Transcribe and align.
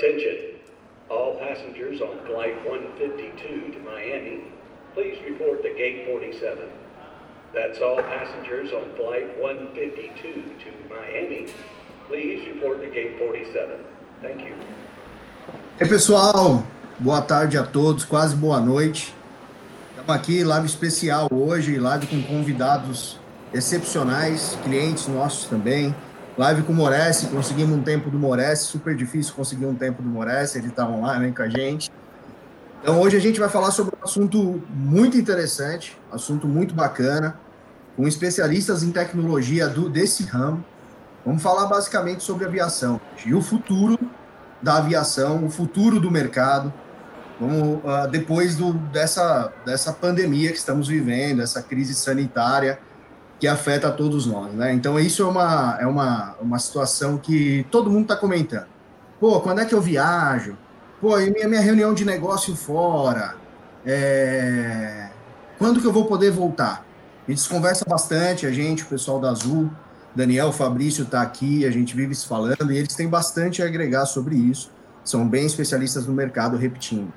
Attention, 0.00 0.56
all 1.10 1.36
passengers 1.36 2.00
on 2.00 2.16
Flight 2.24 2.56
152 2.64 3.72
to 3.72 3.78
Miami, 3.80 4.44
please 4.94 5.18
report 5.28 5.62
to 5.62 5.68
Gate 5.74 6.06
47. 6.06 6.56
That's 7.52 7.82
all 7.82 7.96
passengers 7.96 8.72
on 8.72 8.96
Flight 8.96 9.28
152 9.38 10.32
to 10.32 10.70
Miami, 10.88 11.52
please 12.08 12.48
report 12.48 12.80
to 12.80 12.88
Gate 12.88 13.18
47. 13.18 13.84
Thank 14.22 14.40
you. 14.40 14.54
E 15.78 15.86
pessoal, 15.86 16.64
boa 16.98 17.20
tarde 17.20 17.58
a 17.58 17.62
todos, 17.62 18.02
quase 18.02 18.34
boa 18.34 18.58
noite. 18.58 19.14
Estamos 19.90 20.16
aqui, 20.16 20.42
live 20.42 20.64
especial 20.64 21.28
hoje, 21.30 21.78
live 21.78 22.06
com 22.06 22.22
convidados 22.22 23.20
excepcionais, 23.52 24.56
clientes 24.64 25.06
nossos 25.08 25.46
também. 25.46 25.94
Live 26.40 26.62
com 26.62 26.72
o 26.72 26.74
Moresse, 26.74 27.26
conseguimos 27.26 27.76
um 27.76 27.82
tempo 27.82 28.08
do 28.08 28.18
Moresse, 28.18 28.64
super 28.64 28.96
difícil 28.96 29.34
conseguir 29.34 29.66
um 29.66 29.74
tempo 29.74 30.00
do 30.00 30.08
Moresse, 30.08 30.56
ele 30.56 30.68
está 30.68 30.88
online 30.88 31.34
com 31.34 31.42
a 31.42 31.50
gente. 31.50 31.92
Então 32.80 32.98
hoje 32.98 33.14
a 33.14 33.20
gente 33.20 33.38
vai 33.38 33.50
falar 33.50 33.70
sobre 33.72 33.94
um 33.94 34.02
assunto 34.02 34.62
muito 34.70 35.18
interessante, 35.18 35.98
assunto 36.10 36.48
muito 36.48 36.74
bacana, 36.74 37.38
com 37.94 38.08
especialistas 38.08 38.82
em 38.82 38.90
tecnologia 38.90 39.68
do, 39.68 39.90
desse 39.90 40.22
ramo. 40.22 40.64
Vamos 41.26 41.42
falar 41.42 41.66
basicamente 41.66 42.22
sobre 42.22 42.46
aviação 42.46 42.98
e 43.26 43.34
o 43.34 43.42
futuro 43.42 43.98
da 44.62 44.78
aviação, 44.78 45.44
o 45.44 45.50
futuro 45.50 46.00
do 46.00 46.10
mercado, 46.10 46.72
Vamos, 47.38 47.84
uh, 47.84 48.08
depois 48.10 48.56
do, 48.56 48.72
dessa, 48.72 49.52
dessa 49.66 49.92
pandemia 49.92 50.52
que 50.52 50.58
estamos 50.58 50.88
vivendo, 50.88 51.42
essa 51.42 51.62
crise 51.62 51.94
sanitária 51.94 52.78
que 53.40 53.48
afeta 53.48 53.90
todos 53.90 54.26
nós, 54.26 54.52
né? 54.52 54.74
Então, 54.74 55.00
isso 55.00 55.22
é 55.22 55.26
uma, 55.26 55.78
é 55.80 55.86
uma, 55.86 56.36
uma 56.40 56.58
situação 56.58 57.16
que 57.16 57.66
todo 57.70 57.90
mundo 57.90 58.02
está 58.02 58.16
comentando. 58.16 58.66
Pô, 59.18 59.40
quando 59.40 59.62
é 59.62 59.64
que 59.64 59.74
eu 59.74 59.80
viajo? 59.80 60.58
Pô, 61.00 61.18
e 61.18 61.30
minha, 61.30 61.48
minha 61.48 61.60
reunião 61.62 61.94
de 61.94 62.04
negócio 62.04 62.54
fora? 62.54 63.36
É... 63.84 65.08
Quando 65.58 65.80
que 65.80 65.86
eu 65.86 65.92
vou 65.92 66.04
poder 66.04 66.30
voltar? 66.30 66.84
A 67.26 67.30
gente 67.30 67.48
conversa 67.48 67.84
bastante, 67.88 68.46
a 68.46 68.52
gente, 68.52 68.82
o 68.82 68.86
pessoal 68.86 69.18
da 69.18 69.30
Azul, 69.30 69.70
Daniel, 70.14 70.52
Fabrício 70.52 71.04
está 71.04 71.22
aqui, 71.22 71.64
a 71.64 71.70
gente 71.70 71.96
vive 71.96 72.14
se 72.14 72.26
falando, 72.26 72.70
e 72.70 72.76
eles 72.76 72.94
têm 72.94 73.08
bastante 73.08 73.62
a 73.62 73.66
agregar 73.66 74.04
sobre 74.04 74.36
isso. 74.36 74.70
São 75.02 75.26
bem 75.26 75.46
especialistas 75.46 76.06
no 76.06 76.12
mercado, 76.12 76.58
repetindo. 76.58 77.10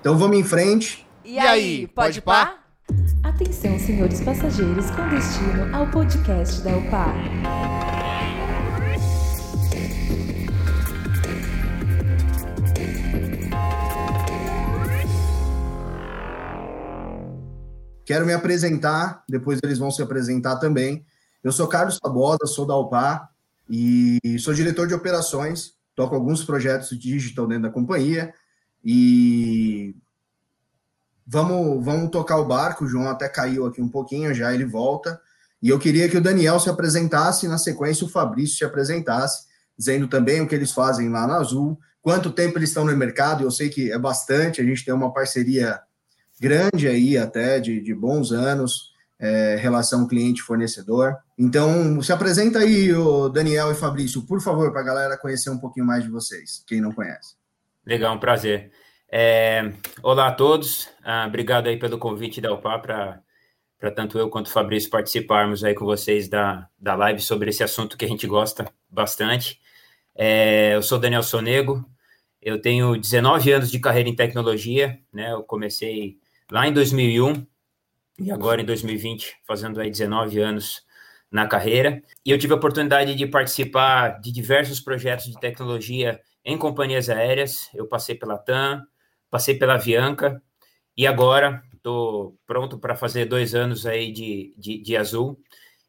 Então 0.00 0.16
vamos 0.16 0.38
em 0.38 0.44
frente. 0.44 1.06
E 1.22 1.38
aí, 1.38 1.86
pode 1.88 2.22
pá? 2.22 2.54
Atenção, 3.22 3.78
senhores 3.78 4.20
passageiros, 4.20 4.90
com 4.90 5.08
destino 5.10 5.76
ao 5.76 5.90
podcast 5.90 6.60
da 6.62 6.76
UPA. 6.76 7.14
Quero 18.04 18.26
me 18.26 18.32
apresentar, 18.32 19.22
depois 19.28 19.60
eles 19.62 19.78
vão 19.78 19.90
se 19.90 20.02
apresentar 20.02 20.56
também. 20.56 21.04
Eu 21.44 21.52
sou 21.52 21.68
Carlos 21.68 21.98
Tabosa, 22.00 22.46
sou 22.46 22.66
da 22.66 22.76
UPA 22.76 23.28
e 23.68 24.18
sou 24.40 24.54
diretor 24.54 24.88
de 24.88 24.94
operações, 24.94 25.74
toco 25.94 26.14
alguns 26.14 26.42
projetos 26.42 26.98
digital 26.98 27.46
dentro 27.46 27.64
da 27.64 27.70
companhia 27.70 28.32
e 28.84 29.94
vamos, 31.28 31.84
vamos 31.84 32.10
tocar 32.10 32.38
o 32.38 32.46
barco. 32.46 32.84
O 32.84 32.88
João 32.88 33.08
até 33.08 33.28
caiu 33.28 33.66
aqui 33.66 33.82
um 33.82 33.88
pouquinho, 33.88 34.34
já 34.34 34.52
ele 34.52 34.64
volta. 34.64 35.20
E 35.62 35.68
eu 35.68 35.78
queria 35.78 36.08
que 36.08 36.16
o 36.16 36.20
Daniel 36.20 36.58
se 36.58 36.70
apresentasse, 36.70 37.46
na 37.46 37.58
sequência 37.58 38.06
o 38.06 38.08
Fabrício 38.08 38.56
se 38.56 38.64
apresentasse, 38.64 39.46
dizendo 39.76 40.08
também 40.08 40.40
o 40.40 40.48
que 40.48 40.54
eles 40.54 40.72
fazem 40.72 41.08
lá 41.08 41.26
na 41.26 41.36
Azul, 41.36 41.78
quanto 42.00 42.32
tempo 42.32 42.58
eles 42.58 42.70
estão 42.70 42.84
no 42.84 42.96
mercado. 42.96 43.44
Eu 43.44 43.50
sei 43.50 43.68
que 43.68 43.92
é 43.92 43.98
bastante, 43.98 44.60
a 44.60 44.64
gente 44.64 44.84
tem 44.84 44.94
uma 44.94 45.12
parceria 45.12 45.80
grande 46.40 46.88
aí, 46.88 47.18
até 47.18 47.58
de, 47.58 47.80
de 47.80 47.94
bons 47.94 48.30
anos, 48.32 48.92
é, 49.18 49.56
relação 49.56 50.06
cliente-fornecedor. 50.06 51.16
Então, 51.36 52.00
se 52.00 52.12
apresenta 52.12 52.60
aí, 52.60 52.94
o 52.94 53.28
Daniel 53.28 53.72
e 53.72 53.74
Fabrício, 53.74 54.22
por 54.22 54.40
favor, 54.40 54.70
para 54.70 54.80
a 54.80 54.84
galera 54.84 55.18
conhecer 55.18 55.50
um 55.50 55.58
pouquinho 55.58 55.84
mais 55.84 56.04
de 56.04 56.10
vocês, 56.10 56.62
quem 56.66 56.80
não 56.80 56.92
conhece. 56.92 57.34
Legal, 57.84 58.14
um 58.14 58.20
prazer. 58.20 58.70
É, 59.10 59.72
olá 60.02 60.26
a 60.28 60.32
todos, 60.32 60.86
ah, 61.02 61.24
obrigado 61.26 61.66
aí 61.66 61.78
pelo 61.78 61.96
convite 61.96 62.42
da 62.42 62.52
UPA 62.52 62.78
para 62.78 63.90
tanto 63.90 64.18
eu 64.18 64.28
quanto 64.28 64.48
o 64.48 64.50
Fabrício 64.50 64.90
participarmos 64.90 65.64
aí 65.64 65.74
com 65.74 65.86
vocês 65.86 66.28
da, 66.28 66.68
da 66.78 66.94
live 66.94 67.18
sobre 67.22 67.48
esse 67.48 67.64
assunto 67.64 67.96
que 67.96 68.04
a 68.04 68.08
gente 68.08 68.26
gosta 68.26 68.70
bastante. 68.90 69.60
É, 70.14 70.74
eu 70.74 70.82
sou 70.82 70.98
Daniel 70.98 71.22
Sonego, 71.22 71.88
eu 72.42 72.60
tenho 72.60 72.98
19 72.98 73.50
anos 73.50 73.70
de 73.70 73.78
carreira 73.78 74.10
em 74.10 74.14
tecnologia, 74.14 75.00
né? 75.10 75.32
Eu 75.32 75.42
comecei 75.42 76.18
lá 76.50 76.68
em 76.68 76.72
2001 76.74 77.46
e 78.18 78.30
agora 78.30 78.60
em 78.60 78.64
2020, 78.64 79.38
fazendo 79.46 79.80
aí 79.80 79.90
19 79.90 80.38
anos 80.38 80.82
na 81.30 81.46
carreira. 81.46 82.02
E 82.26 82.30
eu 82.30 82.38
tive 82.38 82.52
a 82.52 82.56
oportunidade 82.56 83.14
de 83.14 83.26
participar 83.26 84.20
de 84.20 84.30
diversos 84.30 84.80
projetos 84.80 85.26
de 85.26 85.40
tecnologia 85.40 86.20
em 86.44 86.58
companhias 86.58 87.08
aéreas. 87.08 87.70
Eu 87.74 87.86
passei 87.86 88.14
pela 88.14 88.36
TAM, 88.36 88.86
passei 89.30 89.54
pela 89.54 89.74
Avianca 89.74 90.42
e 90.96 91.06
agora 91.06 91.62
estou 91.74 92.36
pronto 92.46 92.78
para 92.78 92.96
fazer 92.96 93.24
dois 93.24 93.54
anos 93.54 93.86
aí 93.86 94.12
de, 94.12 94.54
de, 94.56 94.78
de, 94.78 94.96
Azul. 94.96 95.40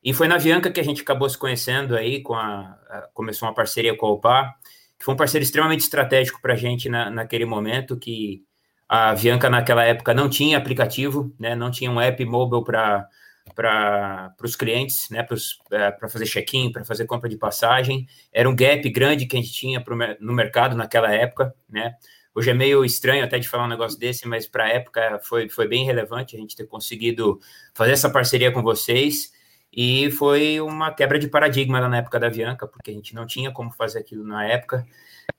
E 0.04 0.14
foi 0.14 0.28
na 0.28 0.36
Avianca 0.36 0.72
que 0.72 0.80
a 0.80 0.84
gente 0.84 1.02
acabou 1.02 1.30
se 1.30 1.38
conhecendo 1.38 1.96
aí, 1.96 2.22
com 2.22 2.36
a, 2.36 2.78
a 2.90 3.10
começou 3.14 3.48
uma 3.48 3.54
parceria 3.54 3.96
com 3.96 4.06
a 4.06 4.12
OPA, 4.12 4.56
que 4.98 5.06
foi 5.06 5.14
um 5.14 5.18
parceiro 5.18 5.44
extremamente 5.44 5.82
estratégico 5.82 6.42
para 6.42 6.54
a 6.54 6.58
gente 6.58 6.90
na, 6.90 7.10
naquele 7.10 7.46
momento, 7.46 7.98
que 7.98 8.44
a 8.88 9.12
Avianca 9.12 9.50
naquela 9.50 9.84
época 9.84 10.14
não 10.14 10.30
tinha 10.30 10.58
aplicativo, 10.58 11.34
né, 11.40 11.56
não 11.56 11.70
tinha 11.70 11.92
um 11.92 12.02
app 12.02 12.24
mobile 12.26 12.64
para 12.64 13.08
para 13.56 14.36
os 14.44 14.56
clientes, 14.56 15.10
né, 15.10 15.24
para 15.24 15.36
é, 15.72 16.10
fazer 16.10 16.26
check-in, 16.26 16.72
para 16.72 16.86
fazer 16.86 17.06
compra 17.06 17.28
de 17.28 17.36
passagem. 17.36 18.08
Era 18.32 18.50
um 18.50 18.56
gap 18.56 18.88
grande 18.90 19.26
que 19.26 19.36
a 19.36 19.42
gente 19.42 19.52
tinha 19.52 19.82
pro, 19.82 19.98
no 20.20 20.34
mercado 20.34 20.78
naquela 20.78 21.12
época, 21.12 21.54
né? 21.68 21.96
Hoje 22.40 22.52
é 22.52 22.54
meio 22.54 22.86
estranho 22.86 23.22
até 23.22 23.38
de 23.38 23.50
falar 23.50 23.66
um 23.66 23.68
negócio 23.68 24.00
desse, 24.00 24.26
mas 24.26 24.48
para 24.48 24.64
a 24.64 24.70
época 24.70 25.20
foi, 25.26 25.50
foi 25.50 25.68
bem 25.68 25.84
relevante 25.84 26.38
a 26.38 26.40
gente 26.40 26.56
ter 26.56 26.66
conseguido 26.66 27.38
fazer 27.74 27.92
essa 27.92 28.10
parceria 28.10 28.50
com 28.50 28.64
vocês. 28.64 29.34
E 29.74 30.10
foi 30.12 30.62
uma 30.62 30.90
quebra 30.94 31.20
de 31.20 31.28
paradigma 31.28 31.86
na 31.86 31.98
época 31.98 32.18
da 32.18 32.28
Avianca, 32.28 32.66
porque 32.66 32.92
a 32.92 32.94
gente 32.94 33.14
não 33.14 33.28
tinha 33.28 33.52
como 33.52 33.74
fazer 33.74 34.00
aquilo 34.00 34.24
na 34.24 34.46
época. 34.48 34.86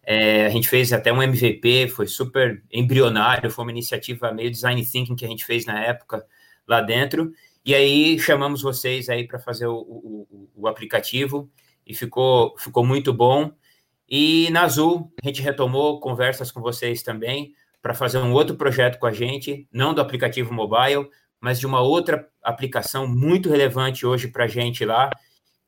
É, 0.02 0.44
a 0.44 0.50
gente 0.50 0.68
fez 0.68 0.92
até 0.92 1.10
um 1.10 1.22
MVP, 1.22 1.88
foi 1.88 2.06
super 2.06 2.62
embrionário, 2.70 3.50
foi 3.50 3.64
uma 3.64 3.72
iniciativa 3.72 4.30
meio 4.30 4.50
design 4.50 4.84
thinking 4.84 5.16
que 5.16 5.24
a 5.24 5.28
gente 5.28 5.46
fez 5.46 5.64
na 5.64 5.82
época 5.82 6.22
lá 6.68 6.82
dentro. 6.82 7.32
E 7.64 7.74
aí 7.74 8.18
chamamos 8.18 8.60
vocês 8.60 9.08
aí 9.08 9.26
para 9.26 9.38
fazer 9.38 9.68
o, 9.68 9.78
o, 9.78 10.50
o, 10.54 10.68
aplicativo 10.68 11.50
e 11.86 11.94
ficou, 11.94 12.54
ficou 12.58 12.84
muito 12.84 13.10
bom. 13.10 13.50
E 14.10 14.48
na 14.50 14.62
Azul, 14.62 15.12
a 15.22 15.26
gente 15.28 15.40
retomou 15.40 16.00
conversas 16.00 16.50
com 16.50 16.60
vocês 16.60 17.02
também 17.02 17.54
para 17.80 17.94
fazer 17.94 18.18
um 18.18 18.32
outro 18.32 18.56
projeto 18.56 18.98
com 18.98 19.06
a 19.06 19.12
gente, 19.12 19.68
não 19.72 19.94
do 19.94 20.00
aplicativo 20.00 20.52
mobile, 20.52 21.08
mas 21.40 21.60
de 21.60 21.66
uma 21.66 21.80
outra 21.80 22.28
aplicação 22.42 23.06
muito 23.06 23.48
relevante 23.48 24.04
hoje 24.04 24.28
para 24.28 24.44
a 24.44 24.48
gente 24.48 24.84
lá, 24.84 25.10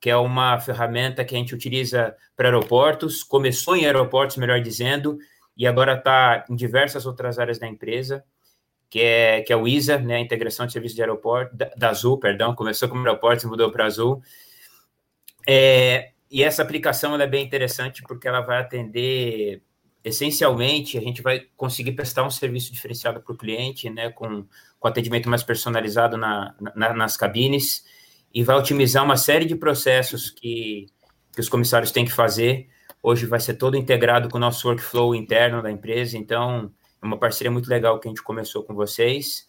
que 0.01 0.11
é 0.11 0.17
uma 0.17 0.59
ferramenta 0.59 1.25
que 1.25 1.35
a 1.35 1.39
gente 1.39 1.55
utiliza 1.55 2.17
para 2.37 2.49
aeroportos, 2.49 3.23
começou 3.23 3.77
em 3.77 3.87
aeroportos, 3.87 4.37
melhor 4.37 4.61
dizendo, 4.61 5.17
e 5.57 5.67
agora 5.67 5.95
está 5.95 6.45
em 6.51 6.57
diversas 6.57 7.07
outras 7.07 7.39
áreas 7.39 7.59
da 7.59 7.69
empresa 7.69 8.25
que 8.93 9.01
é, 9.01 9.41
que 9.41 9.51
é 9.51 9.57
o 9.57 9.67
ISA, 9.67 9.97
né, 9.97 10.17
a 10.17 10.21
integração 10.21 10.67
de 10.67 10.73
serviços 10.75 10.95
de 10.95 11.01
aeroporto, 11.01 11.57
da, 11.57 11.71
da 11.75 11.89
Azul, 11.89 12.21
perdão, 12.21 12.55
começou 12.55 12.91
como 12.91 13.01
aeroporto 13.01 13.47
e 13.47 13.49
mudou 13.49 13.71
para 13.71 13.87
Azul. 13.87 14.21
É, 15.49 16.12
e 16.33 16.43
essa 16.43 16.63
aplicação 16.63 17.15
é 17.21 17.27
bem 17.27 17.45
interessante 17.45 18.03
porque 18.05 18.27
ela 18.27 18.41
vai 18.41 18.59
atender, 18.59 19.63
essencialmente, 20.03 20.97
a 20.97 21.01
gente 21.03 21.21
vai 21.21 21.41
conseguir 21.59 21.93
prestar 21.93 22.25
um 22.25 22.31
serviço 22.31 22.73
diferenciado 22.73 23.21
para 23.21 23.35
o 23.35 23.37
cliente, 23.37 23.91
né, 23.91 24.09
com, 24.09 24.47
com 24.81 24.89
atendimento 24.89 25.29
mais 25.29 25.43
personalizado 25.43 26.17
na, 26.17 26.55
na, 26.75 26.95
nas 26.95 27.19
cabines, 27.19 27.85
e 28.33 28.43
vai 28.43 28.57
otimizar 28.57 29.05
uma 29.05 29.19
série 29.19 29.45
de 29.45 29.55
processos 29.55 30.31
que, 30.31 30.87
que 31.35 31.41
os 31.41 31.51
comissários 31.51 31.93
têm 31.93 32.07
que 32.07 32.13
fazer. 32.13 32.67
Hoje 33.03 33.27
vai 33.27 33.39
ser 33.39 33.55
todo 33.55 33.77
integrado 33.77 34.31
com 34.31 34.39
o 34.39 34.41
nosso 34.41 34.67
workflow 34.67 35.15
interno 35.15 35.63
da 35.63 35.71
empresa, 35.71 36.17
então 36.17 36.73
é 37.03 37.05
uma 37.05 37.19
parceria 37.19 37.51
muito 37.51 37.69
legal 37.69 38.01
que 38.01 38.09
a 38.09 38.11
gente 38.11 38.23
começou 38.23 38.65
com 38.65 38.75
vocês. 38.75 39.47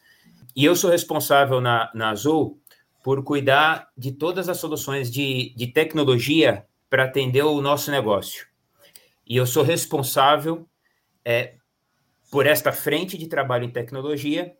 E 0.53 0.65
eu 0.65 0.75
sou 0.75 0.89
responsável 0.89 1.61
na, 1.61 1.89
na 1.95 2.09
Azul 2.09 2.59
por 3.01 3.23
cuidar 3.23 3.87
de 3.97 4.11
todas 4.11 4.49
as 4.49 4.57
soluções 4.57 5.09
de, 5.09 5.53
de 5.55 5.67
tecnologia 5.67 6.65
para 6.93 7.05
atender 7.05 7.41
o 7.41 7.59
nosso 7.59 7.89
negócio. 7.89 8.45
E 9.25 9.35
eu 9.35 9.47
sou 9.47 9.63
responsável 9.63 10.69
é, 11.25 11.55
por 12.29 12.45
esta 12.45 12.71
frente 12.71 13.17
de 13.17 13.25
trabalho 13.25 13.63
em 13.63 13.71
tecnologia 13.71 14.55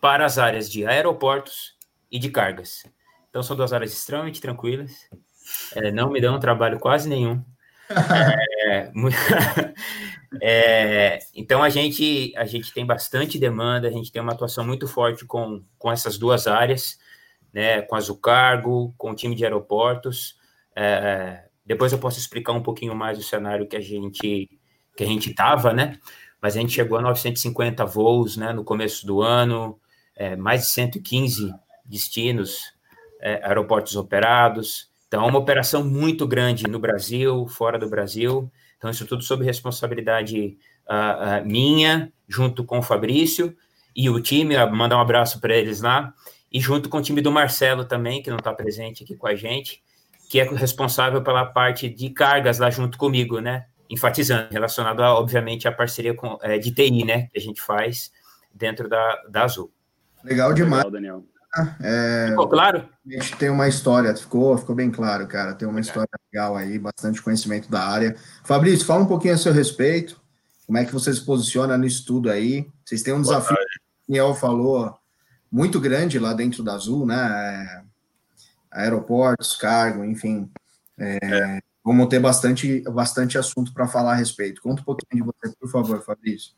para 0.00 0.26
as 0.26 0.36
áreas 0.36 0.68
de 0.68 0.84
aeroportos 0.84 1.76
e 2.10 2.18
de 2.18 2.28
cargas. 2.28 2.82
Então, 3.30 3.40
são 3.40 3.54
duas 3.54 3.72
áreas 3.72 3.92
extremamente 3.92 4.40
tranquilas, 4.40 5.08
é, 5.76 5.92
não 5.92 6.10
me 6.10 6.20
dão 6.20 6.40
trabalho 6.40 6.80
quase 6.80 7.08
nenhum. 7.08 7.40
É, 8.66 8.90
é, 10.42 11.18
então 11.34 11.62
a 11.62 11.68
gente 11.68 12.32
a 12.34 12.46
gente 12.46 12.72
tem 12.72 12.84
bastante 12.84 13.38
demanda, 13.38 13.86
a 13.86 13.90
gente 13.90 14.10
tem 14.10 14.22
uma 14.22 14.32
atuação 14.32 14.64
muito 14.66 14.88
forte 14.88 15.26
com, 15.26 15.62
com 15.78 15.92
essas 15.92 16.16
duas 16.16 16.46
áreas, 16.46 16.98
né? 17.52 17.82
Com 17.82 17.94
a 17.94 18.00
Zucargo, 18.00 18.94
com 18.96 19.10
o 19.10 19.14
time 19.14 19.36
de 19.36 19.44
aeroportos. 19.44 20.34
É, 20.76 21.44
depois 21.64 21.92
eu 21.92 21.98
posso 21.98 22.18
explicar 22.18 22.52
um 22.52 22.62
pouquinho 22.62 22.94
mais 22.94 23.18
o 23.18 23.22
cenário 23.22 23.66
que 23.66 23.76
a 23.76 23.80
gente 23.80 24.48
que 24.96 25.02
a 25.02 25.06
gente 25.06 25.30
estava, 25.30 25.72
né? 25.72 25.98
Mas 26.40 26.56
a 26.56 26.60
gente 26.60 26.72
chegou 26.72 26.98
a 26.98 27.02
950 27.02 27.84
voos, 27.84 28.36
né? 28.36 28.52
No 28.52 28.62
começo 28.62 29.06
do 29.06 29.22
ano, 29.22 29.78
é, 30.14 30.36
mais 30.36 30.62
de 30.62 30.66
115 30.68 31.52
destinos, 31.84 32.72
é, 33.20 33.40
aeroportos 33.44 33.96
operados. 33.96 34.90
Então, 35.08 35.24
é 35.24 35.28
uma 35.28 35.38
operação 35.38 35.84
muito 35.84 36.26
grande 36.26 36.64
no 36.68 36.78
Brasil, 36.78 37.46
fora 37.46 37.78
do 37.78 37.88
Brasil. 37.88 38.50
Então, 38.76 38.90
isso 38.90 39.06
tudo 39.06 39.22
sob 39.22 39.44
responsabilidade 39.44 40.58
uh, 40.88 41.42
uh, 41.42 41.46
minha, 41.48 42.12
junto 42.28 42.64
com 42.64 42.80
o 42.80 42.82
Fabrício 42.82 43.56
e 43.94 44.10
o 44.10 44.20
time. 44.20 44.56
Mandar 44.66 44.96
um 44.96 45.00
abraço 45.00 45.40
para 45.40 45.56
eles 45.56 45.80
lá. 45.80 46.12
E 46.52 46.58
junto 46.58 46.88
com 46.88 46.98
o 46.98 47.02
time 47.02 47.20
do 47.20 47.30
Marcelo 47.30 47.84
também, 47.84 48.22
que 48.22 48.28
não 48.28 48.38
está 48.38 48.52
presente 48.52 49.04
aqui 49.04 49.16
com 49.16 49.28
a 49.28 49.36
gente, 49.36 49.83
que 50.34 50.40
é 50.40 50.44
responsável 50.52 51.22
pela 51.22 51.46
parte 51.46 51.88
de 51.88 52.10
cargas 52.10 52.58
lá 52.58 52.68
junto 52.68 52.98
comigo, 52.98 53.38
né? 53.38 53.66
Enfatizando, 53.88 54.48
relacionado, 54.50 55.00
a, 55.00 55.14
obviamente, 55.14 55.68
à 55.68 55.70
parceria 55.70 56.12
com, 56.12 56.36
é, 56.42 56.58
de 56.58 56.72
TI, 56.72 57.04
né? 57.04 57.28
Que 57.28 57.38
a 57.38 57.40
gente 57.40 57.62
faz 57.62 58.10
dentro 58.52 58.88
da, 58.88 59.22
da 59.30 59.44
Azul. 59.44 59.72
Legal 60.24 60.52
demais. 60.52 60.82
Legal, 60.82 60.90
Daniel. 60.90 61.24
É, 61.80 62.30
ficou 62.30 62.48
claro? 62.48 62.88
A 63.06 63.12
gente 63.12 63.36
tem 63.36 63.48
uma 63.48 63.68
história, 63.68 64.16
ficou, 64.16 64.58
ficou 64.58 64.74
bem 64.74 64.90
claro, 64.90 65.24
cara. 65.28 65.54
Tem 65.54 65.68
uma 65.68 65.78
história 65.78 66.08
legal 66.32 66.56
aí, 66.56 66.80
bastante 66.80 67.22
conhecimento 67.22 67.70
da 67.70 67.84
área. 67.84 68.16
Fabrício, 68.42 68.84
fala 68.84 69.04
um 69.04 69.06
pouquinho 69.06 69.34
a 69.34 69.38
seu 69.38 69.52
respeito. 69.52 70.20
Como 70.66 70.78
é 70.78 70.84
que 70.84 70.92
você 70.92 71.14
se 71.14 71.24
posiciona 71.24 71.78
nisso 71.78 72.04
tudo 72.04 72.28
aí? 72.28 72.66
Vocês 72.84 73.04
têm 73.04 73.14
um 73.14 73.22
desafio, 73.22 73.56
o 73.56 74.08
Daniel 74.08 74.34
falou, 74.34 74.98
muito 75.48 75.78
grande 75.78 76.18
lá 76.18 76.32
dentro 76.32 76.64
da 76.64 76.74
Azul, 76.74 77.06
né? 77.06 77.84
Aeroportos, 78.74 79.56
cargo, 79.56 80.04
enfim. 80.04 80.50
É, 80.98 81.18
é. 81.22 81.60
Vamos 81.84 82.08
ter 82.08 82.18
bastante, 82.18 82.80
bastante 82.90 83.38
assunto 83.38 83.72
para 83.72 83.86
falar 83.86 84.12
a 84.12 84.16
respeito. 84.16 84.60
Conta 84.62 84.80
um 84.80 84.84
pouquinho 84.84 85.22
de 85.22 85.30
você, 85.30 85.54
por 85.60 85.70
favor, 85.70 86.02
Fabrício. 86.02 86.52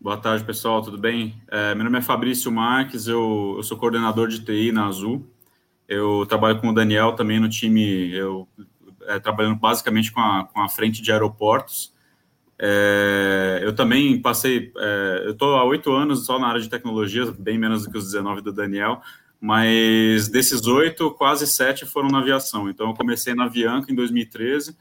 Boa 0.00 0.16
tarde, 0.16 0.42
pessoal, 0.42 0.80
tudo 0.80 0.96
bem? 0.96 1.42
É, 1.50 1.74
meu 1.74 1.84
nome 1.84 1.98
é 1.98 2.02
Fabrício 2.02 2.50
Marques, 2.50 3.06
eu, 3.06 3.56
eu, 3.58 3.62
sou 3.62 3.76
coordenador 3.76 4.28
de 4.28 4.42
TI 4.42 4.72
na 4.72 4.86
Azul. 4.86 5.26
Eu 5.86 6.24
trabalho 6.26 6.58
com 6.58 6.68
o 6.68 6.74
Daniel 6.74 7.12
também 7.12 7.38
no 7.38 7.50
time, 7.50 8.10
eu 8.14 8.48
é, 9.06 9.18
trabalhando 9.18 9.56
basicamente 9.56 10.10
com 10.10 10.20
a, 10.20 10.44
com 10.46 10.62
a 10.62 10.68
frente 10.70 11.02
de 11.02 11.12
aeroportos. 11.12 11.94
É, 12.58 13.60
eu 13.62 13.74
também 13.74 14.20
passei, 14.22 14.72
é, 14.78 15.22
eu 15.26 15.32
estou 15.32 15.56
há 15.56 15.64
oito 15.64 15.92
anos 15.92 16.24
só 16.24 16.38
na 16.38 16.48
área 16.48 16.60
de 16.62 16.70
tecnologia, 16.70 17.30
bem 17.38 17.58
menos 17.58 17.84
do 17.84 17.90
que 17.90 17.98
os 17.98 18.04
19 18.04 18.40
do 18.40 18.52
Daniel, 18.52 19.02
mas 19.40 20.28
desses 20.28 20.66
oito, 20.66 21.10
quase 21.12 21.46
sete 21.46 21.86
foram 21.86 22.08
na 22.08 22.18
aviação. 22.18 22.68
Então, 22.68 22.88
eu 22.88 22.94
comecei 22.94 23.34
na 23.34 23.44
Avianca 23.44 23.90
em 23.90 23.94
2013, 23.94 24.76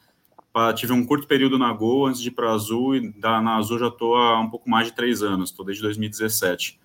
tive 0.75 0.91
um 0.91 1.05
curto 1.05 1.27
período 1.27 1.57
na 1.57 1.71
Gol 1.71 2.07
antes 2.07 2.21
de 2.21 2.27
ir 2.27 2.31
para 2.31 2.49
a 2.49 2.53
Azul, 2.53 2.95
e 2.95 3.11
da, 3.13 3.41
na 3.41 3.55
Azul 3.55 3.79
já 3.79 3.87
estou 3.87 4.17
há 4.17 4.39
um 4.41 4.49
pouco 4.49 4.69
mais 4.69 4.87
de 4.87 4.93
três 4.93 5.23
anos, 5.23 5.51
estou 5.51 5.65
desde 5.65 5.81
2017. 5.83 6.79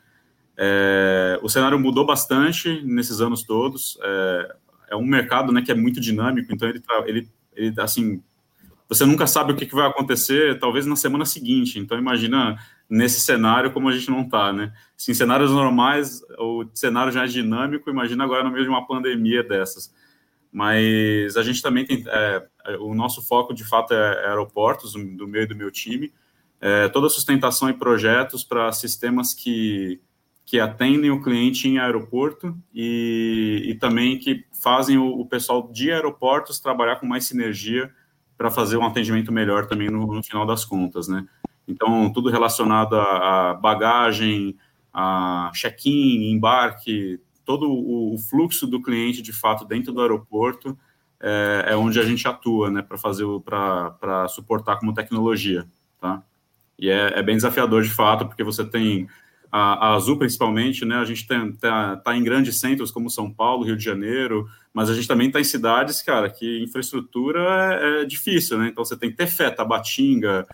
É, 0.57 1.41
o 1.43 1.49
cenário 1.49 1.79
mudou 1.79 2.07
bastante 2.07 2.81
nesses 2.85 3.21
anos 3.21 3.43
todos. 3.43 3.99
É, 4.03 4.57
é, 4.91 4.97
um 4.97 5.05
mercado 5.05 5.53
né, 5.53 5.63
que 5.63 5.73
é 5.73 5.75
muito 5.75 6.01
dinâmico, 6.01 6.53
então 6.53 6.69
ele, 6.69 6.83
ele, 7.07 7.29
ele 7.55 7.81
assim, 7.81 8.23
você 8.89 9.05
nunca 9.05 9.27
sabe 9.27 9.53
o 9.53 9.57
que, 9.57 9.67
que 9.67 9.75
vai 9.75 9.89
acontecer, 9.89 10.59
talvez 10.59 10.87
na 10.87 10.97
semana 10.97 11.25
seguinte. 11.25 11.79
Então 11.79 11.99
imagina 11.99 12.57
nesse 12.89 13.21
cenário 13.21 13.73
como 13.73 13.89
a 13.89 13.93
gente 13.93 14.11
não 14.11 14.23
está, 14.23 14.53
né? 14.53 14.73
Se 14.97 15.11
em 15.11 15.15
cenários 15.15 15.51
normais 15.51 16.23
o 16.39 16.65
cenário 16.75 17.13
já 17.13 17.25
é 17.25 17.27
dinâmico, 17.27 17.91
imagina 17.91 18.25
agora 18.25 18.45
no 18.45 18.51
meio 18.51 18.65
de 18.65 18.71
uma 18.71 18.87
pandemia 18.87 19.43
dessas 19.43 19.93
mas 20.55 21.37
a 21.37 21.43
gente 21.43 21.61
também 21.61 21.85
tem 21.85 22.05
é, 22.07 22.47
o 22.79 22.95
nosso 22.95 23.21
foco 23.21 23.53
de 23.53 23.65
fato 23.65 23.93
é, 23.93 24.29
aeroportos 24.29 24.93
do 24.93 25.27
meio 25.27 25.49
do 25.49 25.57
meu 25.57 25.69
time, 25.69 26.13
é, 26.61 26.89
toda 26.89 27.09
a 27.09 27.11
sustentação 27.11 27.69
e 27.69 27.73
projetos 27.73 28.45
para 28.45 28.71
sistemas 28.71 29.35
que, 29.35 30.01
que 30.47 30.61
atendem 30.61 31.11
o 31.11 31.21
cliente 31.21 31.67
em 31.67 31.81
aeroporto 31.81 32.57
e, 32.73 33.65
e 33.67 33.75
também 33.75 34.17
que 34.17 34.45
fazem 34.63 34.97
o, 34.97 35.19
o, 35.19 35.27
pessoal 35.27 35.69
de 35.73 35.91
aeroportos 35.91 36.61
trabalhar 36.61 37.01
com 37.01 37.07
mais 37.07 37.25
sinergia 37.25 37.93
para 38.39 38.49
fazer 38.49 38.77
um 38.77 38.87
atendimento 38.87 39.33
melhor 39.33 39.67
também 39.67 39.91
no, 39.91 40.07
no, 40.07 40.23
final 40.23 40.47
das 40.47 40.65
contas, 40.65 41.09
né? 41.09 41.27
Então, 41.67 42.13
tudo 42.13 42.31
relacionado 42.31 42.95
a, 42.97 43.55
bagagem, 43.55 44.57
a 44.93 45.51
check-in, 45.55 46.31
embarque, 46.31 47.21
todo 47.45 47.71
o, 47.71 48.17
fluxo 48.19 48.67
do 48.67 48.81
cliente, 48.81 49.23
de 49.23 49.33
fato, 49.33 49.65
dentro 49.65 49.93
do 49.93 50.01
aeroporto, 50.01 50.79
é, 51.21 51.67
é 51.69 51.77
onde 51.77 51.99
a 51.99 52.05
gente 52.05 52.27
atua, 52.29 52.71
né, 52.71 52.83
para 52.83 52.99
fazer, 52.99 53.25
para 53.45 54.29
suportar 54.29 54.77
como 54.77 54.95
tecnologia, 54.95 55.67
tá? 56.01 56.23
E 56.79 56.91
é, 56.91 57.19
é, 57.19 57.23
bem 57.23 57.37
desafiador, 57.37 57.83
de 57.83 57.91
fato, 57.91 58.27
porque 58.27 58.43
você 58.43 58.65
tem 58.65 59.09
a, 59.51 59.89
a 59.89 59.95
Azul, 59.95 60.19
principalmente, 60.19 60.85
né, 60.85 60.97
a 60.97 61.05
gente 61.05 61.23
está 61.23 61.97
tá 61.97 62.17
em 62.17 62.25
grandes 62.25 62.59
centros 62.59 62.91
como 62.91 63.09
São 63.09 63.31
Paulo, 63.31 63.65
Rio 63.65 63.77
de 63.77 63.85
Janeiro, 63.85 64.49
mas 64.73 64.91
a 64.91 64.95
gente 64.95 65.07
também 65.07 65.29
está 65.29 65.41
em 65.41 65.45
cidades, 65.45 66.03
cara, 66.03 66.29
que 66.29 66.63
infraestrutura 66.63 67.41
é, 67.81 68.03
é, 68.03 68.05
difícil, 68.05 68.59
né? 68.59 68.69
Então 68.69 68.85
você 68.85 68.97
tem 68.97 69.11
que 69.11 69.17
ter 69.17 69.29
fé, 69.29 69.51
Tabatinga, 69.51 70.45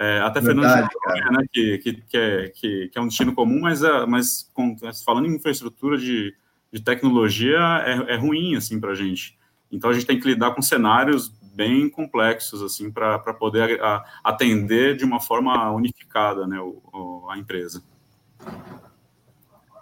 é, 0.00 0.18
até 0.20 0.40
Fernando 0.40 0.64
de 0.64 1.30
né, 1.30 1.46
que, 1.52 1.78
que, 1.78 1.92
que, 1.92 2.16
é, 2.16 2.48
que, 2.48 2.88
que, 2.88 2.98
é 2.98 3.00
um 3.02 3.06
destino 3.06 3.34
comum, 3.34 3.60
mas, 3.60 3.82
é, 3.82 4.06
mas 4.06 4.50
com, 4.54 4.74
falando 5.04 5.26
em 5.26 5.34
infraestrutura 5.34 5.98
de, 5.98 6.34
de 6.72 6.82
tecnologia, 6.82 7.58
é, 7.84 8.14
é 8.14 8.16
ruim 8.16 8.56
assim, 8.56 8.80
para 8.80 8.92
a 8.92 8.94
gente. 8.94 9.38
Então, 9.70 9.90
a 9.90 9.92
gente 9.92 10.06
tem 10.06 10.18
que 10.18 10.26
lidar 10.26 10.54
com 10.54 10.62
cenários 10.62 11.28
bem 11.28 11.90
complexos 11.90 12.62
assim 12.62 12.90
para 12.90 13.18
poder 13.34 13.78
a, 13.82 14.02
atender 14.24 14.96
de 14.96 15.04
uma 15.04 15.20
forma 15.20 15.70
unificada 15.70 16.46
né, 16.46 16.58
o, 16.58 16.80
o, 16.92 17.28
a 17.28 17.36
empresa. 17.36 17.82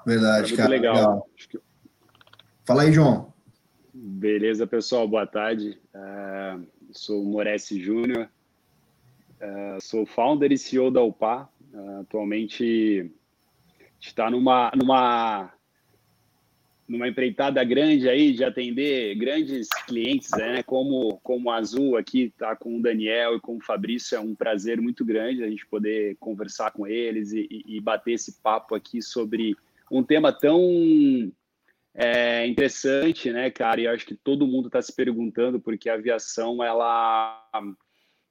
Verdade, 0.04 0.56
cara. 0.56 0.68
Legal. 0.68 0.94
legal. 0.96 1.28
Fala 2.66 2.82
aí, 2.82 2.92
João. 2.92 3.32
Beleza, 3.94 4.66
pessoal. 4.66 5.06
Boa 5.06 5.26
tarde. 5.28 5.78
Uh, 5.94 6.66
sou 6.90 7.22
o 7.22 7.24
Moresi 7.24 7.80
Júnior, 7.80 8.28
Uh, 9.40 9.80
sou 9.80 10.04
founder 10.04 10.50
e 10.50 10.58
CEO 10.58 10.90
da 10.90 11.02
UPA. 11.02 11.48
Uh, 11.72 12.00
atualmente 12.00 13.10
está 14.00 14.30
numa, 14.30 14.72
numa, 14.74 15.52
numa 16.88 17.08
empreitada 17.08 17.62
grande 17.62 18.08
aí 18.08 18.32
de 18.32 18.42
atender 18.42 19.14
grandes 19.16 19.68
clientes, 19.86 20.30
né? 20.36 20.62
Como, 20.62 21.18
como 21.22 21.50
a 21.50 21.56
Azul 21.56 21.96
aqui 21.96 22.24
está 22.24 22.56
com 22.56 22.78
o 22.78 22.82
Daniel 22.82 23.36
e 23.36 23.40
com 23.40 23.56
o 23.56 23.62
Fabrício. 23.62 24.16
É 24.16 24.20
um 24.20 24.34
prazer 24.34 24.80
muito 24.80 25.04
grande 25.04 25.44
a 25.44 25.48
gente 25.48 25.66
poder 25.66 26.16
conversar 26.18 26.72
com 26.72 26.86
eles 26.86 27.32
e, 27.32 27.46
e 27.66 27.80
bater 27.80 28.12
esse 28.12 28.40
papo 28.40 28.74
aqui 28.74 29.00
sobre 29.00 29.56
um 29.90 30.02
tema 30.02 30.32
tão 30.32 30.60
é, 31.94 32.46
interessante, 32.46 33.32
né, 33.32 33.50
cara? 33.50 33.80
E 33.80 33.84
eu 33.84 33.92
acho 33.92 34.06
que 34.06 34.14
todo 34.14 34.46
mundo 34.46 34.66
está 34.66 34.80
se 34.80 34.94
perguntando 34.94 35.60
porque 35.60 35.88
a 35.88 35.94
aviação 35.94 36.62
ela 36.62 37.44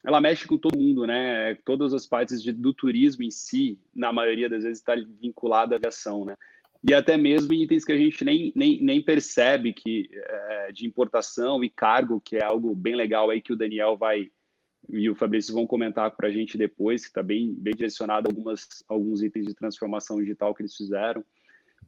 ela 0.08 0.22
mexe 0.22 0.48
com 0.48 0.58
todo 0.58 0.80
mundo, 0.80 1.06
né? 1.06 1.56
Todas 1.66 1.94
as 1.94 2.08
partes 2.08 2.42
de, 2.42 2.54
do 2.54 2.74
turismo 2.74 3.24
em 3.24 3.30
si, 3.30 3.78
na 3.94 4.14
maioria 4.14 4.48
das 4.48 4.64
vezes, 4.64 4.80
está 4.80 4.96
vinculada 4.96 5.76
à 5.76 5.78
aviação, 5.78 6.24
né? 6.24 6.38
E 6.82 6.94
até 6.94 7.18
mesmo 7.18 7.54
itens 7.54 7.84
que 7.84 7.92
a 7.92 7.98
gente 7.98 8.24
nem, 8.24 8.54
nem, 8.56 8.82
nem 8.82 9.02
percebe 9.02 9.74
que 9.74 10.10
é, 10.14 10.72
de 10.72 10.88
importação 10.88 11.62
e 11.62 11.70
cargo, 11.70 12.22
que 12.22 12.38
é 12.38 12.44
algo 12.46 12.74
bem 12.74 12.96
legal 12.96 13.30
aí 13.30 13.42
que 13.42 13.52
o 13.52 13.56
Daniel 13.58 13.98
vai 13.98 14.32
e 14.88 15.10
o 15.10 15.16
Fabrício 15.16 15.54
vão 15.54 15.68
comentar 15.68 16.10
para 16.16 16.30
a 16.30 16.32
gente 16.32 16.58
depois, 16.58 17.02
que 17.02 17.10
está 17.10 17.22
bem, 17.22 17.54
bem 17.54 17.76
direcionado 17.76 18.30
a 18.30 18.32
algumas, 18.32 18.66
alguns 18.88 19.22
itens 19.22 19.46
de 19.46 19.54
transformação 19.54 20.20
digital 20.20 20.56
que 20.56 20.62
eles 20.62 20.74
fizeram. 20.74 21.22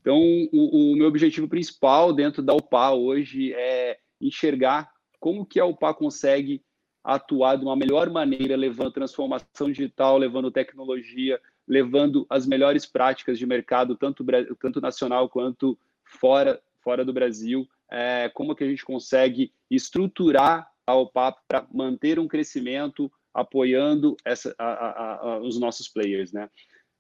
Então, 0.02 0.20
o, 0.52 0.92
o 0.92 0.96
meu 0.98 1.08
objetivo 1.08 1.48
principal 1.48 2.12
dentro 2.12 2.44
da 2.44 2.54
UPA 2.54 2.92
hoje 2.92 3.54
é 3.54 3.98
enxergar 4.20 4.92
como 5.22 5.46
que 5.46 5.58
a 5.58 5.66
UPA 5.66 5.94
consegue 5.94 6.62
atuar 7.04 7.58
de 7.58 7.66
uma 7.66 7.76
melhor 7.76 8.10
maneira, 8.10 8.56
levando 8.56 8.92
transformação 8.92 9.72
digital, 9.72 10.18
levando 10.18 10.52
tecnologia, 10.52 11.40
levando 11.68 12.26
as 12.30 12.46
melhores 12.46 12.86
práticas 12.86 13.38
de 13.38 13.46
mercado, 13.46 13.96
tanto, 13.96 14.26
tanto 14.60 14.82
nacional 14.82 15.30
quanto 15.30 15.78
fora, 16.04 16.62
fora 16.82 17.06
do 17.06 17.14
Brasil. 17.14 17.68
É, 17.92 18.30
como 18.34 18.56
que 18.56 18.64
a 18.64 18.68
gente 18.68 18.86
consegue 18.86 19.52
estruturar 19.70 20.70
a 20.86 20.96
OPAP 20.96 21.40
para 21.48 21.68
manter 21.72 22.20
um 22.20 22.28
crescimento 22.28 23.12
apoiando 23.34 24.18
essa, 24.26 24.54
a, 24.58 24.66
a, 24.66 25.16
a, 25.16 25.40
os 25.40 25.60
nossos 25.60 25.88
players, 25.88 26.34
né? 26.34 26.50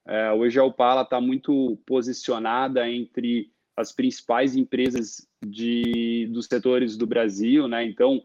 É, 0.07 0.31
hoje 0.31 0.59
a 0.59 0.63
Opala 0.63 1.03
está 1.03 1.19
muito 1.21 1.77
posicionada 1.85 2.89
entre 2.89 3.51
as 3.77 3.91
principais 3.91 4.55
empresas 4.55 5.27
de, 5.45 6.27
dos 6.31 6.47
setores 6.47 6.97
do 6.97 7.05
Brasil, 7.05 7.67
né? 7.67 7.83
Então, 7.83 8.23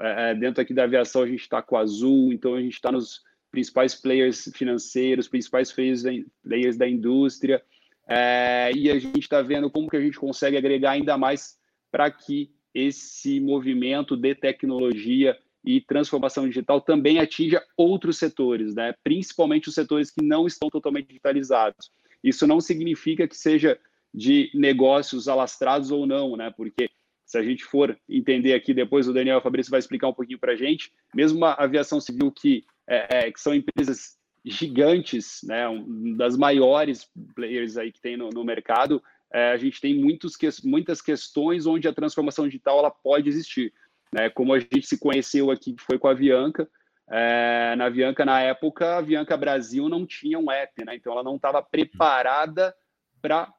é, 0.00 0.30
é, 0.30 0.34
dentro 0.34 0.60
aqui 0.60 0.74
da 0.74 0.84
aviação 0.84 1.22
a 1.22 1.26
gente 1.26 1.40
está 1.40 1.62
com 1.62 1.76
a 1.76 1.80
Azul, 1.80 2.32
então 2.32 2.54
a 2.54 2.60
gente 2.60 2.74
está 2.74 2.90
nos 2.90 3.22
principais 3.50 3.94
players 3.94 4.50
financeiros, 4.54 5.28
principais 5.28 5.70
players 5.70 6.02
da, 6.02 6.10
players 6.42 6.76
da 6.76 6.88
indústria, 6.88 7.62
é, 8.06 8.70
e 8.74 8.90
a 8.90 8.98
gente 8.98 9.20
está 9.20 9.40
vendo 9.40 9.70
como 9.70 9.88
que 9.88 9.96
a 9.96 10.00
gente 10.00 10.18
consegue 10.18 10.56
agregar 10.56 10.92
ainda 10.92 11.16
mais 11.16 11.56
para 11.90 12.10
que 12.10 12.50
esse 12.74 13.38
movimento 13.38 14.16
de 14.16 14.34
tecnologia 14.34 15.38
e 15.64 15.80
transformação 15.80 16.46
digital 16.46 16.80
também 16.80 17.18
atinja 17.18 17.62
outros 17.76 18.18
setores, 18.18 18.74
né? 18.74 18.94
principalmente 19.02 19.68
os 19.68 19.74
setores 19.74 20.10
que 20.10 20.22
não 20.22 20.46
estão 20.46 20.68
totalmente 20.68 21.06
digitalizados. 21.06 21.90
Isso 22.22 22.46
não 22.46 22.60
significa 22.60 23.26
que 23.26 23.36
seja 23.36 23.78
de 24.12 24.50
negócios 24.54 25.26
alastrados 25.26 25.90
ou 25.90 26.06
não, 26.06 26.36
né? 26.36 26.52
porque 26.54 26.90
se 27.34 27.38
a 27.38 27.42
gente 27.42 27.64
for 27.64 27.98
entender 28.08 28.54
aqui, 28.54 28.72
depois 28.72 29.08
o 29.08 29.12
Daniel 29.12 29.40
Fabrício 29.40 29.70
vai 29.70 29.80
explicar 29.80 30.06
um 30.06 30.14
pouquinho 30.14 30.38
para 30.38 30.52
a 30.52 30.56
gente, 30.56 30.92
mesmo 31.12 31.44
a 31.44 31.54
aviação 31.54 32.00
civil 32.00 32.30
que, 32.30 32.64
é, 32.86 33.26
é, 33.26 33.32
que 33.32 33.40
são 33.40 33.52
empresas 33.52 34.16
gigantes, 34.44 35.40
né, 35.42 35.68
um, 35.68 36.16
das 36.16 36.36
maiores 36.36 37.10
players 37.34 37.76
aí 37.76 37.90
que 37.90 38.00
tem 38.00 38.16
no, 38.16 38.30
no 38.30 38.44
mercado, 38.44 39.02
é, 39.32 39.50
a 39.50 39.56
gente 39.56 39.80
tem 39.80 39.98
muitos, 39.98 40.36
que, 40.36 40.48
muitas 40.62 41.02
questões 41.02 41.66
onde 41.66 41.88
a 41.88 41.92
transformação 41.92 42.46
digital 42.46 42.78
ela 42.78 42.90
pode 42.90 43.28
existir. 43.28 43.72
Né? 44.12 44.30
Como 44.30 44.54
a 44.54 44.60
gente 44.60 44.86
se 44.86 44.96
conheceu 44.96 45.50
aqui, 45.50 45.74
foi 45.80 45.98
com 45.98 46.06
a 46.06 46.12
Avianca, 46.12 46.70
é, 47.10 47.74
na 47.76 47.86
Avianca, 47.86 48.24
na 48.24 48.40
época, 48.42 48.86
a 48.86 48.98
Avianca 48.98 49.36
Brasil 49.36 49.88
não 49.88 50.06
tinha 50.06 50.38
um 50.38 50.52
app, 50.52 50.84
né? 50.84 50.94
então 50.94 51.12
ela 51.12 51.24
não 51.24 51.34
estava 51.34 51.60
preparada 51.60 52.72
para 53.20 53.52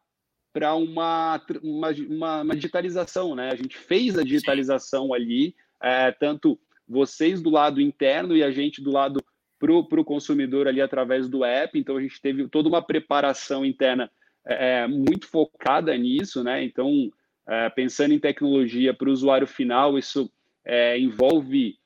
para 0.55 0.73
uma, 0.73 1.41
uma, 1.61 1.89
uma, 1.91 2.41
uma, 2.43 2.55
digitalização, 2.55 3.35
né? 3.35 3.49
A 3.51 3.55
gente 3.55 3.77
fez 3.77 4.17
a 4.17 4.23
digitalização 4.23 5.07
Sim. 5.07 5.13
ali, 5.13 5.55
é, 5.83 6.13
tanto 6.13 6.57
vocês 6.87 7.41
do 7.41 7.49
lado 7.49 7.81
interno 7.81 8.37
e 8.37 8.41
a 8.41 8.49
gente 8.51 8.81
do 8.81 8.89
lado 8.89 9.21
para 9.59 9.99
o 9.99 10.05
consumidor 10.05 10.65
ali 10.65 10.79
através 10.79 11.27
do 11.27 11.43
app. 11.43 11.77
Então 11.77 11.97
a 11.97 12.01
gente 12.01 12.21
teve 12.21 12.47
toda 12.47 12.69
uma 12.69 12.81
preparação 12.81 13.65
interna 13.65 14.09
é, 14.45 14.83
é 14.83 14.87
muito 14.87 15.27
focada 15.27 15.97
nisso, 15.97 16.41
né? 16.41 16.63
Então 16.63 17.11
é, 17.45 17.69
pensando 17.71 18.13
em 18.13 18.19
tecnologia 18.19 18.93
para 18.93 19.09
o 19.09 19.11
usuário 19.11 19.47
final, 19.47 19.99
isso 19.99 20.31
é, 20.63 20.97
envolve 20.97 21.77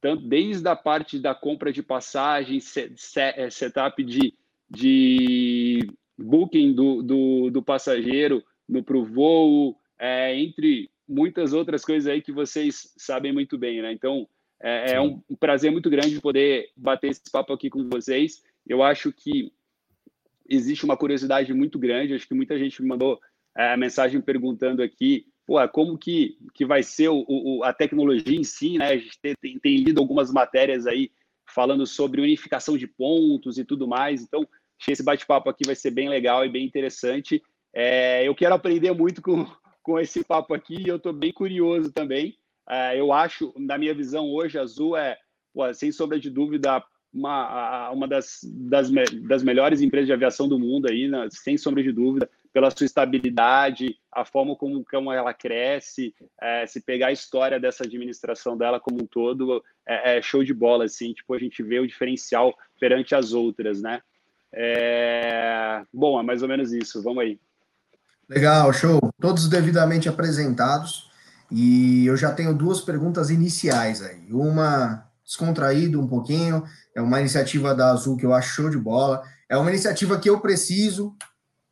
tanto 0.00 0.26
desde 0.26 0.66
a 0.66 0.74
parte 0.74 1.18
da 1.18 1.34
compra 1.34 1.70
de 1.70 1.82
passagem, 1.82 2.58
set, 2.58 2.94
set, 2.96 3.38
é, 3.38 3.50
setup 3.50 4.02
de, 4.02 4.32
de 4.70 5.86
booking 6.18 6.72
do, 6.72 7.02
do, 7.02 7.50
do 7.50 7.62
passageiro 7.62 8.42
para 8.84 8.96
o 8.96 9.04
voo, 9.04 9.76
é, 9.98 10.38
entre 10.38 10.90
muitas 11.08 11.52
outras 11.52 11.84
coisas 11.84 12.10
aí 12.10 12.22
que 12.22 12.32
vocês 12.32 12.92
sabem 12.96 13.32
muito 13.32 13.58
bem, 13.58 13.82
né? 13.82 13.92
Então, 13.92 14.26
é, 14.62 14.92
é 14.92 15.00
um, 15.00 15.20
prazer 15.38 15.70
muito 15.70 15.90
grande 15.90 16.20
poder 16.20 16.70
bater 16.76 17.10
esse 17.10 17.30
papo 17.30 17.52
aqui 17.52 17.68
com 17.68 17.88
vocês. 17.88 18.42
Eu 18.66 18.82
acho 18.82 19.12
que 19.12 19.52
existe 20.48 20.84
uma 20.84 20.96
curiosidade 20.96 21.52
muito 21.52 21.78
grande, 21.78 22.14
acho 22.14 22.26
que 22.26 22.34
muita 22.34 22.58
gente 22.58 22.80
me 22.82 22.88
mandou 22.88 23.20
é, 23.56 23.72
a 23.72 23.76
mensagem 23.76 24.20
perguntando 24.20 24.82
aqui, 24.82 25.26
pô, 25.46 25.56
como 25.68 25.98
que, 25.98 26.38
que 26.54 26.64
vai 26.64 26.82
ser 26.82 27.08
o, 27.08 27.24
o, 27.28 27.62
a 27.62 27.72
tecnologia 27.72 28.38
em 28.38 28.44
si, 28.44 28.78
né? 28.78 28.88
A 28.88 28.96
gente 28.96 29.18
tem, 29.20 29.34
tem, 29.40 29.58
tem 29.58 29.76
lido 29.78 30.00
algumas 30.00 30.32
matérias 30.32 30.86
aí 30.86 31.10
falando 31.46 31.86
sobre 31.86 32.22
unificação 32.22 32.78
de 32.78 32.86
pontos 32.86 33.58
e 33.58 33.64
tudo 33.64 33.86
mais, 33.86 34.22
então 34.22 34.48
Que 34.84 34.92
esse 34.92 35.02
bate-papo 35.02 35.48
aqui 35.48 35.64
vai 35.64 35.74
ser 35.74 35.90
bem 35.90 36.08
legal 36.08 36.44
e 36.44 36.48
bem 36.48 36.64
interessante. 36.64 37.42
É, 37.72 38.26
eu 38.26 38.34
quero 38.34 38.54
aprender 38.54 38.92
muito 38.92 39.22
com, 39.22 39.46
com 39.82 39.98
esse 39.98 40.24
papo 40.24 40.54
aqui 40.54 40.82
e 40.84 40.88
eu 40.88 40.96
estou 40.96 41.12
bem 41.12 41.32
curioso 41.32 41.92
também. 41.92 42.36
É, 42.68 42.98
eu 42.98 43.12
acho, 43.12 43.52
na 43.56 43.76
minha 43.76 43.94
visão 43.94 44.30
hoje, 44.30 44.58
a 44.58 44.62
Azul 44.62 44.96
é, 44.96 45.16
pô, 45.52 45.72
sem 45.74 45.92
sombra 45.92 46.18
de 46.18 46.30
dúvida, 46.30 46.82
uma, 47.12 47.90
uma 47.90 48.08
das, 48.08 48.40
das, 48.42 48.90
das 49.28 49.42
melhores 49.42 49.80
empresas 49.80 50.06
de 50.06 50.12
aviação 50.12 50.48
do 50.48 50.58
mundo 50.58 50.88
aí, 50.90 51.06
né? 51.06 51.28
sem 51.30 51.56
sombra 51.56 51.82
de 51.82 51.92
dúvida, 51.92 52.28
pela 52.52 52.70
sua 52.70 52.84
estabilidade, 52.84 53.96
a 54.12 54.24
forma 54.24 54.56
como, 54.56 54.84
como 54.84 55.12
ela 55.12 55.32
cresce, 55.32 56.14
é, 56.40 56.66
se 56.66 56.80
pegar 56.80 57.08
a 57.08 57.12
história 57.12 57.58
dessa 57.58 57.84
administração 57.84 58.56
dela 58.56 58.80
como 58.80 59.02
um 59.02 59.06
todo, 59.06 59.62
é, 59.86 60.18
é, 60.18 60.22
show 60.22 60.42
de 60.42 60.52
bola, 60.52 60.84
assim, 60.84 61.12
tipo, 61.12 61.34
a 61.34 61.38
gente 61.38 61.62
vê 61.62 61.78
o 61.78 61.86
diferencial 61.86 62.54
perante 62.80 63.14
as 63.14 63.32
outras, 63.32 63.80
né? 63.80 64.00
É... 64.56 65.82
Bom, 65.92 66.18
é 66.20 66.22
mais 66.22 66.42
ou 66.42 66.48
menos 66.48 66.72
isso. 66.72 67.02
Vamos 67.02 67.22
aí. 67.22 67.38
Legal, 68.28 68.72
show. 68.72 69.00
Todos 69.20 69.48
devidamente 69.48 70.08
apresentados. 70.08 71.10
E 71.50 72.06
eu 72.06 72.16
já 72.16 72.32
tenho 72.32 72.54
duas 72.54 72.80
perguntas 72.80 73.30
iniciais 73.30 74.02
aí. 74.02 74.26
Uma 74.30 75.04
descontraída 75.24 75.98
um 75.98 76.06
pouquinho, 76.06 76.64
é 76.94 77.00
uma 77.00 77.20
iniciativa 77.20 77.74
da 77.74 77.90
Azul 77.90 78.16
que 78.16 78.26
eu 78.26 78.34
acho 78.34 78.54
show 78.54 78.70
de 78.70 78.78
bola. 78.78 79.22
É 79.48 79.56
uma 79.56 79.70
iniciativa 79.70 80.18
que 80.18 80.28
eu 80.28 80.40
preciso, 80.40 81.14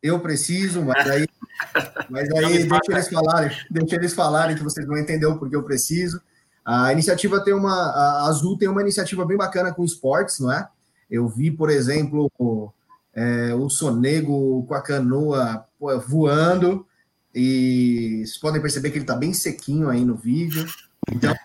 eu 0.01 0.19
preciso, 0.19 0.81
mas 0.83 1.09
aí, 1.09 1.27
mas 2.09 2.29
aí 2.31 2.67
deixa 2.67 2.91
eles 2.91 3.09
falarem, 3.09 3.57
deixa 3.69 3.95
eles 3.95 4.13
falarem 4.13 4.55
que 4.55 4.63
vocês 4.63 4.85
vão 4.85 4.97
entender 4.97 5.25
o 5.25 5.37
porquê 5.37 5.55
eu 5.55 5.63
preciso. 5.63 6.21
A 6.65 6.91
iniciativa 6.91 7.43
tem 7.43 7.53
uma, 7.53 7.73
a 7.73 8.27
Azul 8.27 8.57
tem 8.57 8.69
uma 8.69 8.81
iniciativa 8.81 9.25
bem 9.25 9.37
bacana 9.37 9.73
com 9.73 9.83
esportes, 9.83 10.39
não 10.39 10.51
é? 10.51 10.67
Eu 11.13 11.27
vi, 11.27 11.51
por 11.51 11.69
exemplo, 11.69 12.73
é, 13.13 13.53
o 13.53 13.69
Sonego 13.69 14.65
com 14.67 14.73
a 14.73 14.81
canoa 14.81 15.63
voando, 16.07 16.87
e 17.35 18.23
vocês 18.25 18.37
podem 18.39 18.59
perceber 18.59 18.89
que 18.89 18.97
ele 18.97 19.03
está 19.03 19.15
bem 19.15 19.31
sequinho 19.31 19.89
aí 19.89 20.03
no 20.03 20.15
vídeo. 20.15 20.65
Então, 21.11 21.35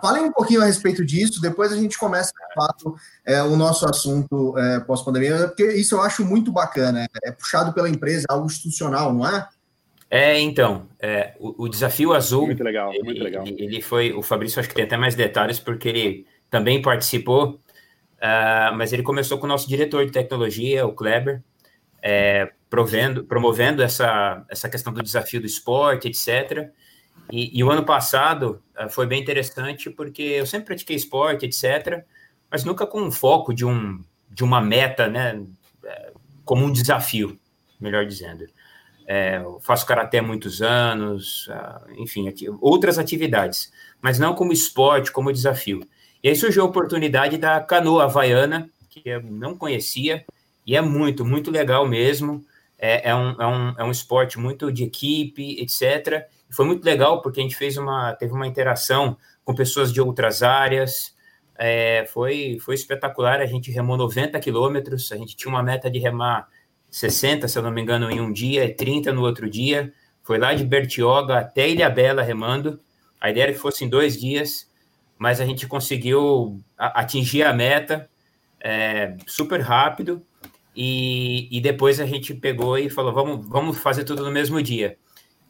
falem 0.00 0.24
um 0.24 0.32
pouquinho 0.32 0.62
a 0.62 0.64
respeito 0.64 1.04
disso, 1.04 1.42
depois 1.42 1.70
a 1.72 1.76
gente 1.76 1.98
começa, 1.98 2.32
de 2.32 2.54
fato, 2.54 2.96
é, 3.22 3.42
o 3.42 3.54
nosso 3.54 3.86
assunto 3.86 4.56
é, 4.56 4.80
pós-pandemia, 4.80 5.48
porque 5.48 5.72
isso 5.74 5.94
eu 5.94 6.00
acho 6.00 6.24
muito 6.24 6.50
bacana, 6.50 7.04
é, 7.04 7.28
é 7.28 7.32
puxado 7.32 7.74
pela 7.74 7.90
empresa, 7.90 8.24
algo 8.30 8.46
institucional, 8.46 9.12
não 9.12 9.28
é? 9.28 9.46
É, 10.10 10.40
então, 10.40 10.86
é, 10.98 11.34
o, 11.38 11.64
o, 11.64 11.68
desafio 11.68 12.14
azul. 12.14 12.46
Muito 12.46 12.64
legal, 12.64 12.94
ele, 12.94 13.02
muito 13.02 13.22
legal. 13.22 13.46
Ele, 13.46 13.62
ele, 13.62 13.82
foi. 13.82 14.12
O 14.12 14.22
Fabrício 14.22 14.60
acho 14.60 14.68
que 14.68 14.74
tem 14.74 14.84
até 14.84 14.96
mais 14.96 15.14
detalhes, 15.14 15.58
porque 15.58 15.88
ele 15.88 16.26
também 16.50 16.82
participou. 16.82 17.58
Uh, 18.22 18.72
mas 18.76 18.92
ele 18.92 19.02
começou 19.02 19.36
com 19.36 19.46
o 19.46 19.48
nosso 19.48 19.68
diretor 19.68 20.06
de 20.06 20.12
tecnologia, 20.12 20.86
o 20.86 20.92
Kleber, 20.92 21.42
é, 22.00 22.52
provendo, 22.70 23.24
promovendo 23.24 23.82
essa, 23.82 24.44
essa 24.48 24.68
questão 24.68 24.92
do 24.92 25.02
desafio 25.02 25.40
do 25.40 25.46
esporte, 25.46 26.06
etc. 26.06 26.70
E, 27.32 27.58
e 27.58 27.64
o 27.64 27.70
ano 27.70 27.84
passado 27.84 28.62
uh, 28.80 28.88
foi 28.88 29.06
bem 29.06 29.20
interessante 29.20 29.90
porque 29.90 30.22
eu 30.22 30.46
sempre 30.46 30.66
pratiquei 30.66 30.94
esporte, 30.94 31.46
etc., 31.46 32.04
mas 32.48 32.62
nunca 32.62 32.86
com 32.86 33.02
um 33.02 33.10
foco 33.10 33.52
de, 33.52 33.64
um, 33.64 34.00
de 34.30 34.44
uma 34.44 34.60
meta, 34.60 35.08
né, 35.08 35.42
é, 35.84 36.12
como 36.44 36.64
um 36.64 36.70
desafio, 36.70 37.36
melhor 37.80 38.06
dizendo. 38.06 38.44
É, 39.04 39.42
faço 39.62 39.84
karatê 39.84 40.18
há 40.18 40.22
muitos 40.22 40.62
anos, 40.62 41.48
uh, 41.48 42.00
enfim, 42.00 42.28
ati 42.28 42.46
outras 42.60 42.98
atividades, 42.98 43.72
mas 44.00 44.18
não 44.18 44.32
como 44.32 44.52
esporte, 44.52 45.10
como 45.10 45.32
desafio. 45.32 45.80
E 46.22 46.28
aí 46.28 46.36
surgiu 46.36 46.62
a 46.62 46.66
oportunidade 46.66 47.36
da 47.36 47.60
canoa 47.60 48.04
havaiana, 48.04 48.70
que 48.88 49.02
eu 49.04 49.20
não 49.22 49.56
conhecia, 49.56 50.24
e 50.64 50.76
é 50.76 50.80
muito, 50.80 51.24
muito 51.24 51.50
legal 51.50 51.86
mesmo. 51.86 52.44
É, 52.78 53.10
é, 53.10 53.14
um, 53.14 53.30
é, 53.40 53.46
um, 53.46 53.74
é 53.78 53.84
um 53.84 53.90
esporte 53.90 54.38
muito 54.38 54.70
de 54.72 54.84
equipe, 54.84 55.60
etc. 55.60 56.26
E 56.48 56.54
foi 56.54 56.64
muito 56.64 56.84
legal 56.84 57.22
porque 57.22 57.40
a 57.40 57.42
gente 57.42 57.56
fez 57.56 57.76
uma, 57.76 58.12
teve 58.14 58.32
uma 58.32 58.46
interação 58.46 59.16
com 59.44 59.54
pessoas 59.54 59.92
de 59.92 60.00
outras 60.00 60.42
áreas. 60.42 61.14
É, 61.58 62.04
foi, 62.06 62.58
foi 62.60 62.76
espetacular. 62.76 63.40
A 63.40 63.46
gente 63.46 63.72
remou 63.72 63.96
90 63.96 64.38
quilômetros, 64.38 65.10
a 65.10 65.16
gente 65.16 65.36
tinha 65.36 65.50
uma 65.50 65.62
meta 65.62 65.90
de 65.90 65.98
remar 65.98 66.48
60, 66.88 67.48
se 67.48 67.58
eu 67.58 67.62
não 67.62 67.70
me 67.72 67.82
engano, 67.82 68.10
em 68.10 68.20
um 68.20 68.32
dia 68.32 68.64
e 68.64 68.74
30 68.74 69.12
no 69.12 69.22
outro 69.22 69.50
dia. 69.50 69.92
Foi 70.22 70.38
lá 70.38 70.54
de 70.54 70.64
Bertioga 70.64 71.38
até 71.38 71.68
Ilha 71.68 71.90
Bela 71.90 72.22
remando. 72.22 72.78
A 73.20 73.30
ideia 73.30 73.44
era 73.44 73.52
que 73.52 73.58
fosse 73.58 73.84
em 73.84 73.88
dois 73.88 74.20
dias 74.20 74.70
mas 75.18 75.40
a 75.40 75.44
gente 75.44 75.66
conseguiu 75.66 76.60
atingir 76.76 77.42
a 77.42 77.52
meta 77.52 78.08
é, 78.60 79.16
super 79.26 79.60
rápido 79.60 80.24
e, 80.74 81.48
e, 81.56 81.60
depois 81.60 82.00
a 82.00 82.06
gente 82.06 82.32
pegou 82.34 82.78
e 82.78 82.88
falou, 82.88 83.12
vamos, 83.12 83.48
vamos 83.48 83.78
fazer 83.78 84.04
tudo 84.04 84.24
no 84.24 84.30
mesmo 84.30 84.62
dia. 84.62 84.96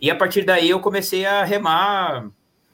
E 0.00 0.10
a 0.10 0.16
partir 0.16 0.44
daí 0.44 0.70
eu 0.70 0.80
comecei 0.80 1.24
a 1.24 1.44
remar 1.44 2.28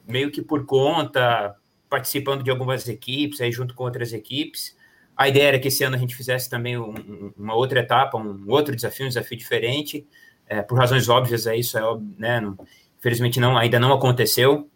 meio 0.07 0.31
que 0.31 0.41
por 0.41 0.65
conta, 0.65 1.55
participando 1.89 2.43
de 2.43 2.51
algumas 2.51 2.89
equipes, 2.89 3.41
aí 3.41 3.53
junto 3.53 3.75
com 3.75 3.85
outras 3.85 4.13
equipes. 4.13 4.77
A 5.17 5.29
ideia 5.29 5.49
era 5.49 5.59
que 5.59 5.69
esse 5.69 5.85
ano 5.85 5.97
a 5.97 5.99
gente 5.99 6.15
fizesse 6.15 6.49
também 6.49 6.79
um, 6.79 7.33
uma 7.37 7.55
outra 7.55 7.81
etapa, 7.81 8.17
um 8.17 8.45
outro 8.49 8.75
desafio, 8.75 9.05
um 9.05 9.09
desafio 9.09 9.37
diferente. 9.37 10.07
É, 10.47 10.63
por 10.63 10.79
razões 10.79 11.09
óbvias, 11.09 11.47
é 11.47 11.57
isso, 11.57 11.77
é, 11.77 11.83
né, 12.17 12.41
não, 12.41 12.57
infelizmente 12.99 13.39
não, 13.39 13.59
ainda 13.59 13.79
não 13.79 13.93
aconteceu, 13.93 14.71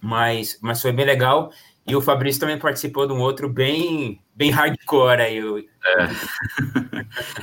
mas, 0.00 0.58
mas 0.60 0.80
foi 0.80 0.92
bem 0.92 1.04
legal. 1.04 1.50
E 1.88 1.96
o 1.96 2.02
Fabrício 2.02 2.40
também 2.40 2.58
participou 2.58 3.06
de 3.06 3.14
um 3.14 3.20
outro 3.20 3.48
bem, 3.48 4.20
bem 4.34 4.50
hardcore 4.50 5.22
aí. 5.22 5.38
É. 5.84 6.08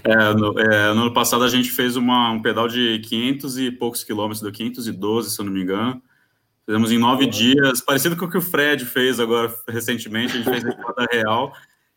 é, 0.11 0.33
no, 0.35 0.59
é, 0.59 0.93
no, 0.93 1.01
ano 1.01 1.13
passado 1.13 1.43
a 1.43 1.47
gente 1.47 1.71
fez 1.71 1.95
uma, 1.95 2.29
um 2.29 2.41
pedal 2.41 2.67
de 2.67 2.99
500 2.99 3.57
e 3.57 3.71
poucos 3.71 4.03
quilômetros, 4.03 4.41
deu 4.41 4.51
512, 4.51 5.31
se 5.31 5.41
eu 5.41 5.45
não 5.45 5.51
me 5.51 5.63
engano. 5.63 5.99
Fizemos 6.63 6.91
em 6.91 6.99
nove 6.99 7.25
dias, 7.25 7.81
parecido 7.81 8.15
com 8.15 8.25
o 8.25 8.29
que 8.29 8.37
o 8.37 8.41
Fred 8.41 8.85
fez 8.85 9.19
agora 9.19 9.53
recentemente, 9.67 10.33
a 10.33 10.37
gente 10.37 10.49
fez 10.49 10.63
em 10.63 10.69
Estrada 10.69 11.07
Real. 11.11 11.51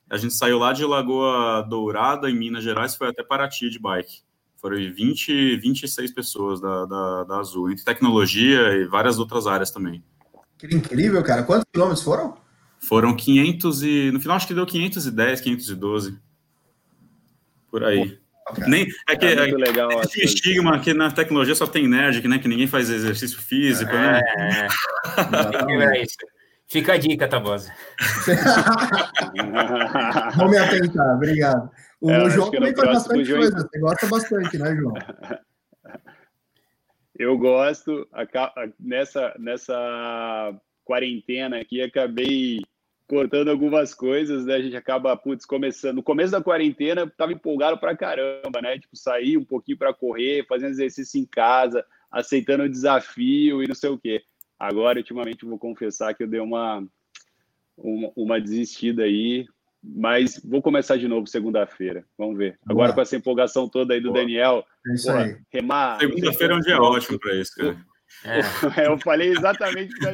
A 0.08 0.16
gente 0.16 0.32
saiu 0.32 0.58
lá 0.58 0.72
de 0.72 0.86
Lagoa 0.86 1.62
Dourada, 1.68 2.30
em 2.30 2.38
Minas 2.38 2.64
Gerais, 2.64 2.96
foi 2.96 3.08
até 3.08 3.22
Paraty 3.22 3.68
de 3.68 3.78
bike. 3.78 4.22
Foram 4.56 4.76
20, 4.76 5.56
26 5.56 6.12
pessoas 6.12 6.60
da, 6.60 6.86
da, 6.86 7.24
da 7.24 7.38
Azul, 7.38 7.70
entre 7.70 7.84
tecnologia 7.84 8.72
e 8.72 8.86
várias 8.86 9.18
outras 9.18 9.46
áreas 9.46 9.70
também. 9.70 10.02
Que 10.58 10.74
incrível, 10.74 11.22
cara. 11.22 11.42
Quantos 11.42 11.64
quilômetros 11.72 12.02
foram? 12.02 12.36
Foram 12.80 13.14
500 13.14 13.82
e... 13.82 14.10
No 14.12 14.20
final, 14.20 14.36
acho 14.36 14.46
que 14.46 14.54
deu 14.54 14.66
510, 14.66 15.40
512. 15.40 16.18
Por 17.70 17.84
aí. 17.84 18.18
Nem, 18.66 18.86
é 19.08 19.16
que 19.16 19.26
é, 19.26 19.32
é 19.32 19.52
legal, 19.52 20.00
esse 20.00 20.24
estigma 20.24 20.80
que 20.80 20.94
na 20.94 21.10
tecnologia 21.10 21.54
só 21.54 21.66
tem 21.66 21.86
nerd, 21.86 22.22
que, 22.22 22.28
né, 22.28 22.38
que 22.38 22.48
ninguém 22.48 22.66
faz 22.66 22.88
exercício 22.88 23.38
físico, 23.38 23.92
é, 23.92 24.00
né? 24.00 24.22
É, 25.68 25.98
é 25.98 26.02
isso. 26.02 26.16
Fica 26.66 26.94
a 26.94 26.96
dica, 26.96 27.28
Tabosa. 27.28 27.70
Vou 30.36 30.48
me 30.48 30.56
atentar, 30.56 31.14
obrigado. 31.14 31.70
O 32.00 32.10
é, 32.10 32.30
João 32.30 32.50
também 32.50 32.74
faz 32.74 32.88
bastante 32.88 33.24
João... 33.24 33.40
coisa, 33.40 33.56
você 33.56 33.78
gosta 33.78 34.06
bastante, 34.06 34.56
né, 34.58 34.74
João? 34.76 34.94
Eu 37.18 37.36
gosto, 37.36 38.08
nessa, 38.78 39.34
nessa 39.40 40.54
quarentena 40.84 41.58
aqui, 41.58 41.82
acabei 41.82 42.60
cortando 43.08 43.48
algumas 43.48 43.92
coisas, 43.92 44.44
né? 44.44 44.54
A 44.54 44.62
gente 44.62 44.76
acaba, 44.76 45.16
putz, 45.16 45.44
começando. 45.44 45.96
No 45.96 46.02
começo 46.02 46.30
da 46.30 46.40
quarentena, 46.40 47.10
tava 47.16 47.32
empolgado 47.32 47.76
pra 47.76 47.96
caramba, 47.96 48.62
né? 48.62 48.78
Tipo, 48.78 48.96
sair 48.96 49.36
um 49.36 49.44
pouquinho 49.44 49.76
para 49.76 49.92
correr, 49.92 50.46
fazendo 50.46 50.70
exercício 50.70 51.20
em 51.20 51.26
casa, 51.26 51.84
aceitando 52.08 52.62
o 52.62 52.68
desafio 52.68 53.64
e 53.64 53.66
não 53.66 53.74
sei 53.74 53.90
o 53.90 53.98
quê. 53.98 54.22
Agora, 54.56 54.98
ultimamente, 54.98 55.44
vou 55.44 55.58
confessar 55.58 56.14
que 56.14 56.22
eu 56.22 56.28
dei 56.28 56.40
uma, 56.40 56.86
uma, 57.76 58.12
uma 58.14 58.40
desistida 58.40 59.02
aí, 59.02 59.44
mas 59.82 60.40
vou 60.44 60.60
começar 60.60 60.96
de 60.96 61.08
novo 61.08 61.26
segunda-feira. 61.26 62.04
Vamos 62.16 62.36
ver. 62.36 62.58
Agora, 62.68 62.88
Boa. 62.88 62.94
com 62.94 63.00
essa 63.00 63.16
empolgação 63.16 63.68
toda 63.68 63.94
aí 63.94 64.00
do 64.00 64.10
Boa. 64.10 64.20
Daniel, 64.20 64.64
é 64.86 64.94
isso 64.94 65.06
porra, 65.06 65.24
aí. 65.24 65.36
remar. 65.52 65.98
Segunda-feira 65.98 66.54
é 66.54 66.56
um 66.56 66.60
dia 66.60 66.80
ótimo 66.80 67.18
para 67.18 67.34
isso, 67.34 67.54
cara. 67.56 67.76
É. 68.24 68.86
eu 68.88 68.98
falei 68.98 69.28
exatamente 69.28 69.92
isso. 69.92 70.08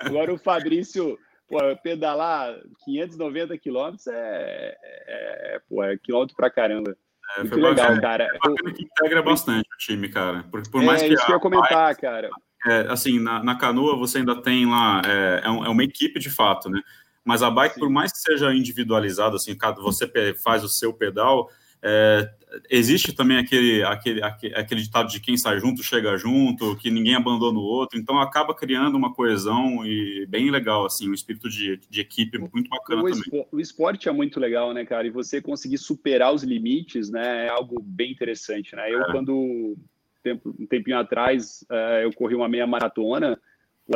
Agora 0.00 0.32
o 0.32 0.38
Fabrício 0.38 1.18
pô, 1.46 1.58
pedalar 1.82 2.58
590 2.84 3.56
quilômetros 3.58 4.06
é, 4.06 4.76
é, 4.82 5.56
é, 5.56 5.60
pô, 5.68 5.84
é 5.84 5.96
quilômetro 5.98 6.34
pra 6.34 6.50
caramba. 6.50 6.96
É, 7.36 7.40
Muito 7.40 7.56
legal, 7.56 7.74
bacana, 7.74 8.00
cara. 8.00 8.24
É 8.24 8.38
bacana 8.38 8.72
que 8.72 8.82
integra 8.82 9.22
bastante 9.22 9.68
o 9.72 9.78
time, 9.78 10.08
cara. 10.08 10.42
Por, 10.44 10.68
por 10.70 10.82
mais 10.82 11.02
é, 11.02 11.08
que 11.08 11.14
isso 11.14 11.26
que 11.26 11.32
eu 11.32 11.36
ia 11.36 11.40
comentar, 11.40 11.88
bike, 11.88 12.00
cara. 12.00 12.30
É, 12.66 12.80
assim, 12.88 13.20
na, 13.20 13.42
na, 13.42 13.56
canoa 13.56 13.96
você 13.96 14.18
ainda 14.18 14.40
tem 14.42 14.66
lá, 14.66 15.00
é, 15.06 15.42
é, 15.44 15.50
um, 15.50 15.64
é, 15.64 15.68
uma 15.68 15.84
equipe 15.84 16.18
de 16.18 16.30
fato, 16.30 16.68
né? 16.68 16.80
Mas 17.28 17.42
a 17.42 17.50
bike, 17.50 17.74
Sim. 17.74 17.80
por 17.80 17.90
mais 17.90 18.10
que 18.10 18.20
seja 18.20 18.54
individualizada, 18.54 19.36
assim, 19.36 19.54
cada 19.54 19.82
você 19.82 20.10
faz 20.42 20.64
o 20.64 20.68
seu 20.68 20.94
pedal, 20.94 21.50
é, 21.82 22.26
existe 22.70 23.12
também 23.12 23.36
aquele, 23.36 23.82
aquele, 23.82 24.22
aquele 24.22 24.80
ditado 24.80 25.10
de 25.10 25.20
quem 25.20 25.36
sai 25.36 25.60
junto 25.60 25.82
chega 25.82 26.16
junto, 26.16 26.74
que 26.76 26.90
ninguém 26.90 27.16
abandona 27.16 27.58
o 27.58 27.62
outro, 27.62 27.98
então 27.98 28.18
acaba 28.18 28.54
criando 28.54 28.96
uma 28.96 29.12
coesão 29.12 29.84
e 29.84 30.24
bem 30.26 30.50
legal, 30.50 30.86
assim, 30.86 31.10
um 31.10 31.12
espírito 31.12 31.50
de, 31.50 31.78
de 31.90 32.00
equipe 32.00 32.38
muito 32.38 32.70
bacana 32.70 33.02
o 33.02 33.10
também. 33.10 33.46
o 33.52 33.60
esporte 33.60 34.08
é 34.08 34.12
muito 34.12 34.40
legal, 34.40 34.72
né, 34.72 34.86
cara? 34.86 35.06
E 35.06 35.10
você 35.10 35.42
conseguir 35.42 35.76
superar 35.76 36.32
os 36.32 36.42
limites, 36.42 37.10
né, 37.10 37.44
é 37.44 37.50
algo 37.50 37.78
bem 37.82 38.10
interessante, 38.10 38.74
né? 38.74 38.90
Eu, 38.90 39.02
é. 39.02 39.12
quando, 39.12 39.76
tempo, 40.22 40.56
um 40.58 40.66
tempinho 40.66 40.98
atrás, 40.98 41.62
uh, 41.70 42.00
eu 42.02 42.12
corri 42.14 42.34
uma 42.34 42.48
meia 42.48 42.66
maratona, 42.66 43.38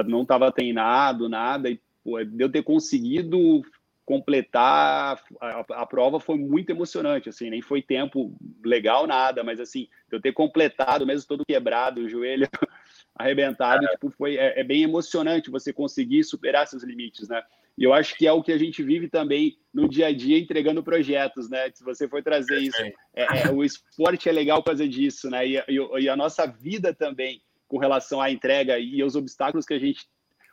não 0.06 0.20
estava 0.20 0.52
treinado, 0.52 1.30
nada, 1.30 1.70
e 1.70 1.80
de 2.04 2.42
eu 2.44 2.50
ter 2.50 2.62
conseguido 2.62 3.62
completar 4.04 5.22
a, 5.40 5.60
a, 5.60 5.86
prova 5.86 6.18
foi 6.18 6.36
muito 6.36 6.70
emocionante, 6.70 7.28
assim, 7.28 7.48
nem 7.48 7.62
foi 7.62 7.80
tempo 7.80 8.36
legal 8.64 9.06
nada, 9.06 9.44
mas 9.44 9.60
assim, 9.60 9.88
eu 10.10 10.20
ter 10.20 10.32
completado, 10.32 11.06
mesmo 11.06 11.28
todo 11.28 11.46
quebrado, 11.46 12.00
o 12.00 12.08
joelho 12.08 12.48
arrebentado, 13.14 13.86
é. 13.86 13.88
tipo, 13.90 14.10
foi 14.10 14.36
é, 14.36 14.60
é, 14.60 14.64
bem 14.64 14.82
emocionante 14.82 15.50
você 15.50 15.72
conseguir 15.72 16.24
superar 16.24 16.66
seus 16.66 16.82
limites, 16.82 17.28
né? 17.28 17.42
E 17.78 17.84
eu 17.84 17.94
acho 17.94 18.16
que 18.16 18.26
é 18.26 18.32
o 18.32 18.42
que 18.42 18.52
a 18.52 18.58
gente 18.58 18.82
vive 18.82 19.08
também 19.08 19.56
no 19.72 19.88
dia 19.88 20.08
a 20.08 20.12
dia 20.12 20.38
entregando 20.38 20.82
projetos, 20.82 21.48
né? 21.48 21.70
Se 21.72 21.82
você 21.82 22.06
for 22.06 22.22
trazer 22.22 22.58
isso, 22.58 22.82
é, 23.14 23.46
é, 23.46 23.50
o 23.50 23.64
esporte 23.64 24.28
é 24.28 24.32
legal 24.32 24.58
por 24.58 24.66
causa 24.66 24.86
disso, 24.86 25.30
né? 25.30 25.46
E, 25.46 25.56
e, 25.56 26.00
e 26.00 26.08
a 26.08 26.16
nossa 26.16 26.44
vida 26.44 26.92
também 26.92 27.40
com 27.66 27.78
relação 27.78 28.20
à 28.20 28.30
entrega 28.30 28.78
e 28.78 29.00
aos 29.00 29.14
obstáculos 29.14 29.64
que 29.64 29.72
a 29.72 29.78
gente 29.78 30.06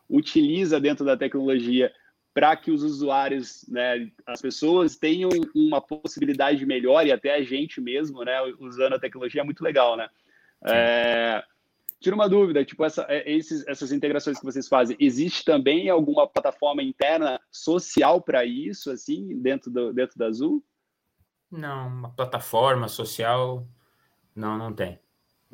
utiliza 0.10 0.80
dentro 0.80 1.06
da 1.06 1.16
tecnologia 1.16 1.92
para 2.34 2.56
que 2.56 2.72
os 2.72 2.84
usuários, 2.84 3.66
né, 3.68 4.10
as 4.26 4.42
pessoas 4.42 4.96
tenham 4.96 5.30
uma 5.56 5.82
possibilidade 5.82 6.66
melhor 6.66 7.06
e 7.06 7.12
até 7.12 7.36
a 7.36 7.44
gente 7.44 7.82
mesmo, 7.82 8.24
né, 8.24 8.42
usando 8.60 8.94
a 8.94 9.00
tecnologia 9.00 9.42
é 9.42 9.44
muito 9.44 9.64
legal, 9.64 9.98
né? 9.98 10.08
É, 10.66 11.44
tira 12.00 12.16
uma 12.16 12.30
dúvida, 12.30 12.64
tipo 12.64 12.84
essa, 12.86 13.06
é, 13.10 13.30
esses, 13.30 13.68
essas 13.68 13.92
integrações 13.92 14.40
que 14.40 14.46
vocês 14.46 14.68
fazem, 14.68 14.96
existe 15.00 15.44
também 15.44 15.90
alguma 15.90 16.28
plataforma 16.28 16.82
interna 16.82 17.40
social 17.52 18.22
para 18.22 18.46
isso, 18.46 18.92
assim, 18.92 19.40
dentro 19.42 19.70
do 19.70 19.94
dentro 19.94 20.18
da 20.18 20.28
Azul? 20.28 20.64
Não, 21.52 21.88
uma 21.88 22.10
plataforma 22.12 22.88
social, 22.88 23.68
não, 24.36 24.58
não 24.58 24.72
tem. 24.72 25.00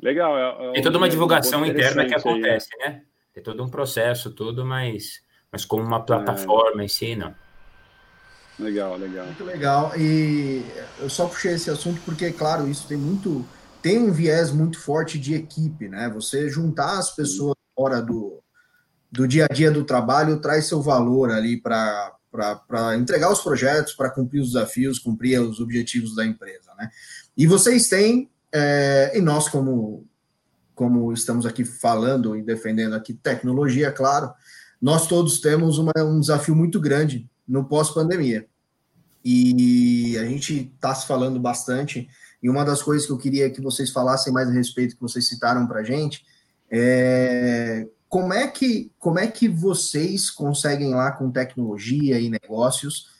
Legal. 0.00 0.38
É, 0.38 0.68
é 0.68 0.72
tem 0.74 0.82
toda 0.82 0.98
uma 0.98 1.08
divulgação 1.08 1.64
interna 1.64 2.06
que 2.06 2.14
acontece, 2.14 2.68
aí, 2.80 2.88
né? 2.88 3.02
Tem 3.36 3.42
todo 3.42 3.62
um 3.62 3.68
processo, 3.68 4.30
tudo, 4.30 4.64
mas 4.64 5.20
mas 5.52 5.62
como 5.62 5.84
uma 5.84 6.02
plataforma 6.02 6.80
é. 6.80 6.86
em 6.86 6.88
si, 6.88 7.14
não. 7.14 7.34
Legal, 8.58 8.96
legal. 8.96 9.26
Muito 9.26 9.44
legal. 9.44 9.92
E 9.94 10.64
eu 10.98 11.10
só 11.10 11.26
puxei 11.26 11.52
esse 11.52 11.70
assunto 11.70 12.00
porque, 12.02 12.32
claro, 12.32 12.66
isso 12.66 12.88
tem 12.88 12.96
muito. 12.96 13.44
Tem 13.82 13.98
um 13.98 14.10
viés 14.10 14.50
muito 14.50 14.80
forte 14.80 15.18
de 15.18 15.34
equipe, 15.34 15.86
né? 15.86 16.08
Você 16.14 16.48
juntar 16.48 16.98
as 16.98 17.14
pessoas 17.14 17.54
Sim. 17.58 17.72
fora 17.76 18.00
do, 18.00 18.42
do 19.12 19.28
dia 19.28 19.44
a 19.44 19.52
dia 19.52 19.70
do 19.70 19.84
trabalho 19.84 20.40
traz 20.40 20.64
seu 20.64 20.80
valor 20.80 21.30
ali 21.30 21.60
para 21.60 22.16
entregar 22.98 23.30
os 23.30 23.42
projetos, 23.42 23.92
para 23.92 24.08
cumprir 24.08 24.40
os 24.40 24.52
desafios, 24.52 24.98
cumprir 24.98 25.38
os 25.42 25.60
objetivos 25.60 26.16
da 26.16 26.24
empresa, 26.24 26.74
né? 26.78 26.88
E 27.36 27.46
vocês 27.46 27.86
têm, 27.86 28.30
é, 28.50 29.12
e 29.14 29.20
nós, 29.20 29.46
como, 29.46 30.06
como 30.76 31.10
estamos 31.12 31.46
aqui 31.46 31.64
falando 31.64 32.36
e 32.36 32.42
defendendo 32.42 32.94
aqui 32.94 33.14
tecnologia, 33.14 33.90
claro, 33.90 34.32
nós 34.80 35.08
todos 35.08 35.40
temos 35.40 35.78
uma, 35.78 35.92
um 35.98 36.20
desafio 36.20 36.54
muito 36.54 36.78
grande 36.78 37.28
no 37.48 37.64
pós-pandemia. 37.64 38.46
E 39.24 40.16
a 40.18 40.24
gente 40.24 40.70
está 40.74 40.94
se 40.94 41.06
falando 41.06 41.40
bastante, 41.40 42.08
e 42.40 42.48
uma 42.48 42.64
das 42.64 42.82
coisas 42.82 43.06
que 43.06 43.12
eu 43.12 43.18
queria 43.18 43.50
que 43.50 43.60
vocês 43.60 43.90
falassem 43.90 44.32
mais 44.32 44.48
a 44.48 44.52
respeito, 44.52 44.94
que 44.94 45.00
vocês 45.00 45.26
citaram 45.26 45.66
para 45.66 45.80
a 45.80 45.82
gente, 45.82 46.24
é 46.70 47.88
como 48.08 48.32
é, 48.32 48.46
que, 48.46 48.92
como 48.98 49.18
é 49.18 49.26
que 49.26 49.48
vocês 49.48 50.30
conseguem 50.30 50.94
lá 50.94 51.10
com 51.10 51.30
tecnologia 51.30 52.20
e 52.20 52.30
negócios 52.30 53.10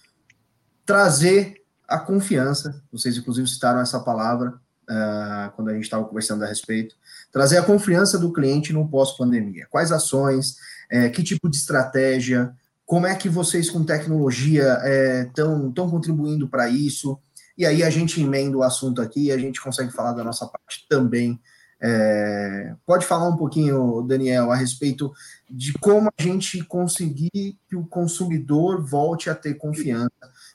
trazer 0.85 1.63
a 1.89 1.99
confiança, 1.99 2.83
vocês 2.93 3.17
inclusive 3.17 3.49
citaram 3.49 3.81
essa 3.81 3.99
palavra 4.01 4.51
uh, 4.89 5.51
quando 5.55 5.71
a 5.71 5.75
gente 5.75 5.85
estava 5.85 6.05
conversando 6.05 6.45
a 6.45 6.47
respeito, 6.47 6.95
trazer 7.37 7.59
a 7.59 7.63
confiança 7.63 8.19
do 8.19 8.33
cliente 8.33 8.73
no 8.73 8.89
pós-pandemia. 8.89 9.67
Quais 9.69 9.93
ações, 9.93 10.57
é, 10.91 11.11
que 11.11 11.23
tipo 11.23 11.51
de 11.51 11.59
estratégia, 11.59 12.51
como 12.87 13.07
é 13.07 13.15
que 13.15 13.29
vocês 13.29 13.69
com 13.69 13.85
tecnologia 13.85 14.79
estão 15.27 15.71
é, 15.71 15.91
contribuindo 15.91 16.49
para 16.49 16.67
isso? 16.67 17.19
E 17.59 17.67
aí 17.67 17.83
a 17.83 17.91
gente 17.91 18.23
emenda 18.23 18.57
o 18.57 18.63
assunto 18.63 19.03
aqui 19.03 19.25
e 19.25 19.33
a 19.33 19.37
gente 19.37 19.61
consegue 19.61 19.93
falar 19.93 20.15
da 20.15 20.25
nossa 20.25 20.47
parte 20.47 20.87
também. 20.89 21.39
É, 21.79 22.75
pode 22.87 23.05
falar 23.05 23.29
um 23.29 23.37
pouquinho, 23.37 24.01
Daniel, 24.01 24.51
a 24.51 24.57
respeito 24.57 25.13
de 25.51 25.75
como 25.75 26.09
a 26.09 26.23
gente 26.23 26.65
conseguir 26.65 27.59
que 27.69 27.77
o 27.77 27.85
consumidor 27.85 28.83
volte 28.83 29.29
a 29.29 29.35
ter 29.35 29.59
confiança 29.59 30.09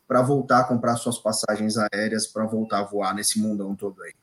para 0.08 0.24
voltar 0.24 0.62
a 0.62 0.64
comprar 0.64 0.96
suas 0.96 1.20
passagens 1.20 1.76
aéreas, 1.78 2.26
para 2.26 2.48
voltar 2.48 2.80
a 2.80 2.86
voar 2.86 3.14
nesse 3.14 3.40
mundão 3.40 3.76
todo 3.76 4.02
aí. 4.02 4.14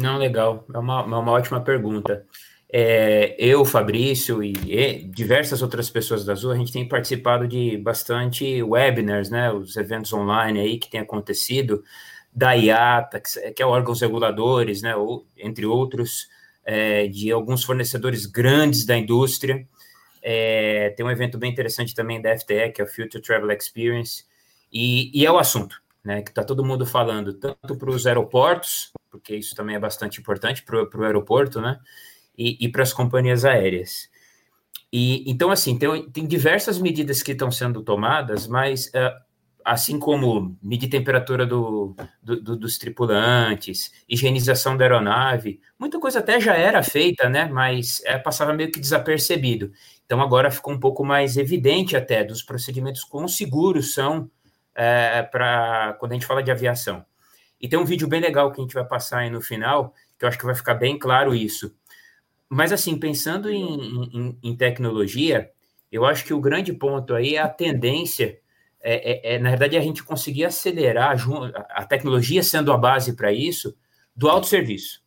Não, 0.00 0.16
legal, 0.16 0.64
é 0.72 0.78
uma, 0.78 1.00
é 1.00 1.04
uma 1.04 1.32
ótima 1.32 1.60
pergunta. 1.60 2.26
É, 2.72 3.34
eu, 3.38 3.64
Fabrício 3.64 4.42
e, 4.42 4.52
e, 4.66 5.02
diversas 5.04 5.60
outras 5.60 5.90
pessoas 5.90 6.24
da 6.24 6.32
Azul, 6.32 6.52
a 6.52 6.56
gente 6.56 6.72
tem 6.72 6.88
participado 6.88 7.46
de 7.46 7.76
bastante 7.76 8.62
webinars, 8.62 9.28
né, 9.28 9.52
os 9.52 9.76
eventos 9.76 10.12
online 10.12 10.58
aí 10.58 10.78
que 10.78 10.88
tem 10.88 11.00
acontecido, 11.00 11.82
da 12.32 12.52
IATA, 12.52 13.20
que, 13.20 13.52
que 13.52 13.62
é 13.62 13.66
órgãos 13.66 14.00
reguladores, 14.00 14.80
né, 14.80 14.96
ou, 14.96 15.26
entre 15.36 15.66
outros, 15.66 16.28
é, 16.64 17.06
de 17.08 17.30
alguns 17.30 17.62
fornecedores 17.62 18.24
grandes 18.24 18.86
da 18.86 18.96
indústria. 18.96 19.66
É, 20.22 20.90
tem 20.96 21.04
um 21.04 21.10
evento 21.10 21.36
bem 21.36 21.50
interessante 21.50 21.94
também 21.94 22.22
da 22.22 22.38
FTE, 22.38 22.70
que 22.72 22.80
é 22.80 22.84
o 22.84 22.88
Future 22.88 23.22
Travel 23.22 23.50
Experience, 23.50 24.24
e, 24.72 25.10
e 25.12 25.26
é 25.26 25.32
o 25.32 25.38
assunto, 25.38 25.82
né, 26.04 26.22
que 26.22 26.30
está 26.30 26.42
todo 26.42 26.64
mundo 26.64 26.86
falando, 26.86 27.34
tanto 27.34 27.76
para 27.76 27.90
os 27.90 28.06
aeroportos, 28.06 28.92
porque 29.10 29.36
isso 29.36 29.54
também 29.54 29.76
é 29.76 29.80
bastante 29.80 30.20
importante 30.20 30.62
para 30.62 30.82
o 30.82 31.04
aeroporto, 31.04 31.60
né, 31.60 31.78
e, 32.36 32.56
e 32.64 32.68
para 32.70 32.82
as 32.82 32.92
companhias 32.92 33.44
aéreas. 33.44 34.08
E 34.92 35.30
então, 35.30 35.50
assim, 35.50 35.78
tem, 35.78 36.10
tem 36.10 36.26
diversas 36.26 36.78
medidas 36.78 37.22
que 37.22 37.32
estão 37.32 37.50
sendo 37.50 37.82
tomadas, 37.82 38.46
mas 38.46 38.86
uh, 38.86 39.30
assim 39.64 39.98
como 39.98 40.56
medir 40.62 40.88
temperatura 40.88 41.46
do, 41.46 41.94
do, 42.22 42.40
do, 42.40 42.56
dos 42.56 42.78
tripulantes, 42.78 43.92
higienização 44.08 44.76
da 44.76 44.84
aeronave, 44.84 45.60
muita 45.78 46.00
coisa 46.00 46.18
até 46.18 46.40
já 46.40 46.54
era 46.54 46.82
feita, 46.82 47.28
né? 47.28 47.46
Mas 47.46 48.02
é, 48.04 48.18
passava 48.18 48.52
meio 48.52 48.72
que 48.72 48.80
desapercebido. 48.80 49.70
Então 50.04 50.20
agora 50.20 50.50
ficou 50.50 50.72
um 50.72 50.80
pouco 50.80 51.04
mais 51.04 51.36
evidente 51.36 51.96
até 51.96 52.24
dos 52.24 52.42
procedimentos 52.42 53.04
quão 53.04 53.28
seguros 53.28 53.94
são 53.94 54.28
é, 54.74 55.22
para 55.22 55.96
quando 55.98 56.12
a 56.12 56.14
gente 56.14 56.26
fala 56.26 56.42
de 56.42 56.50
aviação. 56.50 57.04
E 57.60 57.68
tem 57.68 57.78
um 57.78 57.84
vídeo 57.84 58.08
bem 58.08 58.20
legal 58.20 58.50
que 58.50 58.60
a 58.60 58.64
gente 58.64 58.74
vai 58.74 58.84
passar 58.84 59.18
aí 59.18 59.30
no 59.30 59.40
final, 59.40 59.94
que 60.18 60.24
eu 60.24 60.28
acho 60.28 60.38
que 60.38 60.46
vai 60.46 60.54
ficar 60.54 60.74
bem 60.74 60.98
claro 60.98 61.34
isso. 61.34 61.74
Mas 62.48 62.72
assim, 62.72 62.98
pensando 62.98 63.50
em, 63.50 64.08
em, 64.12 64.38
em 64.42 64.56
tecnologia, 64.56 65.50
eu 65.92 66.04
acho 66.04 66.24
que 66.24 66.34
o 66.34 66.40
grande 66.40 66.72
ponto 66.72 67.14
aí 67.14 67.36
é 67.36 67.40
a 67.40 67.48
tendência 67.48 68.40
é, 68.82 69.32
é, 69.32 69.34
é, 69.34 69.38
na 69.38 69.50
verdade, 69.50 69.76
a 69.76 69.80
gente 69.80 70.02
conseguir 70.02 70.44
acelerar 70.44 71.16
a 71.70 71.84
tecnologia 71.84 72.42
sendo 72.42 72.72
a 72.72 72.78
base 72.78 73.14
para 73.14 73.32
isso 73.32 73.76
do 74.16 74.28
autosserviço. 74.28 75.02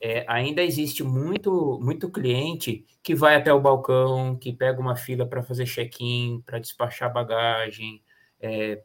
É, 0.00 0.24
ainda 0.28 0.62
existe 0.62 1.02
muito, 1.02 1.78
muito 1.80 2.10
cliente 2.10 2.84
que 3.02 3.14
vai 3.14 3.36
até 3.36 3.52
o 3.52 3.60
balcão, 3.60 4.36
que 4.36 4.52
pega 4.52 4.80
uma 4.80 4.96
fila 4.96 5.24
para 5.24 5.42
fazer 5.42 5.64
check-in, 5.64 6.42
para 6.44 6.58
despachar 6.58 7.12
bagagem, 7.12 8.02
é, 8.40 8.82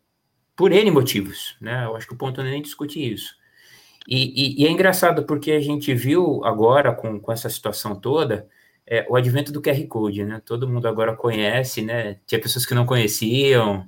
por 0.56 0.72
N 0.72 0.92
motivos, 0.92 1.56
né? 1.60 1.86
Eu 1.86 1.96
acho 1.96 2.08
que 2.08 2.14
o 2.14 2.18
ponto 2.18 2.40
não 2.42 2.48
é 2.48 2.52
nem 2.52 2.62
discutir 2.62 3.14
isso. 3.14 3.36
E, 4.08 4.62
e, 4.62 4.64
e, 4.64 4.68
é 4.68 4.72
engraçado 4.72 5.24
porque 5.26 5.52
a 5.52 5.60
gente 5.60 5.94
viu 5.94 6.44
agora, 6.44 6.94
com, 6.94 7.20
com 7.20 7.32
essa 7.32 7.50
situação 7.50 7.96
toda, 7.96 8.48
é, 8.86 9.06
o 9.10 9.16
advento 9.16 9.52
do 9.52 9.62
QR 9.62 9.88
Code, 9.88 10.26
né? 10.26 10.42
Todo 10.44 10.68
mundo 10.68 10.88
agora 10.88 11.16
conhece, 11.16 11.82
né? 11.82 12.20
Tinha 12.26 12.42
pessoas 12.42 12.66
que 12.66 12.74
não 12.74 12.86
conheciam. 12.86 13.88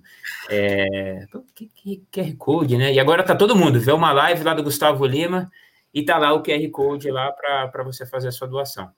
É, 0.49 1.26
que, 1.56 1.67
que, 1.67 2.04
QR 2.12 2.36
Code, 2.38 2.78
né? 2.78 2.93
E 2.93 2.99
agora 2.99 3.23
tá 3.23 3.36
todo 3.36 3.56
mundo, 3.56 3.80
vê 3.80 3.91
uma 3.91 4.12
live 4.12 4.43
lá 4.43 4.54
do 4.54 4.63
Gustavo 4.63 5.06
Lima 5.06 5.52
e 5.93 6.04
tá 6.04 6.17
lá 6.17 6.34
o 6.34 6.43
QR 6.43 6.69
Code 6.71 7.10
lá 7.12 7.32
para 7.32 7.84
você 7.84 8.06
fazer 8.06 8.30
a 8.30 8.32
sua 8.32 8.47
doação. 8.47 8.89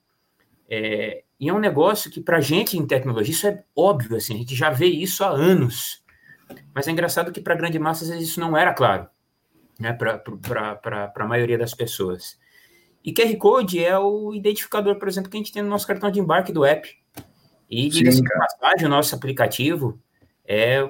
É, 0.68 1.22
e 1.38 1.48
é 1.48 1.52
um 1.52 1.58
negócio 1.58 2.10
que, 2.10 2.20
para 2.20 2.40
gente 2.40 2.78
em 2.78 2.86
tecnologia, 2.86 3.32
isso 3.32 3.46
é 3.46 3.62
óbvio, 3.74 4.16
assim, 4.16 4.34
a 4.34 4.38
gente 4.38 4.54
já 4.54 4.70
vê 4.70 4.86
isso 4.86 5.22
há 5.22 5.28
anos. 5.28 6.02
Mas 6.74 6.86
é 6.86 6.90
engraçado 6.90 7.32
que 7.32 7.40
para 7.40 7.54
grande 7.54 7.78
massa 7.78 8.16
isso 8.16 8.40
não 8.40 8.56
era 8.56 8.72
claro, 8.72 9.08
né? 9.78 9.92
Para 9.92 11.12
a 11.14 11.26
maioria 11.26 11.58
das 11.58 11.74
pessoas. 11.74 12.38
E 13.04 13.12
QR 13.12 13.36
Code 13.36 13.82
é 13.82 13.96
o 13.98 14.34
identificador, 14.34 14.98
por 14.98 15.06
exemplo, 15.06 15.30
que 15.30 15.36
a 15.36 15.40
gente 15.40 15.52
tem 15.52 15.62
no 15.62 15.68
nosso 15.68 15.86
cartão 15.86 16.10
de 16.10 16.18
embarque 16.18 16.52
do 16.52 16.64
app. 16.64 16.88
E, 17.70 17.88
diga-se 17.88 18.20
de 18.20 18.28
passagem, 18.28 18.86
o 18.86 18.90
nosso 18.90 19.14
aplicativo 19.14 20.00
é, 20.44 20.88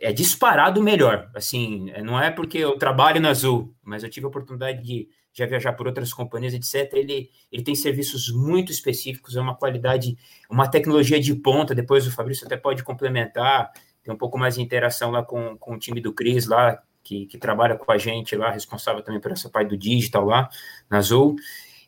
é, 0.00 0.12
disparado 0.12 0.82
melhor. 0.82 1.30
Assim, 1.34 1.90
não 2.02 2.20
é 2.20 2.30
porque 2.30 2.58
eu 2.58 2.78
trabalho 2.78 3.20
na 3.20 3.30
Azul, 3.30 3.74
mas 3.82 4.02
eu 4.02 4.10
tive 4.10 4.26
a 4.26 4.28
oportunidade 4.28 4.82
de 4.82 5.08
já 5.32 5.46
viajar 5.46 5.72
por 5.72 5.86
outras 5.86 6.12
companhias, 6.12 6.54
etc. 6.54 6.92
Ele, 6.94 7.30
ele 7.50 7.62
tem 7.62 7.74
serviços 7.74 8.30
muito 8.30 8.70
específicos, 8.70 9.36
é 9.36 9.40
uma 9.40 9.56
qualidade, 9.56 10.16
uma 10.48 10.68
tecnologia 10.68 11.18
de 11.18 11.34
ponta. 11.34 11.74
Depois 11.74 12.06
o 12.06 12.12
Fabrício 12.12 12.46
até 12.46 12.56
pode 12.56 12.84
complementar, 12.84 13.72
tem 14.04 14.14
um 14.14 14.18
pouco 14.18 14.38
mais 14.38 14.56
de 14.56 14.62
interação 14.62 15.10
lá 15.10 15.22
com, 15.22 15.56
com 15.56 15.74
o 15.74 15.78
time 15.78 16.00
do 16.00 16.12
Cris 16.12 16.46
lá, 16.46 16.80
que, 17.02 17.26
que, 17.26 17.38
trabalha 17.38 17.76
com 17.76 17.90
a 17.90 17.98
gente 17.98 18.36
lá, 18.36 18.50
responsável 18.50 19.02
também 19.02 19.20
por 19.20 19.32
essa 19.32 19.48
parte 19.48 19.70
do 19.70 19.76
digital 19.76 20.24
lá 20.24 20.48
na 20.88 20.98
Azul. 20.98 21.36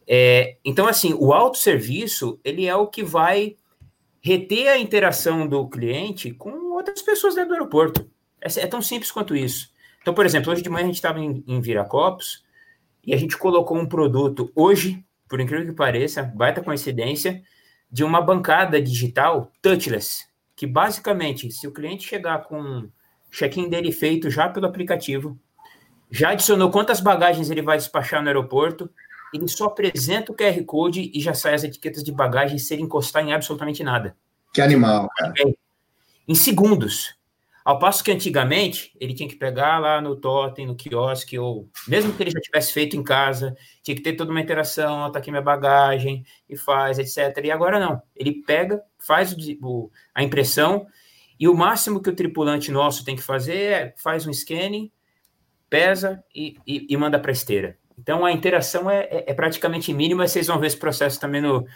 É, 0.06 0.56
então, 0.64 0.86
assim, 0.86 1.14
o 1.14 1.32
autosserviço, 1.32 2.40
ele 2.42 2.66
é 2.66 2.74
o 2.74 2.86
que 2.86 3.02
vai 3.02 3.56
reter 4.20 4.68
a 4.68 4.78
interação 4.78 5.46
do 5.46 5.68
cliente 5.68 6.32
com 6.32 6.72
outras 6.72 7.02
pessoas 7.02 7.34
dentro 7.34 7.50
do 7.50 7.54
aeroporto. 7.54 8.10
É, 8.40 8.48
é 8.60 8.66
tão 8.66 8.80
simples 8.80 9.12
quanto 9.12 9.36
isso. 9.36 9.70
Então, 10.00 10.14
por 10.14 10.24
exemplo, 10.24 10.52
hoje 10.52 10.62
de 10.62 10.68
manhã 10.68 10.84
a 10.84 10.86
gente 10.86 10.96
estava 10.96 11.20
em, 11.20 11.44
em 11.46 11.60
Viracopos 11.60 12.44
e 13.04 13.12
a 13.12 13.16
gente 13.16 13.36
colocou 13.36 13.76
um 13.76 13.86
produto, 13.86 14.50
hoje, 14.54 15.04
por 15.28 15.40
incrível 15.40 15.66
que 15.66 15.72
pareça, 15.72 16.22
baita 16.22 16.62
coincidência, 16.62 17.42
de 17.90 18.04
uma 18.04 18.20
bancada 18.20 18.80
digital 18.80 19.50
touchless, 19.62 20.26
que 20.56 20.66
basicamente, 20.66 21.50
se 21.52 21.68
o 21.68 21.72
cliente 21.72 22.08
chegar 22.08 22.44
com 22.44 22.88
check-in 23.30 23.68
dele 23.68 23.92
feito 23.92 24.30
já 24.30 24.48
pelo 24.48 24.66
aplicativo, 24.66 25.38
já 26.10 26.30
adicionou 26.30 26.70
quantas 26.70 26.98
bagagens 26.98 27.50
ele 27.50 27.60
vai 27.60 27.76
despachar 27.76 28.22
no 28.22 28.28
aeroporto, 28.28 28.90
ele 29.34 29.46
só 29.48 29.66
apresenta 29.66 30.32
o 30.32 30.34
QR 30.34 30.64
Code 30.64 31.10
e 31.12 31.20
já 31.20 31.34
sai 31.34 31.54
as 31.54 31.64
etiquetas 31.64 32.02
de 32.02 32.10
bagagem 32.10 32.58
sem 32.58 32.80
encostar 32.80 33.22
em 33.22 33.34
absolutamente 33.34 33.84
nada. 33.84 34.16
Que 34.54 34.62
animal, 34.62 35.10
cara. 35.16 35.34
Em 36.26 36.34
segundos. 36.34 37.14
Ao 37.66 37.80
passo 37.80 38.04
que 38.04 38.12
antigamente 38.12 38.92
ele 39.00 39.12
tinha 39.12 39.28
que 39.28 39.34
pegar 39.34 39.80
lá 39.80 40.00
no 40.00 40.14
totem, 40.14 40.64
no 40.64 40.76
quiosque, 40.76 41.36
ou 41.36 41.68
mesmo 41.88 42.12
que 42.12 42.22
ele 42.22 42.30
já 42.30 42.38
tivesse 42.38 42.72
feito 42.72 42.96
em 42.96 43.02
casa, 43.02 43.56
tinha 43.82 43.96
que 43.96 44.02
ter 44.04 44.12
toda 44.12 44.30
uma 44.30 44.40
interação, 44.40 45.10
tá 45.10 45.18
aqui 45.18 45.32
minha 45.32 45.42
bagagem, 45.42 46.24
e 46.48 46.56
faz, 46.56 46.96
etc. 46.96 47.44
E 47.44 47.50
agora 47.50 47.80
não. 47.80 48.00
Ele 48.14 48.34
pega, 48.46 48.80
faz 49.00 49.34
o, 49.60 49.90
a 50.14 50.22
impressão 50.22 50.86
e 51.40 51.48
o 51.48 51.56
máximo 51.56 52.00
que 52.00 52.08
o 52.08 52.14
tripulante 52.14 52.70
nosso 52.70 53.04
tem 53.04 53.16
que 53.16 53.22
fazer 53.22 53.56
é 53.56 53.94
faz 53.96 54.28
um 54.28 54.32
scanning, 54.32 54.92
pesa 55.68 56.22
e, 56.32 56.54
e, 56.64 56.86
e 56.88 56.96
manda 56.96 57.18
para 57.18 57.32
esteira. 57.32 57.76
Então 57.98 58.24
a 58.24 58.30
interação 58.30 58.88
é, 58.88 59.08
é, 59.10 59.24
é, 59.26 59.34
praticamente 59.34 59.92
mínima. 59.92 60.28
Vocês 60.28 60.46
vão 60.46 60.60
ver 60.60 60.68
esse 60.68 60.78
processo 60.78 61.18
também 61.18 61.40
no, 61.40 61.66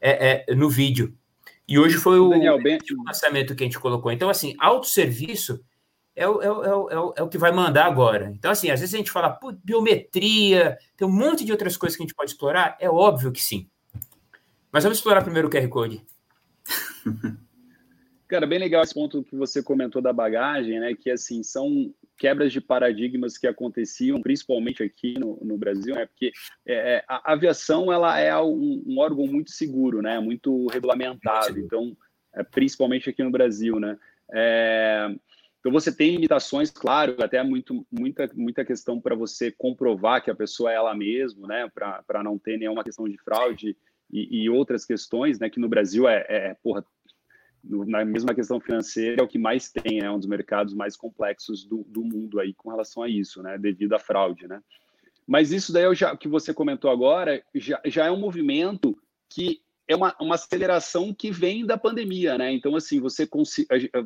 é, 0.00 0.46
é 0.48 0.54
no 0.54 0.70
vídeo. 0.70 1.14
E 1.66 1.78
hoje 1.78 1.96
foi 1.96 2.18
o, 2.18 2.28
Daniel, 2.28 2.62
bem... 2.62 2.78
o 2.78 3.04
lançamento 3.04 3.54
que 3.54 3.62
a 3.62 3.66
gente 3.66 3.78
colocou. 3.78 4.12
Então, 4.12 4.28
assim, 4.28 4.54
autosserviço 4.58 5.60
é 6.14 6.28
o, 6.28 6.42
é, 6.42 6.50
o, 6.50 6.64
é, 6.64 6.98
o, 6.98 7.14
é 7.16 7.22
o 7.22 7.28
que 7.28 7.38
vai 7.38 7.50
mandar 7.52 7.86
agora. 7.86 8.30
Então, 8.36 8.50
assim, 8.50 8.70
às 8.70 8.80
vezes 8.80 8.94
a 8.94 8.98
gente 8.98 9.10
fala, 9.10 9.38
biometria, 9.62 10.76
tem 10.96 11.08
um 11.08 11.12
monte 11.12 11.44
de 11.44 11.52
outras 11.52 11.76
coisas 11.76 11.96
que 11.96 12.02
a 12.02 12.06
gente 12.06 12.14
pode 12.14 12.30
explorar. 12.30 12.76
É 12.78 12.88
óbvio 12.88 13.32
que 13.32 13.42
sim. 13.42 13.68
Mas 14.70 14.84
vamos 14.84 14.98
explorar 14.98 15.22
primeiro 15.22 15.48
o 15.48 15.50
QR 15.50 15.68
Code. 15.68 16.04
Cara, 18.34 18.48
bem 18.48 18.58
legal 18.58 18.82
esse 18.82 18.92
ponto 18.92 19.22
que 19.22 19.36
você 19.36 19.62
comentou 19.62 20.02
da 20.02 20.12
bagagem, 20.12 20.80
né? 20.80 20.92
Que 20.92 21.08
assim 21.08 21.44
são 21.44 21.94
quebras 22.18 22.52
de 22.52 22.60
paradigmas 22.60 23.38
que 23.38 23.46
aconteciam, 23.46 24.20
principalmente 24.20 24.82
aqui 24.82 25.14
no, 25.16 25.38
no 25.40 25.56
Brasil, 25.56 25.94
né? 25.94 26.04
Porque 26.06 26.32
é, 26.66 26.96
é 26.96 27.04
a 27.06 27.32
aviação 27.32 27.92
ela 27.92 28.18
é 28.18 28.36
um, 28.36 28.82
um, 28.84 28.98
órgão 28.98 29.24
muito 29.28 29.52
seguro, 29.52 30.02
né? 30.02 30.18
Muito 30.18 30.66
regulamentado. 30.66 31.60
Então, 31.60 31.96
é, 32.34 32.42
principalmente 32.42 33.08
aqui 33.08 33.22
no 33.22 33.30
Brasil, 33.30 33.78
né? 33.78 33.96
É, 34.32 35.14
então 35.60 35.70
você 35.70 35.94
tem 35.94 36.10
limitações, 36.10 36.72
claro, 36.72 37.14
até 37.20 37.40
muito, 37.40 37.86
muita, 37.88 38.28
muita 38.34 38.64
questão 38.64 39.00
para 39.00 39.14
você 39.14 39.52
comprovar 39.52 40.24
que 40.24 40.30
a 40.32 40.34
pessoa 40.34 40.72
é 40.72 40.74
ela 40.74 40.92
mesma, 40.92 41.46
né? 41.46 41.70
Para 41.72 42.24
não 42.24 42.36
ter 42.36 42.58
nenhuma 42.58 42.82
questão 42.82 43.08
de 43.08 43.16
fraude 43.18 43.76
e, 44.10 44.42
e, 44.42 44.50
outras 44.50 44.84
questões, 44.84 45.38
né? 45.38 45.48
Que 45.48 45.60
no 45.60 45.68
Brasil 45.68 46.08
é, 46.08 46.26
é 46.28 46.56
porra, 46.60 46.84
na 47.66 48.04
mesma 48.04 48.34
questão 48.34 48.60
financeira, 48.60 49.20
é 49.20 49.24
o 49.24 49.28
que 49.28 49.38
mais 49.38 49.70
tem, 49.70 50.00
é 50.00 50.10
um 50.10 50.18
dos 50.18 50.28
mercados 50.28 50.74
mais 50.74 50.96
complexos 50.96 51.64
do, 51.64 51.84
do 51.88 52.04
mundo 52.04 52.38
aí 52.38 52.52
com 52.54 52.70
relação 52.70 53.02
a 53.02 53.08
isso, 53.08 53.42
né, 53.42 53.56
devido 53.58 53.94
à 53.94 53.98
fraude, 53.98 54.46
né. 54.46 54.60
Mas 55.26 55.52
isso 55.52 55.72
daí 55.72 55.84
eu 55.84 55.94
já, 55.94 56.16
que 56.16 56.28
você 56.28 56.52
comentou 56.52 56.90
agora 56.90 57.42
já, 57.54 57.80
já 57.86 58.06
é 58.06 58.10
um 58.10 58.20
movimento 58.20 58.96
que 59.28 59.62
é 59.88 59.96
uma, 59.96 60.14
uma 60.20 60.34
aceleração 60.34 61.12
que 61.12 61.30
vem 61.30 61.66
da 61.66 61.76
pandemia, 61.76 62.38
né? 62.38 62.52
Então, 62.52 62.74
assim, 62.74 63.00
você, 63.00 63.28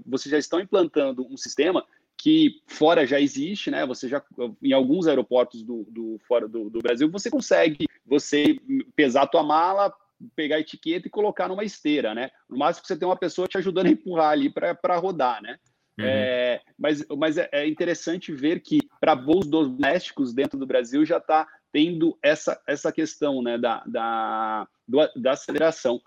você 0.05 0.29
já 0.29 0.39
estão 0.39 0.61
implantando 0.61 1.27
um 1.31 1.37
sistema 1.37 1.85
que 2.17 2.61
fora 2.67 3.07
já 3.07 3.21
existe, 3.21 3.71
né? 3.71 3.87
Você 3.87 4.09
já 4.09 4.23
em 4.61 4.73
alguns 4.73 5.07
aeroportos 5.07 5.63
do, 5.63 5.87
do 5.89 6.19
fora 6.27 6.49
do, 6.49 6.69
do 6.69 6.81
Brasil 6.81 7.09
você 7.09 7.31
consegue 7.31 7.87
você 8.05 8.59
pesar 8.97 9.23
a 9.23 9.27
tua 9.27 9.45
mala, 9.45 9.95
pegar 10.35 10.57
a 10.57 10.61
etiqueta 10.61 11.07
e 11.07 11.11
colocar 11.11 11.49
numa 11.49 11.65
esteira, 11.65 12.15
né? 12.15 12.31
No 12.49 12.59
máximo 12.59 12.83
que 12.83 12.89
você 12.89 12.97
tem 12.97 13.07
uma 13.07 13.17
pessoa 13.17 13.49
te 13.49 13.59
ajudando 13.59 13.87
a 13.87 13.91
empurrar 13.91 14.31
ali 14.31 14.51
para 14.51 14.97
rodar, 14.97 15.43
né? 15.43 15.59
Uhum. 15.99 16.05
É, 16.05 16.61
mas 16.79 17.05
mas 17.17 17.39
é, 17.39 17.49
é 17.51 17.67
interessante 17.67 18.33
ver 18.33 18.61
que 18.61 18.79
para 19.01 19.17
voos 19.17 19.47
domésticos 19.47 20.33
dentro 20.33 20.59
do 20.59 20.67
Brasil 20.67 21.05
já 21.05 21.19
está 21.19 21.47
tendo 21.73 22.17
essa, 22.23 22.61
essa 22.67 22.91
questão 22.93 23.43
né, 23.43 23.59
da, 23.59 23.83
da, 23.87 24.69
da 25.17 25.33
aceleração. 25.33 26.01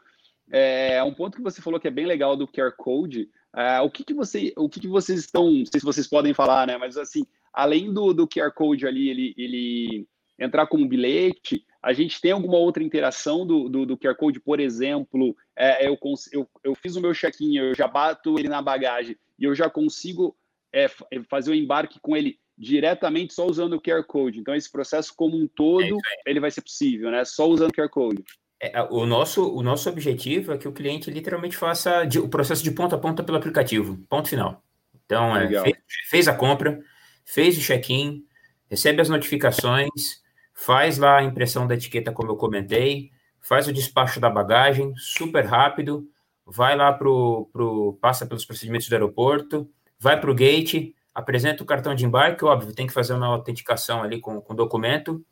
É, 0.52 1.02
um 1.04 1.14
ponto 1.14 1.38
que 1.38 1.44
você 1.44 1.62
falou 1.62 1.80
que 1.80 1.88
é 1.88 1.92
bem 1.92 2.06
legal 2.06 2.36
do 2.36 2.48
QR 2.48 2.72
Code. 2.78 3.30
É, 3.56 3.80
o 3.82 3.90
que, 3.90 4.04
que, 4.04 4.14
você, 4.14 4.54
o 4.58 4.70
que, 4.70 4.80
que 4.80 4.88
vocês 4.88 5.20
estão, 5.20 5.52
não 5.52 5.66
sei 5.66 5.80
se 5.80 5.86
vocês 5.86 6.08
podem 6.08 6.34
falar, 6.34 6.68
né? 6.68 6.78
Mas 6.78 6.98
assim, 6.98 7.26
além 7.54 7.94
do, 7.94 8.14
do 8.14 8.28
QR 8.28 8.52
Code 8.54 8.88
ali, 8.88 9.10
ele, 9.10 9.34
ele 9.38 10.08
entrar 10.40 10.68
como 10.68 10.88
bilhete, 10.88 11.64
a 11.82 11.94
gente 11.94 12.22
tem 12.22 12.32
alguma 12.32 12.58
outra 12.58 12.84
interação 12.84 13.46
do, 13.46 13.68
do, 13.68 13.86
do 13.86 13.98
QR 13.98 14.16
Code, 14.16 14.40
por 14.40 14.60
exemplo, 14.60 15.36
é, 15.56 15.88
eu, 15.88 15.98
eu, 16.32 16.50
eu, 16.64 16.76
fiz 16.76 16.96
o 16.96 17.02
meu 17.02 17.14
check-in, 17.14 17.58
eu 17.58 17.74
já 17.74 17.88
bato 17.88 18.38
ele 18.38 18.48
na 18.48 18.62
bagagem 18.62 19.18
e 19.40 19.46
eu 19.46 19.56
já 19.56 19.70
consigo 19.70 20.36
é, 20.72 20.86
é, 20.86 21.22
fazer 21.28 21.52
o 21.52 21.56
embarque 21.56 22.00
com 22.00 22.16
ele 22.16 22.40
diretamente 22.56 23.34
só 23.34 23.48
usando 23.48 23.74
o 23.74 23.82
QR 23.82 24.04
Code. 24.04 24.40
Então, 24.40 24.54
esse 24.54 24.72
processo 24.72 25.14
como 25.16 25.36
um 25.36 25.48
todo, 25.48 25.84
é 25.84 26.30
ele 26.30 26.40
vai 26.40 26.52
ser 26.52 26.62
possível, 26.62 27.10
né? 27.10 27.26
Só 27.26 27.48
usando 27.48 27.72
o 27.72 27.74
QR 27.74 27.90
Code. 27.90 28.24
é, 28.62 28.84
o, 28.84 29.08
nosso, 29.08 29.52
o 29.52 29.64
nosso 29.64 29.90
objetivo 29.90 30.54
é 30.54 30.58
que 30.60 30.68
o 30.68 30.72
cliente 30.72 31.10
literalmente 31.10 31.58
faça 31.58 32.06
de, 32.06 32.20
o 32.20 32.30
processo 32.30 32.64
de 32.64 32.70
ponta 32.70 32.96
a 32.96 33.00
ponta 33.00 33.24
pelo 33.24 33.40
aplicativo, 33.40 33.98
ponto 34.08 34.30
final. 34.30 34.64
Então, 35.04 35.36
é, 35.36 35.48
fez, 35.48 35.78
fez, 36.10 36.28
a 36.28 36.36
compra, 36.36 36.80
fez 37.26 37.58
o 37.58 37.62
check-in, 37.62 38.24
recebe 38.70 39.02
as 39.02 39.10
notificações, 39.10 40.22
faz 40.54 40.98
lá 40.98 41.18
a 41.18 41.24
impressão 41.24 41.68
da 41.68 41.76
etiqueta, 41.76 42.12
como 42.12 42.32
eu 42.32 42.36
comentei, 42.36 43.12
faz 43.40 43.68
o 43.68 43.74
despacho 43.74 44.20
da 44.20 44.30
bagagem, 44.30 44.94
super 44.96 45.46
rápido, 45.46 46.08
vai 46.46 46.76
lá 46.76 46.92
pro, 46.94 47.50
pro 47.52 47.98
passa 48.02 48.26
pelos 48.26 48.46
procedimentos 48.46 48.88
do 48.88 48.94
aeroporto, 48.94 49.70
vai 50.00 50.20
para 50.20 50.32
o 50.32 50.36
gate, 50.36 50.94
apresenta 51.14 51.64
o 51.64 51.66
cartão 51.66 51.96
de 51.96 52.06
embarque, 52.06 52.46
óbvio, 52.46 52.74
tem 52.74 52.88
que 52.88 52.94
fazer 52.94 53.14
uma 53.14 53.28
autenticação 53.28 54.04
ali 54.04 54.20
com 54.20 54.44
o 54.48 54.54
documento 54.54 55.24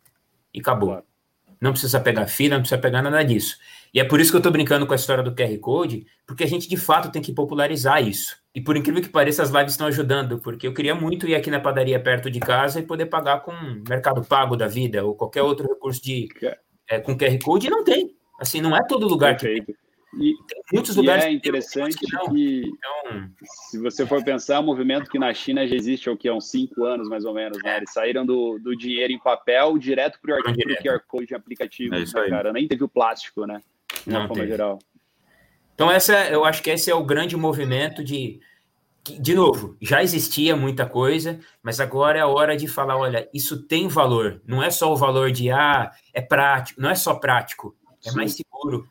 e 0.53 0.59
acabou. 0.59 1.03
Não 1.59 1.71
precisa 1.71 1.99
pegar 1.99 2.27
fila, 2.27 2.55
não 2.55 2.61
precisa 2.61 2.81
pegar 2.81 3.01
nada 3.01 3.21
disso. 3.23 3.57
E 3.93 3.99
é 3.99 4.03
por 4.03 4.19
isso 4.19 4.31
que 4.31 4.37
eu 4.37 4.39
estou 4.39 4.51
brincando 4.51 4.87
com 4.87 4.93
a 4.93 4.95
história 4.95 5.23
do 5.23 5.35
QR 5.35 5.57
Code, 5.59 6.05
porque 6.25 6.43
a 6.43 6.47
gente 6.47 6.69
de 6.69 6.77
fato 6.77 7.11
tem 7.11 7.21
que 7.21 7.33
popularizar 7.33 8.01
isso. 8.01 8.38
E 8.53 8.61
por 8.61 8.75
incrível 8.75 9.01
que 9.01 9.09
pareça, 9.09 9.43
as 9.43 9.51
lives 9.51 9.73
estão 9.73 9.87
ajudando, 9.87 10.39
porque 10.39 10.65
eu 10.65 10.73
queria 10.73 10.95
muito 10.95 11.27
ir 11.27 11.35
aqui 11.35 11.51
na 11.51 11.59
padaria 11.59 11.99
perto 11.99 12.31
de 12.31 12.39
casa 12.39 12.79
e 12.79 12.83
poder 12.83 13.05
pagar 13.05 13.41
com 13.41 13.51
Mercado 13.87 14.23
Pago 14.23 14.55
da 14.55 14.67
vida 14.67 15.05
ou 15.05 15.15
qualquer 15.15 15.43
outro 15.43 15.67
recurso 15.67 16.01
de 16.01 16.27
é, 16.89 16.99
com 16.99 17.15
QR 17.15 17.37
Code 17.43 17.67
e 17.67 17.69
não 17.69 17.83
tem. 17.83 18.15
Assim, 18.39 18.59
não 18.59 18.75
é 18.75 18.81
todo 18.87 19.07
lugar 19.07 19.37
Perfeito. 19.37 19.67
que 19.67 19.73
tem. 19.73 19.89
E 20.15 20.33
tem 20.47 20.63
muitos 20.73 20.95
lugares 20.95 21.25
é 21.25 21.31
interessante 21.31 21.95
que, 21.95 22.07
que 22.07 22.63
então... 22.65 23.29
se 23.43 23.77
você 23.77 24.07
for 24.07 24.23
pensar, 24.23 24.59
o 24.59 24.63
movimento 24.63 25.09
que 25.09 25.19
na 25.19 25.31
China 25.33 25.67
já 25.67 25.75
existe 25.75 26.09
há, 26.09 26.13
há 26.13 26.33
uns 26.33 26.49
cinco 26.49 26.83
anos, 26.83 27.07
mais 27.07 27.25
ou 27.25 27.33
menos, 27.33 27.61
né? 27.61 27.77
Eles 27.77 27.93
saíram 27.93 28.25
do, 28.25 28.57
do 28.57 28.75
dinheiro 28.75 29.13
em 29.13 29.19
papel 29.19 29.77
direto 29.77 30.19
para 30.19 30.39
o 30.39 30.43
QR 30.43 30.99
Code 31.07 31.27
de 31.27 31.35
aplicativo, 31.35 31.93
é 31.93 31.99
né, 31.99 32.05
cara? 32.27 32.51
Nem 32.51 32.67
teve 32.67 32.83
o 32.83 32.89
plástico, 32.89 33.45
né? 33.45 33.61
De 34.05 34.09
uma 34.09 34.27
forma 34.27 34.47
geral. 34.47 34.79
Então, 35.79 35.89
essa, 35.89 36.13
eu 36.27 36.43
acho 36.43 36.61
que 36.61 36.69
esse 36.69 36.91
é 36.91 36.93
o 36.93 37.05
grande 37.05 37.37
movimento 37.37 38.03
de. 38.03 38.41
De 39.21 39.33
novo, 39.33 39.77
já 39.81 40.03
existia 40.03 40.53
muita 40.53 40.85
coisa, 40.85 41.39
mas 41.63 41.79
agora 41.79 42.19
é 42.19 42.21
a 42.21 42.27
hora 42.27 42.57
de 42.57 42.67
falar: 42.67 42.97
olha, 42.97 43.29
isso 43.33 43.63
tem 43.63 43.87
valor. 43.87 44.41
Não 44.45 44.61
é 44.61 44.69
só 44.69 44.91
o 44.91 44.97
valor 44.97 45.31
de, 45.31 45.49
ah, 45.49 45.89
é 46.13 46.19
prático, 46.19 46.81
não 46.81 46.89
é 46.89 46.95
só 46.95 47.15
prático, 47.15 47.73
é 48.05 48.09
Sim. 48.09 48.17
mais 48.17 48.33
seguro 48.33 48.89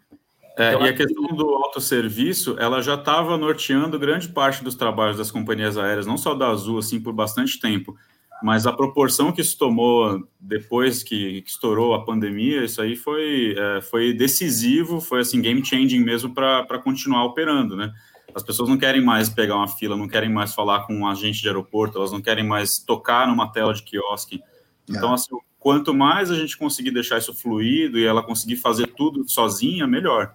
é, 0.56 0.70
então, 0.70 0.86
e 0.86 0.88
a 0.88 0.92
questão 0.92 1.26
do 1.36 1.54
autosserviço, 1.54 2.56
ela 2.58 2.82
já 2.82 2.94
estava 2.94 3.36
norteando 3.36 3.96
grande 3.96 4.28
parte 4.28 4.64
dos 4.64 4.74
trabalhos 4.74 5.18
das 5.18 5.30
companhias 5.30 5.76
aéreas, 5.76 6.04
não 6.04 6.16
só 6.16 6.34
da 6.34 6.48
Azul, 6.48 6.78
assim, 6.78 7.00
por 7.00 7.12
bastante 7.12 7.60
tempo, 7.60 7.94
mas 8.42 8.66
a 8.66 8.72
proporção 8.72 9.32
que 9.32 9.40
isso 9.40 9.58
tomou 9.58 10.26
depois 10.38 11.02
que, 11.02 11.42
que 11.42 11.50
estourou 11.50 11.94
a 11.94 12.04
pandemia, 12.04 12.64
isso 12.64 12.80
aí 12.80 12.94
foi, 12.94 13.54
é, 13.56 13.80
foi 13.80 14.12
decisivo, 14.12 15.00
foi, 15.00 15.20
assim, 15.20 15.40
game-changing 15.40 16.00
mesmo 16.00 16.32
para 16.32 16.78
continuar 16.78 17.24
operando, 17.24 17.76
né? 17.76 17.92
As 18.34 18.42
pessoas 18.42 18.68
não 18.68 18.78
querem 18.78 19.02
mais 19.02 19.28
pegar 19.28 19.56
uma 19.56 19.66
fila, 19.66 19.96
não 19.96 20.06
querem 20.06 20.30
mais 20.30 20.54
falar 20.54 20.86
com 20.86 20.94
um 20.94 21.06
agente 21.06 21.40
de 21.40 21.48
aeroporto, 21.48 21.98
elas 21.98 22.12
não 22.12 22.20
querem 22.20 22.44
mais 22.44 22.78
tocar 22.78 23.26
numa 23.26 23.50
tela 23.50 23.74
de 23.74 23.82
quiosque. 23.82 24.40
Então, 24.88 25.12
assim, 25.12 25.34
quanto 25.58 25.92
mais 25.92 26.30
a 26.30 26.34
gente 26.34 26.56
conseguir 26.56 26.90
deixar 26.90 27.18
isso 27.18 27.34
fluido 27.34 27.98
e 27.98 28.04
ela 28.04 28.22
conseguir 28.22 28.56
fazer 28.56 28.86
tudo 28.88 29.28
sozinha, 29.28 29.86
melhor. 29.86 30.34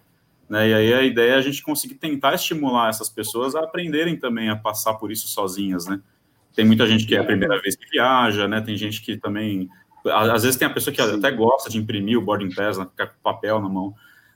Né? 0.49 0.69
E 0.69 0.73
aí 0.73 0.93
a 0.93 1.03
ideia 1.03 1.31
é 1.33 1.35
a 1.35 1.41
gente 1.41 1.63
conseguir 1.63 1.95
tentar 1.95 2.33
estimular 2.33 2.89
essas 2.89 3.09
pessoas 3.09 3.55
a 3.55 3.61
aprenderem 3.61 4.17
também 4.17 4.49
a 4.49 4.55
passar 4.55 4.95
por 4.95 5.11
isso 5.11 5.27
sozinhas, 5.27 5.85
né? 5.85 6.01
Tem 6.55 6.65
muita 6.65 6.85
gente 6.87 7.05
que 7.05 7.15
é 7.15 7.19
a 7.19 7.23
primeira 7.23 7.59
vez 7.61 7.75
que 7.75 7.89
viaja, 7.89 8.47
né? 8.47 8.61
Tem 8.61 8.77
gente 8.77 9.01
que 9.01 9.17
também... 9.17 9.69
Às 10.05 10.43
vezes 10.43 10.57
tem 10.57 10.67
a 10.67 10.73
pessoa 10.73 10.93
que 10.93 11.01
até 11.01 11.31
gosta 11.31 11.69
de 11.69 11.77
imprimir 11.77 12.17
o 12.17 12.21
boarding 12.21 12.53
pass, 12.53 12.77
né? 12.77 12.85
ficar 12.85 13.07
com 13.07 13.21
papel 13.23 13.61
na 13.61 13.69
mão, 13.69 13.93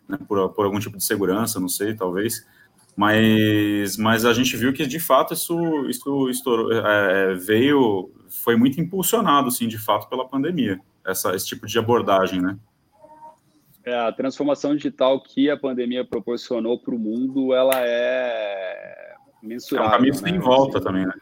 né? 0.08 0.17
por, 0.27 0.49
por 0.53 0.65
algum 0.65 0.80
tipo 0.80 0.97
de 0.97 1.03
segurança, 1.03 1.60
não 1.60 1.67
sei, 1.67 1.93
talvez. 1.93 2.47
Mas, 2.95 3.97
mas 3.97 4.25
a 4.25 4.34
gente 4.34 4.56
viu 4.58 4.73
que, 4.73 4.88
de 4.88 4.99
fato, 4.99 5.34
isso, 5.34 5.88
isso 5.89 6.30
estourou, 6.30 6.71
é, 6.71 7.36
veio... 7.36 8.12
Foi 8.30 8.56
muito 8.56 8.82
impulsionado, 8.82 9.51
sim, 9.51 9.67
de 9.67 9.77
fato, 9.77 10.10
pela 10.10 10.27
pandemia, 10.27 10.80
essa, 11.06 11.36
esse 11.36 11.45
tipo 11.45 11.65
de 11.67 11.77
abordagem, 11.77 12.41
né? 12.41 12.58
É, 13.86 13.97
a 13.97 14.12
transformação 14.12 14.75
digital 14.75 15.21
que 15.23 15.49
a 15.49 15.56
pandemia 15.56 16.03
proporcionou 16.03 16.77
para 16.77 16.93
o 16.93 16.99
mundo, 16.99 17.53
ela 17.53 17.71
é 17.75 19.13
mensurável. 19.41 19.86
É 19.86 19.88
um 19.88 19.97
caminho 19.97 20.13
sem 20.13 20.34
né? 20.34 20.39
volta 20.39 20.82
também, 20.82 21.06
né? 21.06 21.13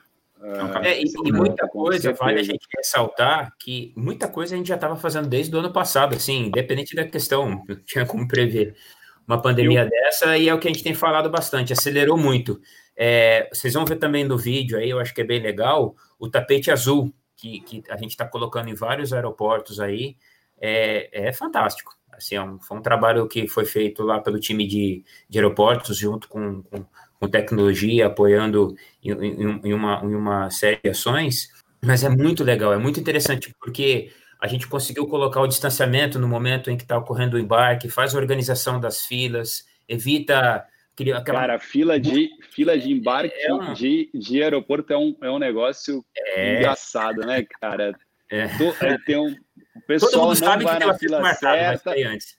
É, 0.84 0.89
é 0.89 1.01
e, 1.01 1.12
e, 1.25 1.31
muita 1.31 1.67
coisa, 1.67 2.13
vale 2.13 2.39
a 2.39 2.43
gente 2.43 2.67
ressaltar 2.77 3.51
que 3.60 3.91
muita 3.95 4.27
coisa 4.27 4.53
a 4.53 4.58
gente 4.58 4.67
já 4.67 4.75
estava 4.75 4.95
fazendo 4.95 5.27
desde 5.27 5.55
o 5.55 5.60
ano 5.60 5.73
passado, 5.73 6.15
assim, 6.15 6.45
independente 6.45 6.95
da 6.95 7.05
questão, 7.05 7.63
não 7.67 7.75
tinha 7.84 8.05
como 8.05 8.27
prever 8.27 8.75
uma 9.27 9.41
pandemia 9.41 9.84
eu... 9.84 9.89
dessa, 9.89 10.38
e 10.38 10.47
é 10.47 10.53
o 10.53 10.60
que 10.60 10.67
a 10.67 10.71
gente 10.71 10.84
tem 10.84 10.93
falado 10.93 11.29
bastante, 11.29 11.73
acelerou 11.73 12.17
muito. 12.17 12.62
É, 12.95 13.49
vocês 13.51 13.73
vão 13.73 13.86
ver 13.86 13.95
também 13.95 14.23
no 14.23 14.38
vídeo 14.38 14.77
aí, 14.77 14.89
eu 14.89 14.99
acho 14.99 15.13
que 15.13 15.21
é 15.21 15.25
bem 15.25 15.41
legal, 15.41 15.95
o 16.19 16.29
tapete 16.29 16.69
azul, 16.69 17.12
que, 17.36 17.62
que 17.62 17.84
a 17.89 17.97
gente 17.97 18.12
está 18.12 18.27
colocando 18.27 18.69
em 18.69 18.75
vários 18.75 19.13
aeroportos 19.13 19.79
aí, 19.79 20.15
é, 20.62 21.27
é 21.27 21.34
fantástico. 21.34 21.95
Assim, 22.12 22.36
é 22.36 22.41
um, 22.41 22.60
foi 22.60 22.77
um 22.77 22.81
trabalho 22.81 23.27
que 23.27 23.47
foi 23.47 23.65
feito 23.65 24.03
lá 24.03 24.21
pelo 24.21 24.39
time 24.39 24.65
de, 24.65 25.03
de 25.27 25.38
aeroportos, 25.38 25.97
junto 25.97 26.29
com, 26.29 26.63
com, 26.63 26.86
com 27.19 27.28
tecnologia, 27.28 28.08
apoiando 28.08 28.75
em, 29.04 29.12
em, 29.12 29.62
em, 29.63 29.73
uma, 29.73 30.01
em 30.04 30.15
uma 30.15 30.49
série 30.49 30.80
de 30.84 30.89
ações, 30.89 31.49
mas 31.84 32.04
é 32.04 32.10
muito 32.10 32.43
legal, 32.43 32.73
é 32.73 32.78
muito 32.78 32.99
interessante, 32.99 33.54
porque 33.60 34.12
a 34.41 34.47
gente 34.47 34.67
conseguiu 34.67 35.08
colocar 35.08 35.41
o 35.41 35.47
distanciamento 35.47 36.19
no 36.19 36.28
momento 36.28 36.69
em 36.69 36.78
que 36.78 36.84
está 36.84 36.97
ocorrendo 36.97 37.38
o 37.38 37.39
embarque, 37.39 37.89
faz 37.89 38.13
a 38.13 38.17
organização 38.17 38.80
das 38.80 39.06
filas, 39.06 39.65
evita 39.88 40.65
Aquela... 40.97 41.41
Cara, 41.41 41.60
fila 41.60 41.99
de, 41.99 42.30
fila 42.51 42.78
de 42.78 42.89
embarque 42.89 43.36
é 43.38 43.54
um... 43.54 43.73
de, 43.73 44.10
de 44.13 44.41
aeroporto 44.41 44.93
é 44.93 44.97
um, 44.97 45.13
é 45.21 45.30
um 45.30 45.38
negócio 45.38 46.06
é... 46.17 46.56
engraçado, 46.56 47.19
né, 47.25 47.45
cara? 47.60 47.93
É. 48.32 48.47
Tem 49.06 49.17
um, 49.17 49.36
o 49.76 49.82
pessoal 49.82 50.12
todo 50.12 50.22
mundo 50.28 50.36
sabe 50.38 50.66
que 50.66 50.78
tem 50.78 50.88
uma 50.88 50.94
fila 50.94 51.34
certa. 51.34 51.94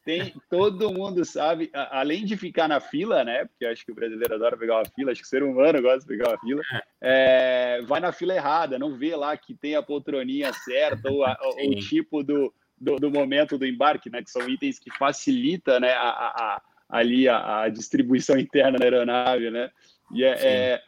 Tem, 0.05 0.35
todo 0.49 0.91
mundo 0.91 1.23
sabe, 1.23 1.71
além 1.75 2.25
de 2.25 2.35
ficar 2.35 2.67
na 2.67 2.81
fila, 2.81 3.23
né? 3.25 3.45
Porque 3.45 3.67
acho 3.67 3.85
que 3.85 3.93
o 3.93 3.95
brasileiro 3.95 4.35
adora 4.35 4.57
pegar 4.57 4.77
uma 4.77 4.85
fila, 4.87 5.13
acho 5.13 5.21
que 5.21 5.27
o 5.27 5.29
ser 5.29 5.43
humano 5.43 5.83
gosta 5.83 6.01
de 6.01 6.07
pegar 6.07 6.31
uma 6.31 6.39
fila. 6.39 6.63
É. 6.73 7.79
É, 7.79 7.83
vai 7.83 8.01
na 8.01 8.11
fila 8.11 8.35
errada, 8.35 8.79
não 8.79 8.97
vê 8.97 9.15
lá 9.15 9.37
que 9.37 9.55
tem 9.55 9.77
a 9.77 9.83
poltroninha 9.83 10.51
certa 10.53 11.11
ou 11.11 11.25
a, 11.25 11.37
o 11.63 11.75
tipo 11.75 12.23
do, 12.23 12.53
do, 12.81 12.97
do, 12.97 13.11
momento 13.11 13.59
do 13.59 13.67
embarque, 13.67 14.09
né? 14.09 14.23
Que 14.23 14.31
são 14.31 14.49
itens 14.49 14.79
que 14.79 14.91
facilita, 14.97 15.79
né? 15.79 15.93
A, 15.93 16.09
a, 16.09 16.63
ali 16.89 17.29
a, 17.29 17.65
a, 17.65 17.69
distribuição 17.69 18.39
interna 18.41 18.79
da 18.79 18.85
aeronave, 18.87 19.51
né? 19.51 19.71
E 20.11 20.25
é, 20.25 20.39
é, 20.41 20.83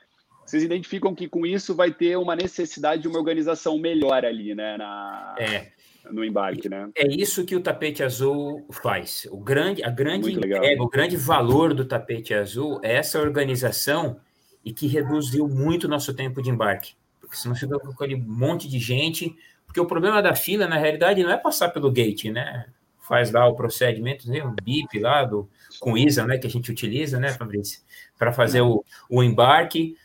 vocês 0.47 0.63
identificam 0.63 1.15
que 1.15 1.29
com 1.29 1.45
isso 1.45 1.75
vai 1.75 1.93
ter 1.93 2.17
uma 2.17 2.35
necessidade 2.35 3.03
de 3.03 3.09
uma 3.09 3.19
organização 3.19 3.79
melhor 3.79 4.25
ali, 4.25 4.55
né? 4.55 4.79
Na... 4.79 5.35
É 5.39 5.73
no 6.11 6.25
embarque, 6.25 6.69
né? 6.69 6.91
É 6.97 7.07
isso 7.07 7.45
que 7.45 7.57
o 7.57 7.61
tapete 7.61 8.03
azul 8.03 8.67
faz. 8.71 9.27
O 9.31 9.39
grande, 9.39 9.83
a 9.83 9.91
grande 9.91 10.33
entrega, 10.33 10.83
o 10.83 10.89
grande 10.89 11.17
valor 11.17 11.75
do 11.75 11.85
tapete 11.85 12.35
azul 12.35 12.81
é 12.83 12.97
essa 12.97 13.21
organização 13.21 14.21
e 14.65 14.73
que 14.73 14.87
reduziu 14.87 15.49
muito 15.49 15.85
o 15.85 15.89
nosso 15.89 16.15
tempo 16.15 16.43
de 16.43 16.51
embarque. 16.51 16.95
Porque 17.21 17.37
senão 17.37 17.55
fica 17.55 17.79
com 17.79 17.91
aquele 17.91 18.17
monte 18.17 18.69
de 18.69 18.79
gente. 18.79 19.37
Porque 19.67 19.81
o 19.81 19.87
problema 19.87 20.23
da 20.23 20.35
fila, 20.35 20.67
na 20.67 20.77
realidade, 20.77 21.23
não 21.23 21.31
é 21.31 21.37
passar 21.37 21.69
pelo 21.71 21.91
gate, 21.91 22.27
né? 22.27 22.67
Faz 23.01 23.31
lá 23.31 23.47
o 23.47 23.55
procedimento, 23.55 24.31
né? 24.31 24.45
um 24.45 24.55
bip 24.63 24.99
lá 24.99 25.25
do, 25.25 25.49
com 25.79 25.97
ISA, 25.97 26.27
né? 26.27 26.39
Que 26.39 26.47
a 26.47 26.51
gente 26.51 26.71
utiliza, 26.71 27.19
né, 27.19 27.33
Fabrício? 27.33 27.81
Para 28.19 28.33
fazer 28.33 28.61
o, 28.63 28.85
o 29.09 29.23
embarque. 29.23 29.97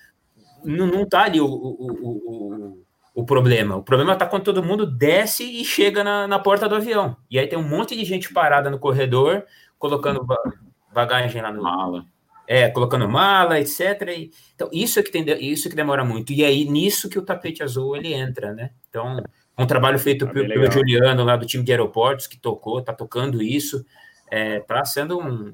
Não, 0.63 0.87
não 0.87 1.05
tá 1.05 1.23
ali 1.23 1.41
o, 1.41 1.45
o, 1.45 1.87
o 1.89 2.83
o 3.13 3.23
problema. 3.25 3.75
O 3.75 3.83
problema 3.83 4.13
está 4.13 4.25
quando 4.25 4.43
todo 4.43 4.63
mundo 4.63 4.85
desce 4.85 5.43
e 5.43 5.63
chega 5.63 6.03
na, 6.03 6.27
na, 6.27 6.39
porta 6.39 6.67
do 6.67 6.75
avião. 6.75 7.15
E 7.29 7.37
aí 7.37 7.47
tem 7.47 7.59
um 7.59 7.67
monte 7.67 7.95
de 7.95 8.03
gente 8.03 8.33
parada 8.33 8.69
no 8.69 8.79
corredor, 8.79 9.45
colocando 9.77 10.25
bagagem 10.91 11.41
lá 11.41 11.51
no. 11.51 11.61
Mala. 11.61 12.05
É, 12.45 12.69
colocando 12.69 13.07
mala, 13.07 13.59
etc. 13.59 14.01
E, 14.09 14.31
então, 14.53 14.69
isso 14.73 14.99
é 14.99 15.03
que 15.03 15.11
tem, 15.11 15.25
isso 15.41 15.67
é 15.67 15.69
que 15.69 15.77
demora 15.77 16.03
muito. 16.03 16.33
E 16.33 16.43
aí, 16.43 16.65
nisso 16.65 17.07
que 17.07 17.17
o 17.17 17.21
tapete 17.21 17.63
azul 17.63 17.95
ele 17.95 18.13
entra, 18.13 18.53
né? 18.53 18.71
Então, 18.89 19.23
um 19.57 19.65
trabalho 19.65 19.99
feito 19.99 20.25
ah, 20.25 20.29
pelo, 20.29 20.47
pelo 20.49 20.71
Juliano 20.71 21.23
lá 21.23 21.37
do 21.37 21.45
time 21.45 21.63
de 21.63 21.71
aeroportos, 21.71 22.27
que 22.27 22.37
tocou, 22.37 22.81
tá 22.81 22.93
tocando 22.93 23.41
isso. 23.41 23.85
É, 24.29 24.59
tá 24.59 24.83
sendo 24.83 25.19
um, 25.19 25.53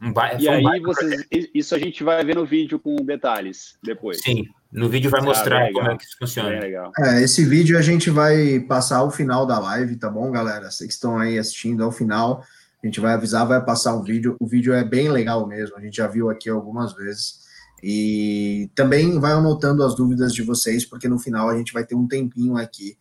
um 0.00 0.12
E 0.38 0.48
um 0.48 0.68
aí, 0.68 0.80
vocês, 0.80 1.26
isso 1.54 1.74
a 1.74 1.78
gente 1.78 2.04
vai 2.04 2.22
ver 2.22 2.36
no 2.36 2.44
vídeo 2.44 2.78
com 2.78 2.94
detalhes 2.96 3.78
depois. 3.82 4.20
Sim, 4.22 4.44
no 4.72 4.88
vídeo 4.88 5.10
vai 5.10 5.20
mostrar 5.20 5.66
ah, 5.66 5.72
como 5.72 5.90
é 5.90 5.96
que 5.96 6.04
isso 6.04 6.16
funciona. 6.16 6.50
É, 6.98 7.22
esse 7.22 7.44
vídeo 7.44 7.76
a 7.76 7.82
gente 7.82 8.08
vai 8.08 8.60
passar 8.60 8.98
ao 8.98 9.10
final 9.10 9.44
da 9.44 9.58
live, 9.58 9.96
tá 9.96 10.08
bom, 10.08 10.30
galera? 10.30 10.70
Vocês 10.70 10.88
que 10.88 10.94
estão 10.94 11.18
aí 11.18 11.38
assistindo 11.38 11.82
ao 11.82 11.90
final, 11.90 12.44
a 12.82 12.86
gente 12.86 13.00
vai 13.00 13.14
avisar, 13.14 13.46
vai 13.46 13.64
passar 13.64 13.96
um 13.96 14.02
vídeo. 14.02 14.36
O 14.38 14.46
vídeo 14.46 14.72
é 14.72 14.84
bem 14.84 15.10
legal 15.10 15.46
mesmo, 15.46 15.76
a 15.76 15.80
gente 15.80 15.96
já 15.96 16.06
viu 16.06 16.30
aqui 16.30 16.48
algumas 16.48 16.94
vezes. 16.94 17.40
E 17.82 18.70
também 18.74 19.18
vai 19.18 19.32
anotando 19.32 19.82
as 19.82 19.96
dúvidas 19.96 20.32
de 20.32 20.42
vocês, 20.42 20.84
porque 20.84 21.08
no 21.08 21.18
final 21.18 21.48
a 21.48 21.56
gente 21.56 21.72
vai 21.72 21.84
ter 21.84 21.94
um 21.94 22.06
tempinho 22.06 22.56
aqui 22.56 22.96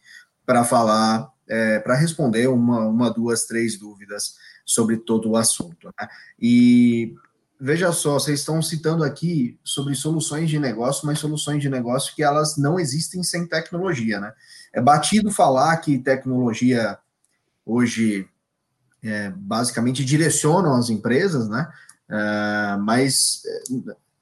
para 0.45 0.63
falar, 0.63 1.29
é, 1.47 1.79
para 1.79 1.95
responder 1.95 2.47
uma, 2.47 2.87
uma, 2.87 3.13
duas, 3.13 3.45
três 3.45 3.77
dúvidas 3.77 4.35
sobre 4.65 4.97
todo 4.97 5.31
o 5.31 5.35
assunto. 5.35 5.87
Né? 5.99 6.07
E 6.39 7.13
veja 7.59 7.91
só, 7.91 8.13
vocês 8.13 8.39
estão 8.39 8.61
citando 8.61 9.03
aqui 9.03 9.59
sobre 9.63 9.93
soluções 9.93 10.49
de 10.49 10.57
negócio, 10.57 11.05
mas 11.05 11.19
soluções 11.19 11.61
de 11.61 11.69
negócio 11.69 12.15
que 12.15 12.23
elas 12.23 12.55
não 12.57 12.79
existem 12.79 13.21
sem 13.23 13.45
tecnologia, 13.45 14.19
né? 14.19 14.31
É 14.71 14.81
batido 14.81 15.31
falar 15.31 15.75
que 15.77 15.97
tecnologia 15.97 16.97
hoje 17.65 18.27
é, 19.03 19.31
basicamente 19.35 20.05
direcionam 20.05 20.75
as 20.75 20.89
empresas, 20.89 21.49
né? 21.49 21.67
É, 22.09 22.77
mas 22.77 23.41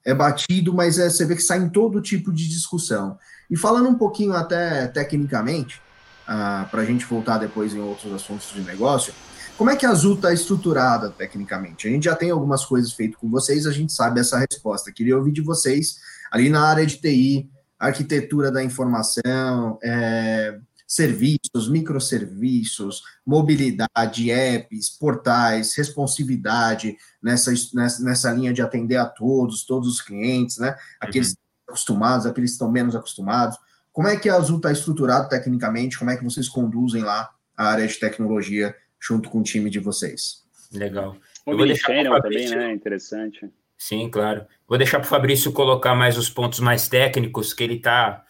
é, 0.05 0.11
é 0.11 0.13
batido, 0.13 0.73
mas 0.73 0.97
é, 0.97 1.09
você 1.09 1.25
vê 1.25 1.35
que 1.35 1.41
sai 1.41 1.59
em 1.59 1.69
todo 1.69 2.01
tipo 2.01 2.33
de 2.33 2.47
discussão. 2.47 3.19
E 3.49 3.55
falando 3.55 3.89
um 3.89 3.95
pouquinho 3.95 4.33
até 4.33 4.87
tecnicamente, 4.87 5.81
ah, 6.27 6.67
para 6.69 6.81
a 6.81 6.85
gente 6.85 7.05
voltar 7.05 7.37
depois 7.37 7.73
em 7.73 7.79
outros 7.79 8.11
assuntos 8.13 8.51
de 8.53 8.61
negócio, 8.61 9.13
como 9.57 9.71
é 9.71 9.75
que 9.75 9.85
a 9.85 9.89
Azul 9.89 10.15
está 10.15 10.31
estruturada 10.31 11.09
tecnicamente? 11.09 11.87
A 11.87 11.91
gente 11.91 12.05
já 12.05 12.15
tem 12.15 12.29
algumas 12.29 12.63
coisas 12.63 12.93
feitas 12.93 13.19
com 13.19 13.27
vocês, 13.27 13.65
a 13.65 13.71
gente 13.71 13.91
sabe 13.91 14.19
essa 14.19 14.37
resposta. 14.37 14.91
Queria 14.91 15.17
ouvir 15.17 15.31
de 15.31 15.41
vocês 15.41 15.97
ali 16.31 16.47
na 16.47 16.61
área 16.61 16.85
de 16.85 16.97
TI, 16.97 17.49
arquitetura 17.79 18.51
da 18.51 18.63
informação, 18.63 19.79
é, 19.83 20.59
serviços, 20.87 21.69
microserviços, 21.69 23.01
mobilidade, 23.25 24.29
apps, 24.29 24.89
portais, 24.91 25.75
responsividade 25.75 26.95
nessa, 27.21 27.51
nessa, 27.73 28.03
nessa 28.03 28.31
linha 28.31 28.53
de 28.53 28.61
atender 28.61 28.97
a 28.97 29.05
todos, 29.05 29.65
todos 29.65 29.89
os 29.89 30.01
clientes, 30.01 30.59
né? 30.59 30.75
Aqueles 30.99 31.29
uhum. 31.29 31.35
acostumados, 31.69 32.25
aqueles 32.27 32.51
que 32.51 32.55
estão 32.55 32.71
menos 32.71 32.95
acostumados. 32.95 33.57
Como 33.91 34.07
é 34.07 34.15
que 34.15 34.29
a 34.29 34.35
Azul 34.35 34.57
está 34.57 34.71
estruturado 34.71 35.27
tecnicamente? 35.27 35.97
Como 35.97 36.11
é 36.11 36.15
que 36.15 36.23
vocês 36.23 36.47
conduzem 36.47 37.01
lá 37.01 37.31
a 37.57 37.65
área 37.65 37.87
de 37.87 37.99
tecnologia 37.99 38.75
junto 38.99 39.29
com 39.29 39.39
o 39.39 39.43
time 39.43 39.69
de 39.69 39.79
vocês. 39.79 40.43
Legal. 40.71 41.15
O 41.45 41.55
vou 41.55 41.65
deixar 41.65 42.03
também, 42.21 42.49
né? 42.49 42.73
Interessante. 42.73 43.49
Sim, 43.77 44.09
claro. 44.09 44.45
Vou 44.67 44.77
deixar 44.77 44.99
para 44.99 45.05
o 45.05 45.09
Fabrício 45.09 45.51
colocar 45.51 45.95
mais 45.95 46.17
os 46.17 46.29
pontos 46.29 46.59
mais 46.59 46.87
técnicos, 46.87 47.53
que 47.53 47.63
ele 47.63 47.75
está 47.75 48.25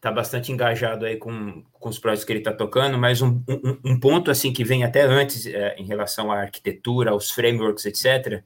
tá 0.00 0.10
bastante 0.10 0.50
engajado 0.50 1.04
aí 1.04 1.16
com, 1.16 1.62
com 1.72 1.88
os 1.88 1.98
projetos 1.98 2.24
que 2.24 2.32
ele 2.32 2.40
está 2.40 2.52
tocando, 2.52 2.98
mas 2.98 3.22
um, 3.22 3.42
um, 3.48 3.78
um, 3.92 4.00
ponto 4.00 4.30
assim 4.30 4.52
que 4.52 4.64
vem 4.64 4.82
até 4.82 5.02
antes 5.02 5.46
é, 5.46 5.76
em 5.78 5.84
relação 5.84 6.32
à 6.32 6.40
arquitetura, 6.40 7.10
aos 7.10 7.30
frameworks, 7.30 7.86
etc., 7.86 8.42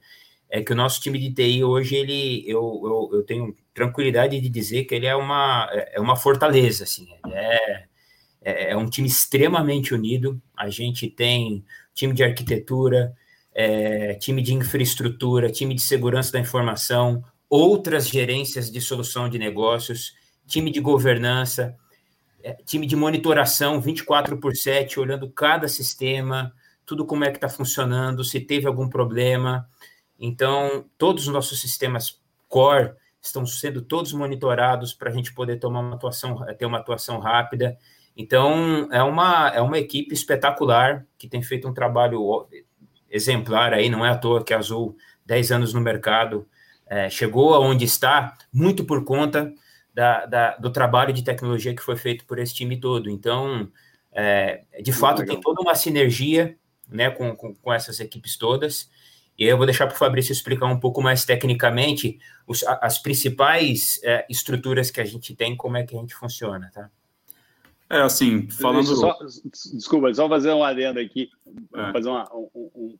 é 0.49 0.61
que 0.61 0.71
o 0.71 0.75
nosso 0.75 1.01
time 1.01 1.19
de 1.19 1.33
TI 1.33 1.63
hoje, 1.63 1.95
ele, 1.95 2.43
eu, 2.47 2.61
eu, 2.85 3.17
eu 3.17 3.23
tenho 3.23 3.53
tranquilidade 3.73 4.39
de 4.39 4.49
dizer 4.49 4.85
que 4.85 4.95
ele 4.95 5.05
é 5.05 5.15
uma, 5.15 5.67
é 5.71 5.99
uma 5.99 6.15
fortaleza, 6.15 6.85
assim, 6.85 7.07
é, 7.33 7.83
é, 8.47 8.71
é 8.71 8.77
um 8.77 8.85
time 8.89 9.09
extremamente 9.09 9.93
unido. 9.93 10.41
A 10.55 10.69
gente 10.69 11.09
tem 11.09 11.65
time 11.93 12.13
de 12.13 12.23
arquitetura, 12.23 13.13
é, 13.53 14.13
time 14.13 14.41
de 14.41 14.53
infraestrutura, 14.53 15.51
time 15.51 15.75
de 15.75 15.81
segurança 15.81 16.31
da 16.31 16.39
informação, 16.39 17.21
outras 17.49 18.07
gerências 18.07 18.71
de 18.71 18.79
solução 18.79 19.27
de 19.27 19.37
negócios, 19.37 20.15
time 20.45 20.71
de 20.71 20.79
governança, 20.79 21.75
é, 22.41 22.53
time 22.63 22.87
de 22.87 22.95
monitoração 22.95 23.81
24 23.81 24.37
por 24.37 24.55
7, 24.55 24.97
olhando 24.97 25.29
cada 25.29 25.67
sistema, 25.67 26.53
tudo 26.85 27.05
como 27.05 27.25
é 27.25 27.31
que 27.31 27.37
está 27.37 27.49
funcionando, 27.49 28.23
se 28.23 28.39
teve 28.39 28.65
algum 28.65 28.87
problema. 28.87 29.67
Então, 30.17 30.85
todos 30.97 31.27
os 31.27 31.33
nossos 31.33 31.59
sistemas 31.59 32.21
core 32.47 32.93
estão 33.21 33.45
sendo 33.45 33.81
todos 33.81 34.13
monitorados 34.13 34.93
para 34.93 35.09
a 35.09 35.13
gente 35.13 35.33
poder 35.33 35.57
tomar 35.57 35.81
uma 35.81 35.95
atuação, 35.95 36.45
ter 36.57 36.65
uma 36.65 36.77
atuação 36.77 37.19
rápida. 37.19 37.77
Então, 38.17 38.89
é 38.91 39.03
uma, 39.03 39.49
é 39.49 39.61
uma 39.61 39.77
equipe 39.77 40.11
espetacular 40.11 41.05
que 41.19 41.27
tem 41.27 41.43
feito 41.43 41.67
um 41.67 41.73
trabalho 41.73 42.47
exemplar 43.07 43.73
aí, 43.73 43.89
não 43.89 44.03
é 44.03 44.09
à 44.09 44.17
toa 44.17 44.43
que 44.43 44.55
a 44.55 44.57
Azul, 44.57 44.97
10 45.23 45.51
anos 45.51 45.73
no 45.73 45.79
mercado, 45.79 46.47
é, 46.87 47.11
chegou 47.11 47.53
aonde 47.53 47.85
está, 47.85 48.35
muito 48.51 48.83
por 48.83 49.05
conta 49.05 49.53
da, 49.93 50.25
da, 50.25 50.57
do 50.57 50.71
trabalho 50.71 51.13
de 51.13 51.23
tecnologia 51.23 51.75
que 51.75 51.81
foi 51.81 51.95
feito 51.95 52.25
por 52.25 52.39
esse 52.39 52.55
time 52.55 52.79
todo. 52.79 53.07
Então, 53.07 53.71
é, 54.11 54.63
de 54.81 54.91
fato, 54.91 55.23
tem 55.23 55.39
toda 55.39 55.61
uma 55.61 55.75
sinergia 55.75 56.57
né, 56.89 57.11
com, 57.11 57.35
com, 57.35 57.53
com 57.53 57.71
essas 57.71 57.99
equipes 57.99 58.35
todas. 58.35 58.89
E 59.37 59.43
aí 59.43 59.51
eu 59.51 59.57
vou 59.57 59.67
deixar 59.67 59.85
para 59.85 59.95
o 59.95 59.99
Fabrício 59.99 60.31
explicar 60.31 60.65
um 60.65 60.79
pouco 60.79 61.03
mais 61.03 61.23
tecnicamente 61.23 62.17
os, 62.47 62.63
as 62.63 62.97
principais 62.97 63.99
é, 64.03 64.25
estruturas 64.27 64.89
que 64.89 64.99
a 64.99 65.05
gente 65.05 65.35
tem, 65.35 65.55
como 65.55 65.77
é 65.77 65.83
que 65.83 65.95
a 65.95 65.99
gente 65.99 66.15
funciona, 66.15 66.71
tá? 66.73 66.89
É, 67.89 68.01
assim, 68.01 68.49
falando. 68.49 68.85
Só, 68.85 69.17
desculpa, 69.73 70.13
só 70.13 70.27
fazer 70.27 70.51
um 70.51 70.63
adendo 70.63 70.99
aqui, 70.99 71.29
é. 71.73 71.91
fazer 71.93 72.09
uma, 72.09 72.29
um, 72.33 72.49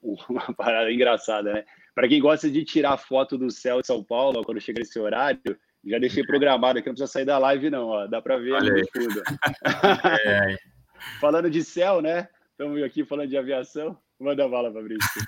um, 0.04 0.16
uma 0.30 0.54
parada 0.56 0.92
engraçada, 0.92 1.54
né? 1.54 1.66
Para 1.94 2.08
quem 2.08 2.22
gosta 2.22 2.50
de 2.50 2.64
tirar 2.64 2.98
foto 2.98 3.38
do 3.38 3.52
céu 3.52 3.82
de 3.82 3.88
São 3.88 4.04
Paulo, 4.04 4.44
quando 4.44 4.62
chega 4.62 4.82
esse 4.82 4.98
horário, 5.00 5.58
já 5.86 6.00
deixei 6.00 6.24
programado 6.26 6.80
aqui, 6.80 6.88
não 6.88 6.94
precisa 6.94 7.12
sair 7.12 7.26
da 7.26 7.38
live, 7.38 7.70
não, 7.70 7.88
ó. 7.88 8.08
Dá 8.08 8.22
para 8.22 8.38
ver 8.38 8.56
ali 8.56 8.86
tudo. 8.94 9.22
É. 10.26 10.58
falando 11.20 11.50
de 11.50 11.64
céu, 11.64 12.02
né? 12.02 12.28
Estamos 12.52 12.82
aqui 12.84 13.06
falando 13.06 13.30
de 13.30 13.38
aviação. 13.38 13.98
Manda 14.20 14.48
bala, 14.48 14.74
Fabrício. 14.74 15.22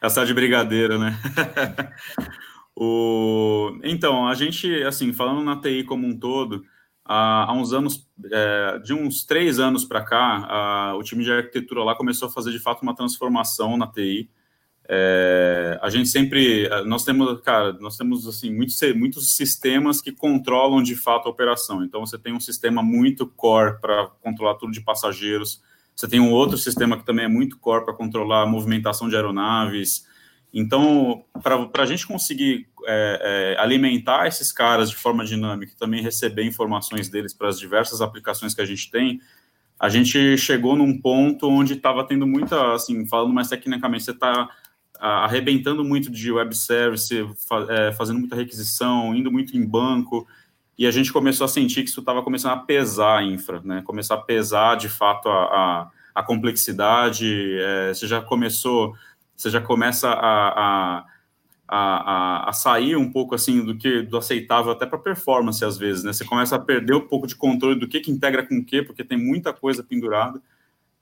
Essa 0.00 0.24
de 0.24 0.32
brigadeiro, 0.32 0.98
né? 0.98 1.18
o... 2.74 3.78
Então, 3.82 4.26
a 4.26 4.34
gente, 4.34 4.82
assim, 4.84 5.12
falando 5.12 5.44
na 5.44 5.60
TI 5.60 5.84
como 5.84 6.06
um 6.06 6.18
todo, 6.18 6.64
há, 7.04 7.52
uns 7.52 7.72
anos, 7.72 8.08
é, 8.30 8.78
de 8.78 8.94
uns 8.94 9.24
três 9.24 9.58
anos 9.58 9.84
para 9.84 10.02
cá, 10.02 10.94
o 10.96 11.02
time 11.02 11.24
de 11.24 11.32
arquitetura 11.32 11.82
lá 11.82 11.94
começou 11.94 12.28
a 12.28 12.30
fazer 12.30 12.50
de 12.52 12.58
fato 12.58 12.82
uma 12.82 12.94
transformação 12.94 13.76
na 13.76 13.86
TI. 13.86 14.30
É, 14.88 15.78
a 15.80 15.88
gente 15.88 16.08
sempre, 16.08 16.68
nós 16.84 17.04
temos, 17.04 17.40
cara, 17.42 17.72
nós 17.74 17.96
temos 17.96 18.26
assim 18.26 18.54
muitos, 18.54 18.78
muitos 18.94 19.34
sistemas 19.36 20.00
que 20.00 20.12
controlam 20.12 20.82
de 20.82 20.96
fato 20.96 21.28
a 21.28 21.30
operação. 21.30 21.84
Então 21.84 22.04
você 22.04 22.18
tem 22.18 22.32
um 22.32 22.40
sistema 22.40 22.82
muito 22.82 23.26
core 23.26 23.80
para 23.80 24.08
controlar 24.20 24.54
tudo 24.54 24.72
de 24.72 24.80
passageiros. 24.80 25.62
Você 25.94 26.08
tem 26.08 26.20
um 26.20 26.32
outro 26.32 26.56
sistema 26.58 26.96
que 26.96 27.04
também 27.04 27.26
é 27.26 27.28
muito 27.28 27.58
core 27.58 27.84
para 27.84 27.94
controlar 27.94 28.42
a 28.42 28.46
movimentação 28.46 29.08
de 29.08 29.16
aeronaves, 29.16 30.06
então, 30.52 31.24
para 31.42 31.82
a 31.82 31.86
gente 31.86 32.06
conseguir 32.06 32.68
é, 32.86 33.54
é, 33.56 33.62
alimentar 33.62 34.26
esses 34.26 34.52
caras 34.52 34.90
de 34.90 34.96
forma 34.96 35.24
dinâmica 35.24 35.72
e 35.72 35.76
também 35.76 36.02
receber 36.02 36.44
informações 36.44 37.08
deles 37.08 37.32
para 37.32 37.48
as 37.48 37.58
diversas 37.58 38.00
aplicações 38.02 38.54
que 38.54 38.60
a 38.60 38.66
gente 38.66 38.90
tem, 38.90 39.20
a 39.80 39.88
gente 39.88 40.36
chegou 40.36 40.76
num 40.76 41.00
ponto 41.00 41.48
onde 41.48 41.72
estava 41.72 42.06
tendo 42.06 42.26
muita, 42.26 42.74
assim, 42.74 43.06
falando 43.06 43.32
mais 43.32 43.48
tecnicamente, 43.48 44.04
você 44.04 44.10
está 44.10 44.48
arrebentando 45.00 45.84
muito 45.84 46.10
de 46.10 46.30
web 46.30 46.56
service, 46.56 47.12
é, 47.68 47.90
fazendo 47.92 48.20
muita 48.20 48.36
requisição, 48.36 49.12
indo 49.12 49.32
muito 49.32 49.56
em 49.56 49.66
banco, 49.66 50.28
e 50.78 50.86
a 50.86 50.90
gente 50.90 51.12
começou 51.12 51.44
a 51.44 51.48
sentir 51.48 51.82
que 51.82 51.90
isso 51.90 52.00
estava 52.00 52.22
começando 52.22 52.52
a 52.52 52.58
pesar 52.58 53.18
a 53.18 53.22
infra, 53.24 53.60
né? 53.64 53.82
Começar 53.82 54.14
a 54.14 54.20
pesar 54.20 54.76
de 54.76 54.88
fato 54.88 55.28
a, 55.28 55.44
a, 55.44 55.90
a 56.14 56.22
complexidade. 56.22 57.56
É, 57.58 57.92
você 57.92 58.06
já 58.06 58.20
começou 58.20 58.94
você 59.42 59.50
já 59.50 59.60
começa 59.60 60.08
a, 60.08 60.48
a, 60.48 61.04
a, 61.68 62.48
a, 62.48 62.52
sair 62.52 62.96
um 62.96 63.10
pouco 63.10 63.34
assim 63.34 63.64
do 63.64 63.76
que 63.76 64.02
do 64.02 64.16
aceitável 64.16 64.70
até 64.70 64.86
para 64.86 64.98
performance 64.98 65.64
às 65.64 65.76
vezes, 65.76 66.04
né? 66.04 66.12
Você 66.12 66.24
começa 66.24 66.54
a 66.54 66.60
perder 66.60 66.94
um 66.94 67.08
pouco 67.08 67.26
de 67.26 67.34
controle 67.34 67.78
do 67.78 67.88
que, 67.88 68.00
que 68.00 68.10
integra 68.10 68.46
com 68.46 68.58
o 68.58 68.64
que, 68.64 68.82
porque 68.82 69.02
tem 69.02 69.18
muita 69.18 69.52
coisa 69.52 69.82
pendurada. 69.82 70.40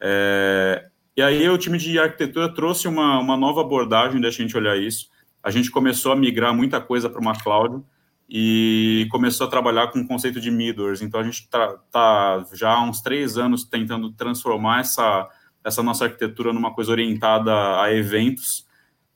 É, 0.00 0.86
e 1.14 1.20
aí 1.20 1.48
o 1.50 1.58
time 1.58 1.76
de 1.76 1.98
arquitetura 1.98 2.48
trouxe 2.54 2.88
uma, 2.88 3.18
uma 3.18 3.36
nova 3.36 3.60
abordagem 3.60 4.20
da 4.20 4.30
gente 4.30 4.56
olhar 4.56 4.78
isso. 4.78 5.10
A 5.42 5.50
gente 5.50 5.70
começou 5.70 6.12
a 6.12 6.16
migrar 6.16 6.54
muita 6.54 6.80
coisa 6.80 7.10
para 7.10 7.20
uma 7.20 7.38
cloud 7.38 7.84
e 8.28 9.06
começou 9.10 9.46
a 9.46 9.50
trabalhar 9.50 9.88
com 9.88 10.00
o 10.00 10.06
conceito 10.06 10.40
de 10.40 10.50
middlers. 10.50 11.02
Então 11.02 11.20
a 11.20 11.24
gente 11.24 11.40
está 11.40 11.74
tá 11.90 12.46
já 12.54 12.70
há 12.70 12.82
uns 12.82 13.02
três 13.02 13.36
anos 13.36 13.64
tentando 13.64 14.10
transformar 14.12 14.80
essa 14.80 15.28
essa 15.64 15.82
nossa 15.82 16.04
arquitetura 16.04 16.52
numa 16.52 16.72
coisa 16.72 16.90
orientada 16.90 17.80
a 17.80 17.92
eventos. 17.92 18.66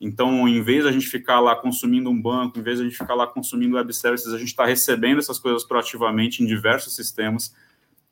Então, 0.01 0.47
em 0.49 0.61
vez 0.63 0.83
de 0.83 0.89
a 0.89 0.93
gente 0.93 1.07
ficar 1.07 1.41
lá 1.41 1.57
consumindo 1.57 2.11
um 2.11 2.21
banco, 2.21 2.59
em 2.59 2.63
vez 2.63 2.79
de 2.79 2.85
a 2.85 2.89
gente 2.89 2.99
ficar 2.99 3.15
lá 3.15 3.27
consumindo 3.27 3.77
web 3.77 3.93
services, 3.93 4.33
a 4.33 4.39
gente 4.39 4.49
está 4.49 4.67
recebendo 4.67 5.19
essas 5.19 5.39
coisas 5.39 5.65
proativamente 5.65 6.43
em 6.43 6.47
diversos 6.47 6.95
sistemas, 6.95 7.55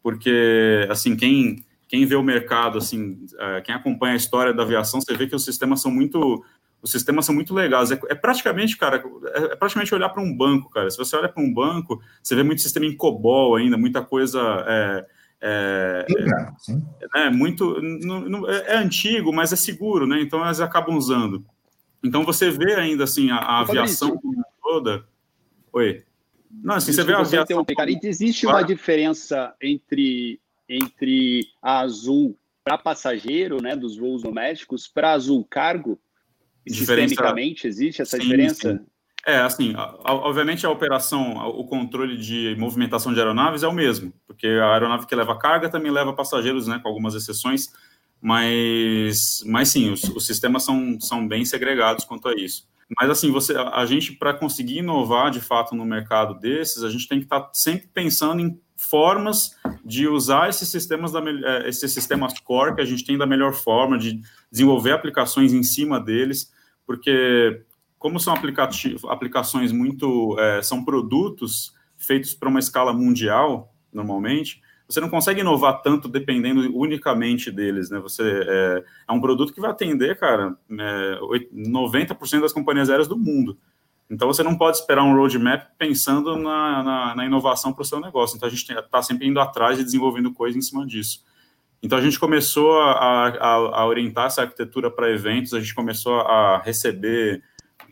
porque, 0.02 0.86
assim, 0.90 1.14
quem, 1.16 1.64
quem 1.88 2.06
vê 2.06 2.16
o 2.16 2.22
mercado, 2.22 2.78
assim, 2.78 3.26
é, 3.38 3.60
quem 3.60 3.74
acompanha 3.74 4.14
a 4.14 4.16
história 4.16 4.54
da 4.54 4.62
aviação, 4.62 5.00
você 5.00 5.14
vê 5.14 5.26
que 5.26 5.36
os 5.36 5.44
sistemas 5.44 5.82
são 5.82 5.90
muito 5.90 6.44
os 6.82 6.90
sistemas 6.90 7.24
são 7.24 7.34
muito 7.34 7.54
legais. 7.54 7.92
É, 7.92 8.00
é 8.08 8.14
praticamente, 8.14 8.76
cara, 8.76 9.04
é, 9.34 9.38
é 9.52 9.56
praticamente 9.56 9.94
olhar 9.94 10.08
para 10.08 10.20
um 10.20 10.36
banco, 10.36 10.68
cara. 10.68 10.90
Se 10.90 10.98
você 10.98 11.14
olha 11.14 11.28
para 11.28 11.42
um 11.42 11.54
banco, 11.54 12.02
você 12.20 12.34
vê 12.34 12.42
muito 12.42 12.60
sistema 12.60 12.86
em 12.86 12.96
COBOL 12.96 13.54
ainda, 13.54 13.78
muita 13.78 14.02
coisa 14.02 14.40
é, 14.66 15.06
é, 15.44 16.06
sim, 16.58 16.80
é, 17.16 17.26
é 17.26 17.30
muito 17.30 17.76
é, 18.48 18.74
é, 18.74 18.76
antigo, 18.76 19.32
mas 19.32 19.52
é 19.52 19.56
seguro, 19.56 20.06
né? 20.06 20.20
Então 20.22 20.40
elas 20.40 20.60
acabam 20.60 20.96
usando. 20.96 21.44
Então 22.02 22.24
você 22.24 22.48
vê 22.50 22.74
ainda 22.74 23.04
assim 23.04 23.30
a, 23.30 23.36
a 23.36 23.60
aviação 23.60 24.20
toda. 24.62 25.04
Oi. 25.72 26.04
Não, 26.48 26.76
assim, 26.76 26.92
você 26.92 27.02
vê 27.02 27.14
a 27.14 27.18
aviação. 27.18 27.64
Cara, 27.64 27.90
existe 28.04 28.46
uma 28.46 28.62
diferença 28.62 29.52
entre, 29.60 30.40
entre 30.68 31.48
a 31.60 31.80
Azul 31.80 32.38
para 32.62 32.78
passageiro, 32.78 33.60
né, 33.60 33.74
dos 33.74 33.96
voos 33.96 34.22
domésticos, 34.22 34.86
para 34.86 35.12
Azul 35.12 35.44
Cargo, 35.44 35.98
diferença... 36.64 37.08
sistemicamente 37.08 37.66
existe 37.66 38.02
essa 38.02 38.16
sim, 38.16 38.22
diferença? 38.22 38.84
É, 39.24 39.38
assim, 39.40 39.72
obviamente 40.04 40.66
a 40.66 40.70
operação, 40.70 41.36
o 41.48 41.64
controle 41.64 42.16
de 42.16 42.56
movimentação 42.58 43.12
de 43.12 43.20
aeronaves 43.20 43.62
é 43.62 43.68
o 43.68 43.72
mesmo, 43.72 44.12
porque 44.26 44.48
a 44.48 44.72
aeronave 44.72 45.06
que 45.06 45.14
leva 45.14 45.38
carga 45.38 45.68
também 45.68 45.92
leva 45.92 46.12
passageiros, 46.12 46.66
né, 46.66 46.80
com 46.82 46.88
algumas 46.88 47.14
exceções, 47.14 47.68
mas, 48.20 49.42
mas 49.46 49.68
sim, 49.68 49.90
os, 49.90 50.02
os 50.04 50.26
sistemas 50.26 50.64
são, 50.64 51.00
são 51.00 51.26
bem 51.26 51.44
segregados 51.44 52.04
quanto 52.04 52.28
a 52.28 52.34
isso. 52.34 52.66
Mas 53.00 53.10
assim, 53.10 53.30
você, 53.30 53.54
a 53.56 53.86
gente 53.86 54.12
para 54.12 54.34
conseguir 54.34 54.78
inovar 54.78 55.30
de 55.30 55.40
fato 55.40 55.74
no 55.74 55.84
mercado 55.84 56.38
desses, 56.38 56.82
a 56.82 56.90
gente 56.90 57.08
tem 57.08 57.18
que 57.18 57.24
estar 57.24 57.40
tá 57.40 57.50
sempre 57.52 57.88
pensando 57.94 58.40
em 58.40 58.60
formas 58.76 59.56
de 59.84 60.08
usar 60.08 60.48
esses 60.48 60.68
sistemas 60.68 61.12
da 61.12 61.20
eh, 61.20 61.68
esses 61.68 61.92
sistemas 61.92 62.38
core 62.40 62.74
que 62.74 62.80
a 62.80 62.84
gente 62.84 63.04
tem 63.04 63.16
da 63.16 63.26
melhor 63.26 63.54
forma 63.54 63.96
de 63.96 64.20
desenvolver 64.50 64.92
aplicações 64.92 65.52
em 65.52 65.62
cima 65.62 66.00
deles, 66.00 66.52
porque 66.84 67.62
como 68.02 68.18
são 68.18 68.34
aplicações 68.34 69.70
muito 69.70 70.36
é, 70.36 70.60
são 70.60 70.84
produtos 70.84 71.72
feitos 71.96 72.34
para 72.34 72.48
uma 72.48 72.58
escala 72.58 72.92
mundial 72.92 73.72
normalmente, 73.92 74.60
você 74.88 75.00
não 75.00 75.08
consegue 75.08 75.40
inovar 75.40 75.80
tanto 75.82 76.08
dependendo 76.08 76.76
unicamente 76.76 77.48
deles, 77.50 77.90
né? 77.90 78.00
Você 78.00 78.22
é, 78.24 78.84
é 79.08 79.12
um 79.12 79.20
produto 79.20 79.52
que 79.52 79.60
vai 79.60 79.70
atender, 79.70 80.18
cara, 80.18 80.56
é, 80.68 81.18
90% 81.54 82.40
das 82.40 82.52
companhias 82.52 82.90
aéreas 82.90 83.06
do 83.06 83.16
mundo. 83.16 83.56
Então 84.10 84.26
você 84.26 84.42
não 84.42 84.58
pode 84.58 84.78
esperar 84.78 85.04
um 85.04 85.14
roadmap 85.14 85.68
pensando 85.78 86.36
na, 86.36 86.82
na, 86.82 87.14
na 87.14 87.24
inovação 87.24 87.72
para 87.72 87.82
o 87.82 87.84
seu 87.84 88.00
negócio. 88.00 88.36
Então 88.36 88.48
a 88.48 88.50
gente 88.50 88.68
está 88.70 89.00
sempre 89.00 89.28
indo 89.28 89.38
atrás 89.38 89.78
e 89.78 89.84
desenvolvendo 89.84 90.32
coisa 90.32 90.58
em 90.58 90.60
cima 90.60 90.84
disso. 90.84 91.24
Então 91.80 91.98
a 91.98 92.02
gente 92.02 92.18
começou 92.18 92.80
a, 92.80 93.28
a, 93.28 93.54
a 93.54 93.86
orientar 93.86 94.26
essa 94.26 94.42
arquitetura 94.42 94.90
para 94.90 95.10
eventos, 95.10 95.54
a 95.54 95.60
gente 95.60 95.74
começou 95.74 96.20
a 96.20 96.58
receber. 96.58 97.42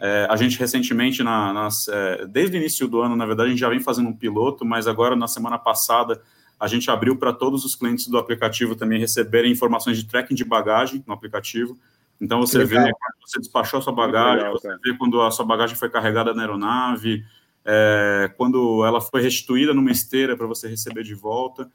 É, 0.01 0.27
a 0.31 0.37
gente 0.37 0.59
recentemente, 0.59 1.23
na, 1.23 1.53
nas, 1.53 1.87
é, 1.87 2.27
desde 2.27 2.57
o 2.57 2.59
início 2.59 2.89
do 2.89 3.03
ano, 3.03 3.15
na 3.15 3.27
verdade, 3.27 3.49
a 3.49 3.51
gente 3.51 3.61
já 3.61 3.69
vem 3.69 3.81
fazendo 3.81 4.09
um 4.09 4.17
piloto, 4.17 4.65
mas 4.65 4.89
agora 4.89 5.15
na 5.15 5.29
semana 5.29 5.59
passada 5.59 6.23
a 6.59 6.67
gente 6.67 6.91
abriu 6.91 7.17
para 7.17 7.33
todos 7.33 7.65
os 7.65 7.75
clientes 7.75 8.07
do 8.07 8.19
aplicativo 8.19 8.75
também 8.75 8.99
receberem 8.99 9.53
informações 9.53 9.99
de 9.99 10.07
tracking 10.07 10.35
de 10.35 10.45
bagagem 10.45 11.05
no 11.07 11.13
aplicativo. 11.13 11.79
Então 12.21 12.41
você 12.41 12.65
vê 12.65 12.77
quando 12.77 13.15
você 13.27 13.39
despachou 13.39 13.79
a 13.79 13.83
sua 13.83 13.95
bagagem, 13.95 14.45
legal, 14.45 14.53
você 14.53 14.77
vê 14.83 14.97
quando 14.97 15.21
a 15.23 15.31
sua 15.31 15.45
bagagem 15.45 15.77
foi 15.77 15.89
carregada 15.89 16.35
na 16.35 16.43
aeronave, 16.43 17.25
é, 17.65 18.31
quando 18.37 18.85
ela 18.85 19.01
foi 19.01 19.23
restituída 19.23 19.73
numa 19.73 19.91
esteira 19.91 20.37
para 20.37 20.47
você 20.47 20.69
receber 20.69 21.03
de 21.03 21.15
volta. 21.15 21.71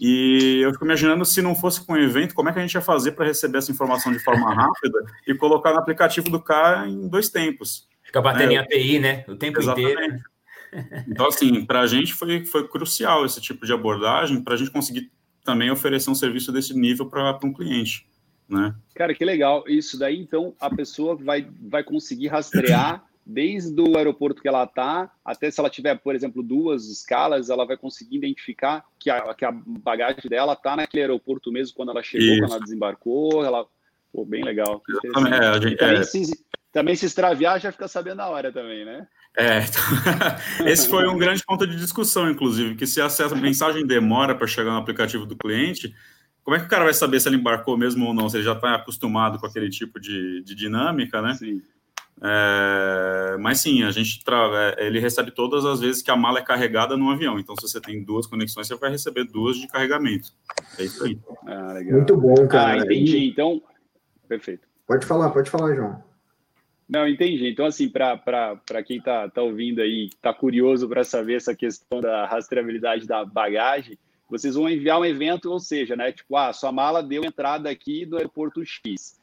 E 0.00 0.60
eu 0.62 0.72
fico 0.72 0.84
imaginando 0.84 1.24
se 1.24 1.42
não 1.42 1.54
fosse 1.54 1.84
com 1.84 1.94
o 1.94 1.98
evento, 1.98 2.34
como 2.34 2.48
é 2.48 2.52
que 2.52 2.58
a 2.58 2.62
gente 2.62 2.74
ia 2.74 2.80
fazer 2.80 3.12
para 3.12 3.26
receber 3.26 3.58
essa 3.58 3.72
informação 3.72 4.12
de 4.12 4.18
forma 4.18 4.54
rápida 4.54 4.98
e 5.26 5.34
colocar 5.34 5.72
no 5.72 5.78
aplicativo 5.78 6.30
do 6.30 6.40
cara 6.40 6.88
em 6.88 7.08
dois 7.08 7.28
tempos. 7.28 7.88
Fica 8.02 8.22
batendo 8.22 8.52
é, 8.52 8.54
em 8.54 8.58
API, 8.58 8.98
né? 8.98 9.24
O 9.28 9.36
tempo 9.36 9.58
exatamente. 9.58 9.92
inteiro. 9.92 10.22
Então, 11.08 11.26
assim, 11.26 11.64
para 11.64 11.80
a 11.80 11.86
gente 11.86 12.14
foi, 12.14 12.44
foi 12.44 12.68
crucial 12.68 13.24
esse 13.24 13.40
tipo 13.40 13.64
de 13.64 13.72
abordagem 13.72 14.42
para 14.42 14.54
a 14.54 14.56
gente 14.56 14.70
conseguir 14.70 15.10
também 15.44 15.70
oferecer 15.70 16.10
um 16.10 16.14
serviço 16.14 16.52
desse 16.52 16.74
nível 16.74 17.06
para 17.06 17.38
um 17.42 17.52
cliente. 17.52 18.06
Né? 18.48 18.74
Cara, 18.94 19.14
que 19.14 19.24
legal. 19.24 19.64
Isso 19.66 19.98
daí, 19.98 20.18
então, 20.18 20.54
a 20.60 20.68
pessoa 20.74 21.16
vai, 21.16 21.48
vai 21.60 21.82
conseguir 21.82 22.28
rastrear 22.28 23.04
desde 23.28 23.78
o 23.78 23.98
aeroporto 23.98 24.40
que 24.40 24.48
ela 24.48 24.64
está, 24.64 25.12
até 25.22 25.50
se 25.50 25.60
ela 25.60 25.68
tiver, 25.68 25.94
por 25.96 26.14
exemplo, 26.14 26.42
duas 26.42 26.86
escalas, 26.88 27.50
ela 27.50 27.66
vai 27.66 27.76
conseguir 27.76 28.16
identificar 28.16 28.82
que 28.98 29.10
a, 29.10 29.34
que 29.34 29.44
a 29.44 29.52
bagagem 29.52 30.30
dela 30.30 30.54
está 30.54 30.74
naquele 30.74 31.02
aeroporto 31.02 31.52
mesmo 31.52 31.76
quando 31.76 31.90
ela 31.90 32.02
chegou, 32.02 32.26
Isso. 32.26 32.40
quando 32.40 32.52
ela 32.52 32.60
desembarcou. 32.62 33.44
Ela... 33.44 33.66
Pô, 34.10 34.24
bem 34.24 34.42
legal. 34.42 34.82
É, 34.88 35.60
gente, 35.60 35.76
também, 35.76 35.98
é... 35.98 36.02
se, 36.04 36.46
também 36.72 36.96
se 36.96 37.04
extraviar, 37.04 37.60
já 37.60 37.70
fica 37.70 37.86
sabendo 37.86 38.16
na 38.16 38.28
hora 38.28 38.50
também, 38.50 38.86
né? 38.86 39.06
É, 39.36 39.58
então, 39.58 39.82
esse 40.66 40.88
foi 40.88 41.06
um 41.06 41.18
grande 41.18 41.44
ponto 41.44 41.66
de 41.66 41.76
discussão, 41.76 42.30
inclusive, 42.30 42.76
que 42.76 42.86
se 42.86 42.98
a 42.98 43.08
mensagem 43.36 43.86
demora 43.86 44.34
para 44.34 44.46
chegar 44.46 44.70
no 44.70 44.78
aplicativo 44.78 45.26
do 45.26 45.36
cliente, 45.36 45.94
como 46.42 46.56
é 46.56 46.60
que 46.60 46.64
o 46.64 46.68
cara 46.70 46.84
vai 46.84 46.94
saber 46.94 47.20
se 47.20 47.28
ele 47.28 47.36
embarcou 47.36 47.76
mesmo 47.76 48.06
ou 48.06 48.14
não? 48.14 48.26
Se 48.30 48.38
ele 48.38 48.44
já 48.44 48.54
está 48.54 48.74
acostumado 48.74 49.38
com 49.38 49.44
aquele 49.44 49.68
tipo 49.68 50.00
de, 50.00 50.42
de 50.42 50.54
dinâmica, 50.54 51.20
né? 51.20 51.34
Sim. 51.34 51.60
É, 52.22 53.36
mas 53.38 53.60
sim, 53.60 53.82
a 53.82 53.90
gente 53.90 54.24
tra... 54.24 54.74
É, 54.76 54.86
ele 54.86 54.98
recebe 54.98 55.30
todas 55.30 55.64
as 55.64 55.80
vezes 55.80 56.02
que 56.02 56.10
a 56.10 56.16
mala 56.16 56.38
é 56.38 56.42
carregada 56.42 56.96
no 56.96 57.10
avião. 57.10 57.38
Então, 57.38 57.54
se 57.56 57.68
você 57.68 57.80
tem 57.80 58.02
duas 58.02 58.26
conexões, 58.26 58.66
você 58.66 58.76
vai 58.76 58.90
receber 58.90 59.24
duas 59.24 59.56
de 59.56 59.68
carregamento. 59.68 60.32
É 60.78 60.84
isso 60.84 61.04
aí. 61.04 61.18
Ah, 61.46 61.74
Muito 61.84 62.16
bom, 62.16 62.46
cara. 62.48 62.80
Ah, 62.80 62.84
entendi. 62.84 63.28
Então, 63.28 63.62
perfeito. 64.28 64.66
Pode 64.86 65.06
falar, 65.06 65.30
pode 65.30 65.50
falar, 65.50 65.74
João. 65.74 66.02
Não, 66.88 67.06
entendi. 67.06 67.48
Então, 67.48 67.66
assim, 67.66 67.88
para 67.88 68.82
quem 68.84 68.96
está 68.98 69.28
tá 69.28 69.42
ouvindo 69.42 69.82
aí, 69.82 70.06
está 70.06 70.32
curioso 70.32 70.88
para 70.88 71.04
saber 71.04 71.34
essa 71.34 71.54
questão 71.54 72.00
da 72.00 72.26
rastreabilidade 72.26 73.06
da 73.06 73.24
bagagem, 73.24 73.98
vocês 74.28 74.54
vão 74.54 74.68
enviar 74.68 74.98
um 74.98 75.04
evento, 75.04 75.50
ou 75.50 75.60
seja, 75.60 75.94
né? 75.94 76.12
Tipo, 76.12 76.36
ah, 76.36 76.52
sua 76.52 76.72
mala 76.72 77.02
deu 77.02 77.24
entrada 77.24 77.68
aqui 77.68 78.06
do 78.06 78.16
aeroporto 78.16 78.64
X. 78.64 79.17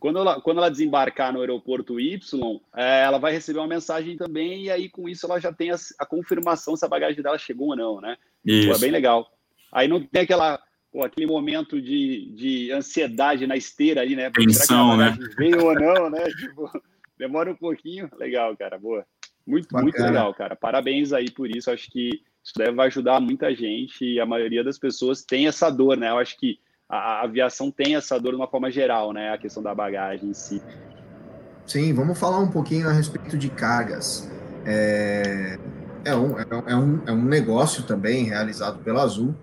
Quando 0.00 0.18
ela, 0.18 0.40
quando 0.40 0.58
ela 0.58 0.70
desembarcar 0.70 1.30
no 1.30 1.40
aeroporto 1.40 2.00
Y, 2.00 2.60
é, 2.74 3.02
ela 3.02 3.18
vai 3.18 3.32
receber 3.32 3.58
uma 3.58 3.68
mensagem 3.68 4.16
também, 4.16 4.64
e 4.64 4.70
aí 4.70 4.88
com 4.88 5.06
isso 5.06 5.26
ela 5.26 5.38
já 5.38 5.52
tem 5.52 5.70
a, 5.70 5.76
a 5.98 6.06
confirmação 6.06 6.74
se 6.74 6.84
a 6.84 6.88
bagagem 6.88 7.22
dela 7.22 7.36
chegou 7.36 7.68
ou 7.68 7.76
não, 7.76 8.00
né? 8.00 8.16
Isso. 8.42 8.68
Pô, 8.68 8.76
é 8.76 8.78
bem 8.78 8.90
legal. 8.90 9.30
Aí 9.70 9.86
não 9.86 10.02
tem 10.02 10.22
aquela, 10.22 10.58
pô, 10.90 11.04
aquele 11.04 11.26
momento 11.26 11.80
de, 11.80 12.32
de 12.34 12.72
ansiedade 12.72 13.46
na 13.46 13.58
esteira 13.58 14.00
ali, 14.00 14.16
né? 14.16 14.30
Tensão, 14.30 14.96
né? 14.96 15.18
Veio 15.36 15.66
ou 15.66 15.74
não, 15.74 16.08
né? 16.08 16.24
Tipo, 16.40 16.70
demora 17.18 17.52
um 17.52 17.56
pouquinho. 17.56 18.08
Legal, 18.18 18.56
cara, 18.56 18.78
boa. 18.78 19.04
Muito, 19.46 19.66
Bacana. 19.66 19.82
muito 19.82 20.02
legal, 20.02 20.32
cara. 20.32 20.56
Parabéns 20.56 21.12
aí 21.12 21.30
por 21.30 21.54
isso. 21.54 21.70
Acho 21.70 21.90
que 21.90 22.22
isso 22.42 22.54
deve 22.56 22.80
ajudar 22.82 23.20
muita 23.20 23.54
gente 23.54 24.02
e 24.02 24.18
a 24.18 24.24
maioria 24.24 24.64
das 24.64 24.78
pessoas 24.78 25.22
tem 25.22 25.46
essa 25.46 25.68
dor, 25.68 25.96
né? 25.96 26.08
Eu 26.08 26.18
acho 26.18 26.38
que 26.38 26.58
a, 26.90 27.22
aviação 27.22 27.70
tem 27.70 27.94
essa 27.94 28.18
dor 28.18 28.30
de 28.30 28.36
uma 28.36 28.48
forma 28.48 28.70
geral, 28.70 29.12
né? 29.12 29.32
A 29.32 29.38
questão 29.38 29.62
da 29.62 29.74
bagagem 29.74 30.30
em 30.30 30.34
si. 30.34 30.60
Sim, 31.64 31.94
vamos 31.94 32.18
falar 32.18 32.40
um 32.40 32.50
pouquinho 32.50 32.88
a 32.88 32.92
respeito 32.92 33.38
de 33.38 33.48
cargas. 33.48 34.28
É, 34.66 35.56
é, 36.04 36.16
um, 36.16 36.38
é, 36.38 36.76
um, 36.76 37.02
é 37.06 37.12
um 37.12 37.24
negócio 37.24 37.84
também 37.84 38.24
realizado 38.24 38.82
pela 38.82 39.02
Azul. 39.02 39.34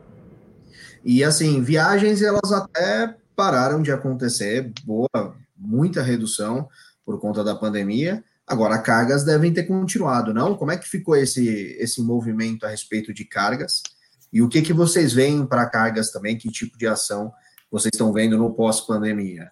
E 1.06 1.24
assim, 1.24 1.62
viagens 1.62 2.22
elas 2.22 2.52
até 2.52 3.16
pararam 3.34 3.82
de 3.82 3.91
acontecer, 3.91 4.74
boa, 4.84 5.36
muita 5.56 6.02
redução 6.02 6.68
por 7.06 7.20
conta 7.20 7.43
da 7.43 7.56
pandemia. 7.56 8.24
Agora, 8.45 8.78
cargas 8.80 9.24
devem 9.24 9.54
ter 9.54 9.64
continuado, 9.64 10.34
não? 10.34 10.56
Como 10.56 10.72
é 10.72 10.78
que 10.78 10.88
ficou 10.88 11.16
esse, 11.16 11.78
esse 11.80 12.02
movimento 12.02 12.66
a 12.66 12.70
respeito 12.70 13.14
de 13.14 13.24
cargas? 13.24 13.84
E 14.32 14.42
o 14.42 14.50
que, 14.50 14.62
que 14.62 14.74
vocês 14.74 15.14
veem 15.14 15.46
para 15.46 15.70
cargas 15.70 16.12
também? 16.12 16.38
Que 16.38 16.52
tipo 16.52 16.78
de 16.78 16.88
ação 16.88 17.34
vocês 17.72 17.92
estão 17.94 18.14
vendo 18.14 18.38
no 18.38 18.54
pós-pandemia? 18.54 19.52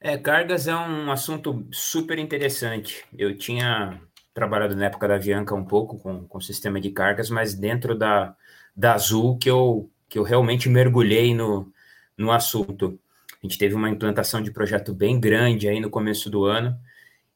É, 0.00 0.18
cargas 0.18 0.68
é 0.68 0.76
um 0.76 1.10
assunto 1.10 1.66
super 1.72 2.18
interessante. 2.18 3.04
Eu 3.16 3.36
tinha 3.36 4.00
trabalhado 4.34 4.76
na 4.76 4.86
época 4.86 5.08
da 5.08 5.14
Avianca 5.14 5.54
um 5.54 5.64
pouco 5.64 5.98
com, 5.98 6.26
com 6.26 6.40
sistema 6.40 6.80
de 6.80 6.90
cargas, 6.90 7.30
mas 7.30 7.54
dentro 7.54 7.96
da, 7.96 8.36
da 8.76 8.94
Azul 8.94 9.38
que 9.38 9.48
eu, 9.48 9.90
que 10.08 10.18
eu 10.18 10.22
realmente 10.22 10.68
mergulhei 10.68 11.34
no, 11.34 11.72
no 12.18 12.32
assunto. 12.32 12.98
A 13.42 13.46
gente 13.46 13.58
teve 13.58 13.74
uma 13.74 13.88
implantação 13.88 14.42
de 14.42 14.50
projeto 14.50 14.92
bem 14.92 15.18
grande 15.18 15.68
aí 15.68 15.80
no 15.80 15.90
começo 15.90 16.28
do 16.28 16.44
ano. 16.44 16.78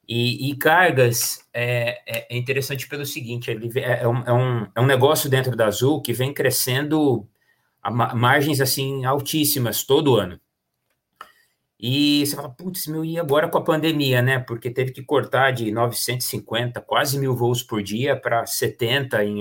E, 0.08 0.50
e 0.50 0.56
cargas 0.56 1.46
é, 1.52 2.00
é, 2.06 2.36
interessante 2.36 2.88
pelo 2.88 3.04
seguinte: 3.04 3.50
ele 3.50 3.70
é, 3.78 4.02
é, 4.02 4.08
um, 4.08 4.22
é, 4.22 4.32
um, 4.32 4.66
é 4.74 4.80
um 4.80 4.86
negócio 4.86 5.28
dentro 5.28 5.54
da 5.54 5.66
Azul 5.66 6.00
que 6.00 6.14
vem 6.14 6.32
crescendo 6.32 7.28
a 7.82 7.90
margens 7.90 8.60
assim 8.60 9.04
altíssimas 9.04 9.84
todo 9.84 10.16
ano. 10.16 10.40
E 11.80 12.26
você 12.26 12.34
fala, 12.34 12.48
putz, 12.50 12.88
meu, 12.88 13.04
e 13.04 13.18
agora 13.20 13.48
com 13.48 13.58
a 13.58 13.62
pandemia, 13.62 14.20
né? 14.20 14.38
Porque 14.38 14.70
teve 14.70 14.92
que 14.92 15.02
cortar 15.02 15.52
de 15.52 15.70
950, 15.70 16.80
quase 16.80 17.18
mil 17.18 17.36
voos 17.36 17.62
por 17.62 17.82
dia 17.82 18.16
para 18.16 18.44
70 18.46 19.24
em, 19.24 19.40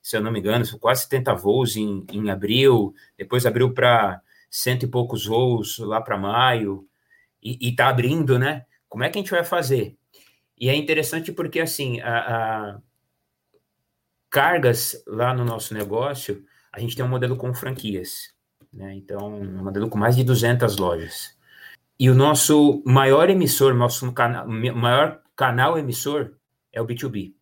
se 0.00 0.16
eu 0.16 0.22
não 0.22 0.30
me 0.30 0.38
engano, 0.38 0.64
quase 0.78 1.02
70 1.02 1.34
voos 1.34 1.76
em, 1.76 2.06
em 2.10 2.30
abril, 2.30 2.94
depois 3.18 3.44
abriu 3.44 3.74
para 3.74 4.20
cento 4.50 4.84
e 4.84 4.88
poucos 4.88 5.26
voos 5.26 5.78
lá 5.78 6.00
para 6.00 6.16
maio, 6.16 6.86
e 7.42 7.68
está 7.68 7.88
abrindo, 7.88 8.38
né? 8.38 8.64
Como 8.88 9.04
é 9.04 9.10
que 9.10 9.18
a 9.18 9.20
gente 9.20 9.30
vai 9.30 9.44
fazer? 9.44 9.98
E 10.58 10.68
é 10.68 10.74
interessante 10.74 11.32
porque, 11.32 11.60
assim, 11.60 12.00
a, 12.00 12.18
a, 12.18 12.78
cargas 14.30 15.02
lá 15.06 15.34
no 15.34 15.44
nosso 15.44 15.74
negócio, 15.74 16.44
a 16.72 16.80
gente 16.80 16.96
tem 16.96 17.04
um 17.04 17.08
modelo 17.08 17.36
com 17.36 17.54
franquias, 17.54 18.32
né? 18.72 18.94
Então, 18.94 19.40
um 19.40 19.62
modelo 19.62 19.88
com 19.88 19.98
mais 19.98 20.16
de 20.16 20.24
200 20.24 20.76
lojas. 20.76 21.36
E 21.98 22.10
o 22.10 22.14
nosso 22.14 22.82
maior 22.84 23.30
emissor, 23.30 23.74
nosso 23.74 24.10
cana 24.12 24.44
maior 24.44 25.20
canal 25.36 25.78
emissor 25.78 26.32
é 26.72 26.80
o 26.80 26.86
B2B. 26.86 27.34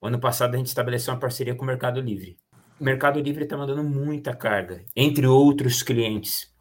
O 0.00 0.06
ano 0.06 0.20
passado 0.20 0.54
a 0.54 0.58
gente 0.58 0.68
estabeleceu 0.68 1.12
uma 1.12 1.20
parceria 1.20 1.54
com 1.54 1.64
o 1.64 1.66
Mercado 1.66 2.00
Livre. 2.00 2.36
O 2.78 2.84
Mercado 2.84 3.18
Livre 3.18 3.44
está 3.44 3.56
mandando 3.56 3.82
muita 3.82 4.34
carga, 4.34 4.84
entre 4.94 5.26
outros 5.26 5.82
clientes. 5.82 6.54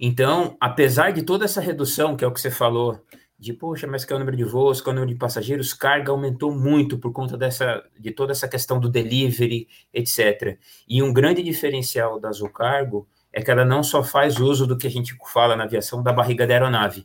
Então, 0.00 0.56
apesar 0.60 1.12
de 1.12 1.22
toda 1.22 1.44
essa 1.44 1.60
redução, 1.60 2.16
que 2.16 2.24
é 2.24 2.26
o 2.26 2.32
que 2.32 2.40
você 2.40 2.50
falou, 2.50 3.04
de 3.42 3.52
poxa, 3.52 3.88
mas 3.88 4.04
que 4.04 4.12
é 4.12 4.16
o 4.16 4.18
número 4.20 4.36
de 4.36 4.44
voos, 4.44 4.80
que 4.80 4.88
é 4.88 4.92
o 4.92 4.94
número 4.94 5.12
de 5.12 5.18
passageiros, 5.18 5.74
carga 5.74 6.12
aumentou 6.12 6.54
muito 6.54 6.96
por 6.96 7.12
conta 7.12 7.36
dessa, 7.36 7.84
de 7.98 8.12
toda 8.12 8.30
essa 8.30 8.46
questão 8.46 8.78
do 8.78 8.88
delivery, 8.88 9.66
etc. 9.92 10.56
E 10.88 11.02
um 11.02 11.12
grande 11.12 11.42
diferencial 11.42 12.20
da 12.20 12.28
Azul 12.28 12.50
Cargo 12.50 13.08
é 13.32 13.42
que 13.42 13.50
ela 13.50 13.64
não 13.64 13.82
só 13.82 14.04
faz 14.04 14.38
uso 14.38 14.64
do 14.64 14.78
que 14.78 14.86
a 14.86 14.90
gente 14.90 15.16
fala 15.32 15.56
na 15.56 15.64
aviação 15.64 16.04
da 16.04 16.12
barriga 16.12 16.46
da 16.46 16.54
aeronave, 16.54 17.04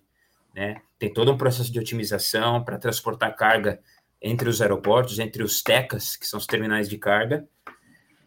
né? 0.53 0.79
Tem 0.99 1.11
todo 1.11 1.31
um 1.31 1.37
processo 1.37 1.71
de 1.71 1.79
otimização 1.79 2.63
para 2.63 2.77
transportar 2.77 3.35
carga 3.35 3.79
entre 4.21 4.47
os 4.47 4.61
aeroportos, 4.61 5.17
entre 5.17 5.41
os 5.41 5.63
TECAs, 5.63 6.15
que 6.15 6.27
são 6.27 6.37
os 6.37 6.45
terminais 6.45 6.87
de 6.87 6.99
carga, 6.99 7.47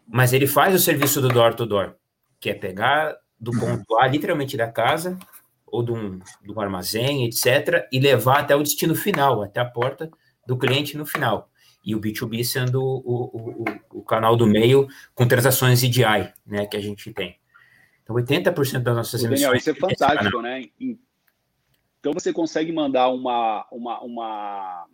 mas 0.05 0.33
ele 0.33 0.47
faz 0.47 0.75
o 0.75 0.79
serviço 0.79 1.21
do 1.21 1.29
door-to-door, 1.29 1.85
-door, 1.85 1.95
que 2.41 2.49
é 2.49 2.53
pegar 2.53 3.15
do 3.39 3.51
ponto 3.57 3.97
A, 3.97 4.07
literalmente 4.07 4.57
da 4.57 4.69
casa, 4.69 5.17
ou 5.71 5.81
de 5.83 5.91
um, 5.91 6.19
de 6.19 6.51
um 6.51 6.59
armazém, 6.59 7.25
etc., 7.25 7.87
e 7.91 7.99
levar 7.99 8.39
até 8.39 8.55
o 8.55 8.61
destino 8.61 8.93
final, 8.93 9.41
até 9.41 9.59
a 9.59 9.65
porta 9.65 10.11
do 10.45 10.57
cliente 10.57 10.97
no 10.97 11.05
final. 11.05 11.49
E 11.83 11.95
o 11.95 12.01
B2B 12.01 12.43
sendo 12.43 12.81
o, 12.83 13.63
o, 13.63 13.65
o, 13.99 14.03
canal 14.03 14.35
do 14.35 14.45
meio 14.45 14.87
com 15.15 15.27
transações 15.27 15.81
EDI, 15.81 16.31
né, 16.45 16.65
que 16.67 16.77
a 16.77 16.81
gente 16.81 17.11
tem. 17.11 17.39
Então, 18.03 18.15
80% 18.15 18.79
das 18.79 18.95
nossas 18.95 19.23
emissões... 19.23 19.41
Daniel, 19.41 19.55
isso 19.55 19.69
é 19.69 19.73
fantástico, 19.73 20.41
né? 20.41 20.65
Então, 21.99 22.13
você 22.13 22.31
consegue 22.31 22.71
mandar 22.71 23.09
uma, 23.09 23.65
uma, 23.71 24.01
uma, 24.01 24.85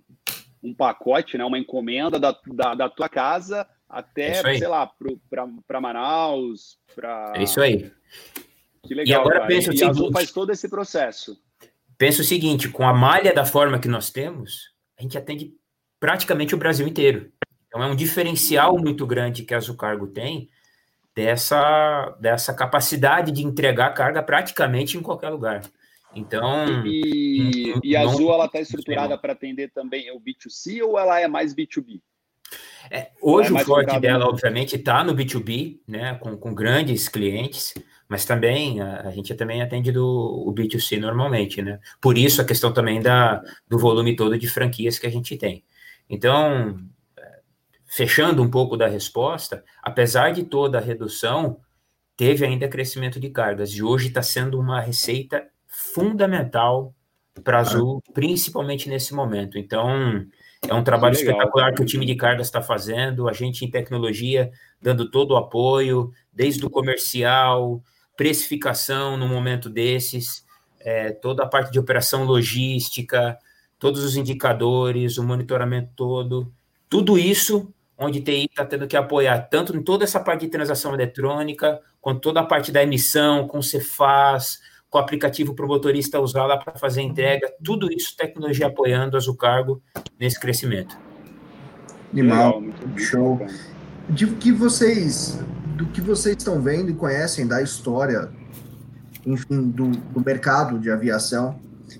um 0.63 0.73
pacote, 0.73 1.37
né, 1.37 1.43
uma 1.43 1.59
encomenda 1.59 2.19
da, 2.19 2.37
da, 2.53 2.75
da 2.75 2.89
tua 2.89 3.09
casa 3.09 3.67
até, 3.89 4.39
é 4.39 4.57
sei 4.57 4.67
lá, 4.67 4.89
para 5.67 5.81
Manaus, 5.81 6.77
para... 6.95 7.33
É 7.35 7.43
isso 7.43 7.59
aí. 7.61 7.91
Que 8.87 8.95
legal, 8.95 9.07
e 9.07 9.13
agora 9.19 9.35
cara. 9.35 9.47
pensa 9.47 9.69
o 9.69 9.73
e 9.73 9.77
seguinte, 9.77 9.97
Azul 9.97 10.11
faz 10.11 10.31
todo 10.31 10.51
esse 10.51 10.69
processo. 10.69 11.37
Pensa 11.97 12.21
o 12.21 12.25
seguinte, 12.25 12.69
com 12.69 12.87
a 12.87 12.93
malha 12.93 13.33
da 13.33 13.45
forma 13.45 13.79
que 13.79 13.87
nós 13.87 14.09
temos, 14.09 14.73
a 14.97 15.01
gente 15.01 15.17
atende 15.17 15.53
praticamente 15.99 16.53
o 16.55 16.57
Brasil 16.57 16.87
inteiro. 16.87 17.31
Então, 17.67 17.83
é 17.83 17.87
um 17.87 17.95
diferencial 17.95 18.77
muito 18.77 19.05
grande 19.05 19.43
que 19.43 19.53
a 19.53 19.57
Azul 19.57 19.75
Cargo 19.75 20.07
tem, 20.07 20.49
dessa, 21.15 22.15
dessa 22.19 22.53
capacidade 22.53 23.31
de 23.31 23.43
entregar 23.43 23.93
carga 23.93 24.21
praticamente 24.21 24.97
em 24.97 25.01
qualquer 25.01 25.29
lugar. 25.29 25.63
Então. 26.15 26.85
E, 26.85 27.73
não, 27.73 27.81
e 27.83 27.95
a 27.95 28.01
Azul 28.01 28.31
ela 28.31 28.45
está 28.45 28.59
estruturada 28.59 29.17
para 29.17 29.33
atender 29.33 29.71
também 29.71 30.11
o 30.11 30.19
B2C 30.19 30.81
ou 30.83 30.97
ela 30.97 31.19
é 31.19 31.27
mais 31.27 31.53
B2B? 31.53 32.01
É, 32.89 33.11
hoje 33.21 33.55
é 33.55 33.61
o 33.61 33.65
forte 33.65 33.99
dela, 33.99 34.25
obviamente, 34.25 34.75
está 34.75 35.03
no 35.03 35.15
B2B, 35.15 35.79
né, 35.87 36.15
com, 36.15 36.37
com 36.37 36.53
grandes 36.53 37.07
clientes, 37.07 37.73
mas 38.07 38.25
também 38.25 38.81
a, 38.81 39.07
a, 39.07 39.11
gente 39.11 39.33
também 39.35 39.61
atende 39.61 39.91
do, 39.91 40.05
o 40.05 40.53
B2C 40.53 40.99
normalmente, 40.99 41.61
né? 41.61 41.79
Por 41.99 42.17
isso 42.17 42.41
a 42.41 42.45
questão 42.45 42.73
também 42.73 43.01
da, 43.01 43.41
do 43.67 43.77
volume 43.77 44.15
todo 44.15 44.37
de 44.37 44.47
franquias 44.47 44.97
que 44.97 45.07
a 45.07 45.11
gente 45.11 45.35
tem. 45.37 45.63
Então, 46.09 46.79
fechando 47.85 48.43
um 48.43 48.49
pouco 48.49 48.77
da 48.77 48.87
resposta, 48.87 49.63
apesar 49.81 50.31
de 50.31 50.43
toda 50.43 50.77
a 50.77 50.81
redução, 50.81 51.59
teve 52.15 52.45
ainda 52.45 52.67
crescimento 52.67 53.19
de 53.19 53.29
cargas, 53.29 53.71
e 53.71 53.81
hoje 53.81 54.07
está 54.07 54.21
sendo 54.21 54.59
uma 54.59 54.81
receita 54.81 55.47
fundamental 55.67 56.93
para 57.43 57.57
a 57.57 57.61
Azul, 57.61 58.01
principalmente 58.13 58.89
nesse 58.89 59.13
momento. 59.13 59.57
Então, 59.57 60.25
é 60.69 60.73
um 60.73 60.83
trabalho 60.83 61.15
Legal. 61.15 61.33
espetacular 61.33 61.73
que 61.73 61.81
o 61.81 61.85
time 61.85 62.05
de 62.05 62.15
cargas 62.15 62.47
está 62.47 62.61
fazendo, 62.61 63.27
a 63.27 63.33
gente 63.33 63.65
em 63.65 63.71
tecnologia 63.71 64.51
dando 64.81 65.09
todo 65.09 65.31
o 65.31 65.37
apoio, 65.37 66.11
desde 66.31 66.65
o 66.65 66.69
comercial, 66.69 67.81
precificação 68.15 69.17
no 69.17 69.27
momento 69.27 69.69
desses, 69.69 70.45
é, 70.79 71.11
toda 71.11 71.43
a 71.43 71.47
parte 71.47 71.71
de 71.71 71.79
operação 71.79 72.23
logística, 72.23 73.37
todos 73.79 74.03
os 74.03 74.15
indicadores, 74.15 75.17
o 75.17 75.23
monitoramento 75.23 75.91
todo, 75.95 76.51
tudo 76.89 77.17
isso 77.17 77.73
onde 77.97 78.21
TI 78.21 78.45
está 78.45 78.63
tendo 78.63 78.87
que 78.87 78.95
apoiar 78.95 79.39
tanto 79.49 79.75
em 79.75 79.81
toda 79.81 80.03
essa 80.03 80.19
parte 80.19 80.41
de 80.41 80.51
transação 80.51 80.93
eletrônica, 80.93 81.81
quanto 81.99 82.21
toda 82.21 82.41
a 82.41 82.45
parte 82.45 82.71
da 82.71 82.83
emissão, 82.83 83.47
com 83.47 83.61
Cefaz, 83.61 84.59
com 84.89 84.97
o 84.97 85.01
aplicativo 85.01 85.53
para 85.53 85.65
o 85.65 85.67
motorista 85.67 86.19
usar 86.19 86.45
lá 86.45 86.57
para 86.57 86.77
fazer 86.77 87.01
entrega, 87.01 87.51
tudo 87.63 87.91
isso 87.91 88.15
tecnologia 88.15 88.67
apoiando 88.67 89.17
a 89.17 89.19
Zucargo 89.19 89.81
nesse 90.19 90.39
crescimento. 90.39 90.97
Animal, 92.11 92.63
show. 92.95 93.39
De 94.09 94.25
que 94.27 94.51
vocês, 94.51 95.39
do 95.75 95.85
que 95.87 95.99
vocês 95.99 96.37
estão 96.37 96.61
vendo 96.61 96.89
e 96.89 96.93
conhecem 96.93 97.45
da 97.45 97.61
história, 97.61 98.31
enfim, 99.25 99.69
do, 99.69 99.89
do 99.89 100.23
mercado 100.25 100.79
de 100.79 100.89
aviação, 100.89 101.59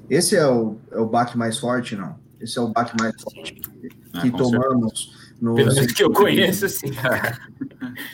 esse 0.10 0.36
é 0.36 0.48
o, 0.48 0.78
é 0.92 1.00
o 1.00 1.06
baque 1.06 1.38
mais 1.38 1.58
forte, 1.58 1.96
não? 1.96 2.18
Esse 2.40 2.58
é 2.58 2.62
o 2.62 2.70
baque 2.70 2.96
mais 3.00 3.22
forte 3.22 3.54
que, 3.54 3.90
ah, 4.14 4.22
que 4.22 4.32
tomamos. 4.32 5.28
No, 5.40 5.54
Pelo 5.54 5.74
menos 5.74 5.92
que 5.92 6.04
eu 6.04 6.12
conheço, 6.12 6.68
sim. 6.68 6.88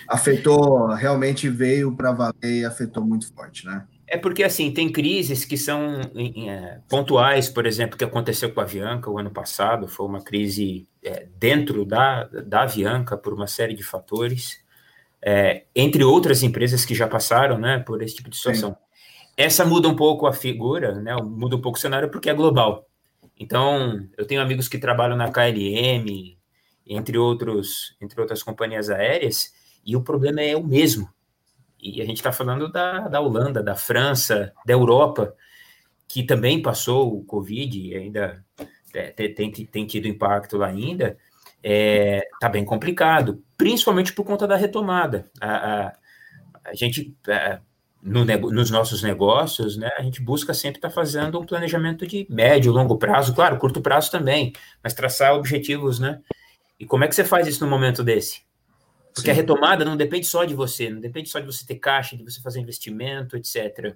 afetou, 0.09 0.87
realmente 0.87 1.47
veio 1.47 1.95
para 1.95 2.11
valer 2.11 2.33
e 2.43 2.65
afetou 2.65 3.05
muito 3.05 3.31
forte, 3.33 3.65
né? 3.65 3.85
É 4.13 4.17
porque, 4.17 4.43
assim, 4.43 4.71
tem 4.71 4.91
crises 4.91 5.43
que 5.43 5.57
são 5.57 5.99
é, 6.47 6.79
pontuais, 6.87 7.49
por 7.49 7.65
exemplo, 7.65 7.97
que 7.97 8.03
aconteceu 8.03 8.53
com 8.53 8.59
a 8.59 8.63
Avianca 8.63 9.09
o 9.09 9.17
ano 9.17 9.31
passado, 9.31 9.87
foi 9.87 10.05
uma 10.05 10.21
crise 10.21 10.87
é, 11.03 11.25
dentro 11.35 11.83
da, 11.83 12.25
da 12.25 12.61
Avianca 12.61 13.17
por 13.17 13.33
uma 13.33 13.47
série 13.47 13.73
de 13.73 13.81
fatores, 13.81 14.63
é, 15.19 15.63
entre 15.75 16.03
outras 16.03 16.43
empresas 16.43 16.85
que 16.85 16.93
já 16.93 17.07
passaram, 17.07 17.57
né, 17.57 17.79
por 17.79 18.03
esse 18.03 18.17
tipo 18.17 18.29
de 18.29 18.37
situação. 18.37 18.73
Sim. 18.73 18.77
Essa 19.35 19.65
muda 19.65 19.89
um 19.89 19.95
pouco 19.95 20.27
a 20.27 20.31
figura, 20.31 20.93
né, 20.93 21.15
muda 21.15 21.55
um 21.55 21.61
pouco 21.61 21.79
o 21.79 21.81
cenário 21.81 22.11
porque 22.11 22.29
é 22.29 22.35
global. 22.35 22.87
Então, 23.35 24.07
eu 24.15 24.27
tenho 24.27 24.43
amigos 24.43 24.67
que 24.67 24.77
trabalham 24.77 25.17
na 25.17 25.31
KLM, 25.31 26.37
entre, 26.85 27.17
outros, 27.17 27.97
entre 27.99 28.21
outras 28.21 28.43
companhias 28.43 28.91
aéreas, 28.91 29.51
e 29.83 29.95
o 29.95 30.03
problema 30.03 30.39
é 30.39 30.55
o 30.55 30.63
mesmo, 30.63 31.09
e 31.83 32.01
a 32.01 32.05
gente 32.05 32.17
está 32.17 32.31
falando 32.31 32.71
da, 32.71 33.09
da 33.09 33.19
Holanda, 33.19 33.61
da 33.61 33.75
França, 33.75 34.53
da 34.65 34.71
Europa, 34.71 35.35
que 36.07 36.23
também 36.23 36.61
passou 36.61 37.17
o 37.17 37.25
Covid 37.25 37.77
e 37.77 37.95
ainda 37.95 38.43
é, 38.93 39.11
tem, 39.29 39.51
tem 39.51 39.85
tido 39.85 40.07
impacto 40.07 40.57
lá 40.57 40.67
ainda, 40.67 41.17
está 41.57 41.63
é, 41.63 42.27
tá 42.39 42.47
bem 42.47 42.63
complicado, 42.63 43.43
principalmente 43.57 44.13
por 44.13 44.23
conta 44.23 44.47
da 44.47 44.55
retomada. 44.55 45.29
A, 45.41 45.55
a, 45.87 45.93
a 46.63 46.73
gente, 46.73 47.13
é, 47.27 47.59
no, 48.01 48.23
nos 48.23 48.71
nossos 48.71 49.03
negócios, 49.03 49.75
né, 49.75 49.89
a 49.97 50.03
gente 50.03 50.21
busca 50.21 50.53
sempre 50.53 50.77
estar 50.77 50.89
tá 50.89 50.93
fazendo 50.93 51.39
um 51.39 51.45
planejamento 51.45 52.07
de 52.07 52.25
médio, 52.29 52.71
longo 52.71 52.97
prazo, 52.97 53.33
claro, 53.33 53.57
curto 53.57 53.81
prazo 53.81 54.09
também, 54.09 54.53
mas 54.81 54.93
traçar 54.93 55.33
objetivos, 55.33 55.99
né? 55.99 56.21
E 56.79 56.85
como 56.85 57.03
é 57.03 57.07
que 57.07 57.15
você 57.15 57.25
faz 57.25 57.47
isso 57.47 57.63
no 57.63 57.69
momento 57.69 58.03
desse? 58.03 58.41
Porque 59.13 59.27
Sim. 59.27 59.31
a 59.31 59.33
retomada 59.33 59.85
não 59.85 59.95
depende 59.95 60.25
só 60.25 60.43
de 60.43 60.55
você, 60.55 60.89
não 60.89 60.99
depende 60.99 61.29
só 61.29 61.39
de 61.39 61.45
você 61.45 61.65
ter 61.65 61.75
caixa, 61.75 62.17
de 62.17 62.23
você 62.23 62.41
fazer 62.41 62.59
investimento, 62.59 63.37
etc. 63.37 63.95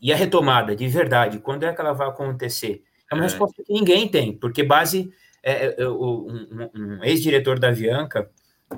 E 0.00 0.12
a 0.12 0.16
retomada, 0.16 0.76
de 0.76 0.86
verdade, 0.86 1.38
quando 1.38 1.64
é 1.64 1.72
que 1.72 1.80
ela 1.80 1.92
vai 1.92 2.08
acontecer? 2.08 2.84
É 3.10 3.14
uma 3.14 3.24
é. 3.24 3.26
resposta 3.26 3.62
que 3.64 3.72
ninguém 3.72 4.08
tem, 4.08 4.36
porque 4.36 4.62
base. 4.62 5.12
É, 5.42 5.66
é, 5.66 5.74
é 5.78 5.88
um, 5.88 6.68
um 6.74 7.04
ex-diretor 7.04 7.56
da 7.58 7.68
Avianca, 7.68 8.28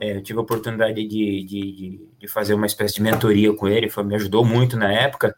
é, 0.01 0.16
eu 0.16 0.22
tive 0.22 0.39
a 0.39 0.43
oportunidade 0.43 1.03
de, 1.07 1.43
de, 1.45 2.09
de, 2.18 2.28
fazer 2.28 2.53
uma 2.53 2.66
espécie 2.66 2.97
de 2.97 3.03
mentoria 3.03 3.55
com 3.55 3.66
ele, 3.66 3.89
foi, 3.89 4.05
me 4.05 4.14
ajudou 4.16 4.45
muito 4.45 4.76
na 4.76 4.93
época. 4.93 5.34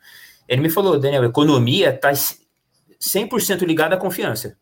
Ele 0.48 0.60
me 0.60 0.68
falou, 0.68 0.98
Daniel, 0.98 1.24
economia 1.24 1.90
está 1.90 2.10
100% 2.10 3.64
ligada 3.64 3.94
à 3.94 3.98
confiança. 3.98 4.58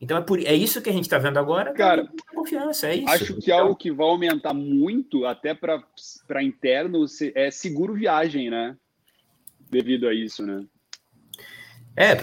Então 0.00 0.16
é, 0.16 0.20
por, 0.20 0.38
é 0.38 0.54
isso 0.54 0.80
que 0.80 0.88
a 0.88 0.92
gente 0.92 1.04
está 1.04 1.18
vendo 1.18 1.38
agora. 1.38 1.72
Cara, 1.72 2.08
confiança, 2.34 2.88
é 2.88 2.96
isso. 2.96 3.08
Acho 3.08 3.34
que 3.34 3.50
então, 3.50 3.58
algo 3.58 3.76
que 3.76 3.90
vai 3.90 4.06
aumentar 4.06 4.54
muito, 4.54 5.26
até 5.26 5.54
para 5.54 6.42
interno, 6.42 7.04
é 7.34 7.50
seguro 7.50 7.94
viagem, 7.94 8.48
né? 8.48 8.76
Devido 9.70 10.08
a 10.08 10.14
isso, 10.14 10.46
né? 10.46 10.64
É, 11.96 12.14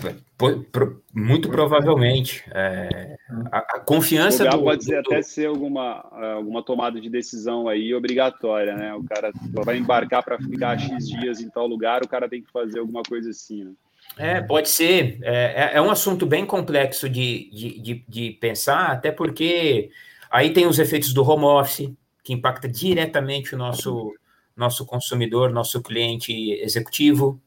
muito 1.13 1.49
provavelmente. 1.49 2.45
É, 2.53 3.17
a, 3.51 3.57
a, 3.57 3.79
confiança 3.81 4.47
do, 4.47 4.63
pode 4.63 4.85
ser, 4.85 5.03
do... 5.03 5.11
até 5.11 5.21
ser 5.21 5.47
alguma, 5.47 5.99
alguma 6.37 6.63
tomada 6.63 6.99
de 7.01 7.09
decisão 7.09 7.67
aí 7.67 7.93
obrigatória, 7.93 8.73
né? 8.73 8.93
O 8.93 9.03
cara 9.03 9.33
vai 9.65 9.75
embarcar 9.77 10.23
para 10.23 10.37
ficar 10.37 10.79
X 10.79 11.09
dias 11.09 11.41
em 11.41 11.49
tal 11.49 11.67
lugar, 11.67 12.03
o 12.03 12.07
cara 12.07 12.29
tem 12.29 12.41
que 12.41 12.49
fazer 12.51 12.79
alguma 12.79 13.03
coisa 13.03 13.31
assim, 13.31 13.65
né? 13.65 13.73
É, 14.17 14.41
pode 14.41 14.69
ser. 14.69 15.19
É, 15.21 15.71
é, 15.73 15.77
é 15.77 15.81
um 15.81 15.91
assunto 15.91 16.25
bem 16.25 16.45
complexo 16.45 17.09
de, 17.09 17.49
de, 17.51 17.79
de, 17.79 18.05
de, 18.07 18.31
pensar, 18.31 18.91
até 18.91 19.11
porque 19.11 19.89
aí 20.31 20.53
tem 20.53 20.65
os 20.65 20.79
efeitos 20.79 21.13
do 21.13 21.27
home 21.27 21.45
office, 21.45 21.91
que 22.23 22.33
impacta 22.33 22.67
diretamente 22.67 23.53
o 23.53 23.57
nosso, 23.57 24.13
nosso 24.55 24.85
consumidor, 24.85 25.51
nosso 25.51 25.81
cliente 25.81 26.33
executivo. 26.61 27.41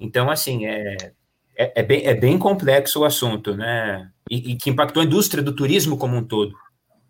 Então, 0.00 0.30
assim, 0.30 0.66
é, 0.66 0.96
é, 1.56 1.80
é, 1.80 1.82
bem, 1.82 2.06
é 2.06 2.14
bem 2.14 2.38
complexo 2.38 3.00
o 3.00 3.04
assunto, 3.04 3.54
né? 3.54 4.10
E, 4.30 4.52
e, 4.52 4.56
que 4.56 4.70
impactou 4.70 5.02
a 5.02 5.06
indústria 5.06 5.42
do 5.42 5.54
turismo 5.54 5.98
como 5.98 6.16
um 6.16 6.24
todo, 6.24 6.54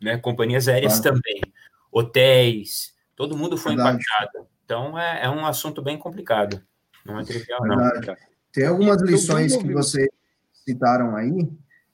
né? 0.01 0.19
Companhias 0.19 0.69
aéreas 0.69 1.01
claro. 1.01 1.17
também, 1.17 1.41
hotéis, 1.93 2.95
todo 3.15 3.37
mundo 3.37 3.57
foi 3.57 3.75
Verdade. 3.75 3.99
impactado. 3.99 4.47
Então, 4.65 4.99
é, 4.99 5.25
é 5.25 5.31
um 5.31 5.47
assunto 5.47 5.83
bem 5.83 5.97
complicado. 5.97 6.63
Não 7.05 7.19
é 7.19 7.25
trivial, 7.25 7.61
não. 7.65 7.79
Tem 8.53 8.67
algumas 8.67 9.01
lições 9.03 9.57
que 9.57 9.73
vocês 9.73 10.09
citaram 10.65 11.17
aí, 11.17 11.49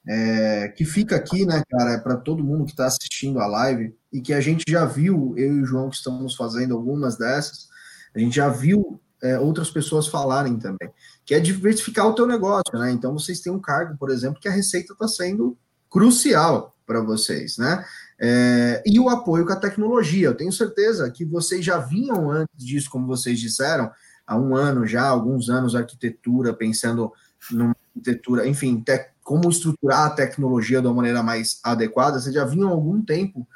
é, 0.07 0.69
que 0.69 0.85
fica 0.85 1.17
aqui, 1.17 1.47
né, 1.47 1.63
cara, 1.71 1.99
para 1.99 2.17
todo 2.17 2.45
mundo 2.45 2.65
que 2.65 2.73
está 2.73 2.87
assistindo 2.87 3.41
a 3.41 3.47
live 3.47 3.95
e 4.13 4.21
que 4.21 4.33
a 4.33 4.41
gente 4.41 4.65
já 4.69 4.85
viu, 4.85 5.35
eu 5.37 5.57
e 5.57 5.63
o 5.63 5.65
João 5.65 5.89
que 5.89 5.97
estamos 5.97 6.35
fazendo 6.35 6.75
algumas 6.75 7.17
dessas, 7.17 7.69
a 8.15 8.19
gente 8.19 8.37
já 8.37 8.49
viu 8.49 9.01
é, 9.23 9.39
outras 9.39 9.71
pessoas 9.71 10.07
falarem 10.07 10.59
também, 10.59 10.91
que 11.25 11.35
é 11.35 11.41
diversificar 11.41 12.07
o 12.07 12.15
teu 12.15 12.27
negócio, 12.27 12.79
né? 12.79 12.93
Então 12.93 13.15
vocês 13.15 13.41
têm 13.41 13.53
um 13.53 13.61
cargo, 13.61 13.97
por 13.97 14.11
exemplo, 14.11 14.39
que 14.39 14.49
a 14.49 14.53
receita 14.53 14.93
está 14.93 15.09
sendo 15.09 15.57
crucial 15.91 16.75
para 16.87 17.01
vocês, 17.01 17.57
né? 17.57 17.85
É, 18.21 18.83
e 18.85 19.01
o 19.01 19.09
apoio 19.09 19.47
com 19.47 19.53
a 19.53 19.57
tecnologia. 19.57 20.29
Eu 20.29 20.37
tenho 20.37 20.53
certeza 20.53 21.11
que 21.11 21.25
vocês 21.25 21.65
já 21.65 21.79
vinham 21.79 22.31
antes 22.31 22.65
disso, 22.65 22.91
como 22.91 23.07
vocês 23.07 23.41
disseram, 23.41 23.91
há 24.27 24.37
um 24.37 24.55
ano 24.55 24.87
já, 24.87 25.07
alguns 25.07 25.49
anos, 25.49 25.75
arquitetura, 25.75 26.53
pensando 26.53 27.13
numa 27.51 27.77
arquitetura, 27.95 28.47
enfim, 28.47 28.81
te, 28.81 29.11
como 29.23 29.49
estruturar 29.49 30.07
a 30.07 30.11
tecnologia 30.11 30.81
de 30.81 30.87
uma 30.87 30.95
maneira 30.95 31.23
mais 31.23 31.59
adequada. 31.63 32.21
Vocês 32.21 32.35
já 32.35 32.45
vinham 32.45 32.69
há 32.69 32.73
algum 32.73 33.03
tempo 33.03 33.47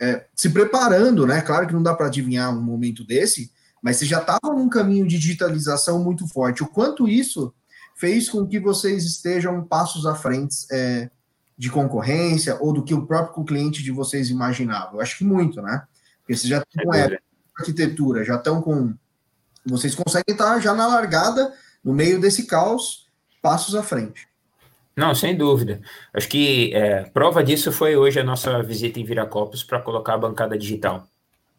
é, 0.00 0.26
se 0.34 0.48
preparando, 0.50 1.26
né? 1.26 1.42
Claro 1.42 1.66
que 1.66 1.74
não 1.74 1.82
dá 1.82 1.94
para 1.94 2.06
adivinhar 2.06 2.50
um 2.50 2.62
momento 2.62 3.04
desse, 3.04 3.52
mas 3.82 3.96
você 3.96 4.06
já 4.06 4.20
estava 4.20 4.54
num 4.54 4.68
caminho 4.68 5.06
de 5.06 5.18
digitalização 5.18 6.02
muito 6.02 6.26
forte. 6.26 6.62
O 6.62 6.68
quanto 6.68 7.06
isso 7.06 7.52
fez 7.94 8.28
com 8.28 8.46
que 8.46 8.58
vocês 8.58 9.04
estejam 9.04 9.62
passos 9.62 10.06
à 10.06 10.14
frente 10.14 10.66
é, 10.70 11.10
de 11.56 11.70
concorrência 11.70 12.56
ou 12.60 12.72
do 12.72 12.82
que 12.82 12.94
o 12.94 13.06
próprio 13.06 13.44
cliente 13.44 13.82
de 13.82 13.90
vocês 13.90 14.30
imaginava? 14.30 14.96
Eu 14.96 15.00
acho 15.02 15.18
que 15.18 15.24
muito, 15.24 15.60
né? 15.60 15.82
Porque 16.20 16.34
vocês 16.34 16.48
já 16.48 16.58
estão 16.58 16.84
com 16.84 16.94
é, 16.94 17.18
arquitetura, 17.58 18.24
já 18.24 18.36
estão 18.36 18.62
com. 18.62 18.94
Vocês 19.70 19.94
conseguem 19.94 20.32
estar 20.32 20.58
já 20.60 20.74
na 20.74 20.86
largada, 20.86 21.52
no 21.84 21.92
meio 21.92 22.20
desse 22.20 22.46
caos, 22.46 23.06
passos 23.40 23.74
à 23.74 23.82
frente. 23.82 24.28
Não, 24.96 25.14
sem 25.14 25.36
dúvida. 25.36 25.80
Acho 26.12 26.28
que 26.28 26.74
é, 26.74 27.04
prova 27.04 27.42
disso 27.42 27.72
foi 27.72 27.96
hoje 27.96 28.20
a 28.20 28.24
nossa 28.24 28.62
visita 28.62 29.00
em 29.00 29.04
Viracopos 29.04 29.62
para 29.62 29.80
colocar 29.80 30.14
a 30.14 30.18
bancada 30.18 30.58
digital. 30.58 31.06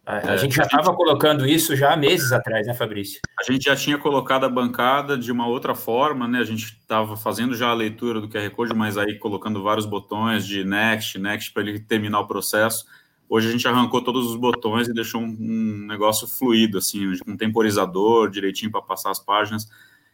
A, 0.06 0.32
a 0.32 0.34
é, 0.34 0.38
gente 0.38 0.56
já 0.56 0.64
estava 0.64 0.94
colocando 0.94 1.48
isso 1.48 1.76
já 1.76 1.94
há 1.94 1.98
meses 1.98 2.32
atrás, 2.32 2.68
né, 2.68 2.74
Fabrício? 2.74 3.22
A 3.40 3.52
gente 3.52 3.66
já 3.66 3.76
tinha 3.76 3.98
colocado 3.98 4.46
a 4.46 4.50
bancada 4.50 5.18
de 5.18 5.32
uma 5.32 5.48
outra 5.48 5.74
forma, 5.74 6.28
né? 6.28 6.40
A 6.40 6.44
gente 6.44 6.64
estava 6.64 7.16
fazendo 7.16 7.56
já 7.56 7.70
a 7.70 7.74
leitura 7.74 8.20
do 8.20 8.28
QR 8.28 8.50
Code, 8.52 8.76
mas 8.76 8.98
aí 8.98 9.18
colocando 9.18 9.64
vários 9.64 9.86
botões 9.86 10.46
de 10.46 10.64
Next, 10.64 11.18
Next 11.20 11.52
para 11.54 11.64
ele 11.64 11.80
terminar 11.80 12.20
o 12.20 12.28
processo. 12.28 12.86
Hoje 13.34 13.48
a 13.48 13.52
gente 13.52 13.66
arrancou 13.66 14.02
todos 14.02 14.28
os 14.28 14.36
botões 14.36 14.90
e 14.90 14.94
deixou 14.94 15.22
um, 15.22 15.38
um 15.40 15.88
negócio 15.88 16.28
fluido, 16.28 16.78
assim, 16.78 17.18
com 17.20 17.32
um 17.32 17.38
temporizador 17.38 18.30
direitinho 18.30 18.70
para 18.70 18.82
passar 18.82 19.12
as 19.12 19.20
páginas. 19.20 19.70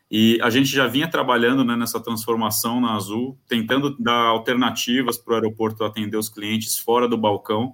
E 0.09 0.39
a 0.43 0.51
gente 0.51 0.69
já 0.69 0.85
vinha 0.85 1.09
trabalhando 1.09 1.65
né, 1.65 1.75
nessa 1.75 1.99
transformação 1.99 2.79
na 2.79 2.93
Azul, 2.93 3.35
tentando 3.47 3.95
dar 3.97 4.27
alternativas 4.27 5.17
para 5.17 5.31
o 5.31 5.35
aeroporto 5.35 5.83
atender 5.83 6.17
os 6.17 6.29
clientes 6.29 6.77
fora 6.77 7.07
do 7.07 7.17
balcão 7.17 7.73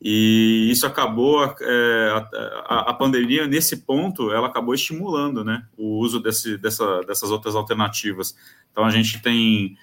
e 0.00 0.68
isso 0.70 0.86
acabou, 0.86 1.42
é, 1.44 2.28
a, 2.66 2.90
a, 2.90 2.94
pandemia, 2.94 3.46
nesse 3.46 3.78
ponto, 3.78 4.30
ela 4.30 4.46
acabou 4.46 4.74
estimulando 4.74 5.42
né, 5.42 5.64
o 5.76 5.98
uso 5.98 6.20
desse, 6.20 6.58
dessa, 6.58 7.00
dessas 7.00 7.30
outras 7.30 7.54
alternativas. 7.54 8.36
Então, 8.70 8.84
a 8.84 8.90
gente 8.90 9.22
tem 9.22 9.76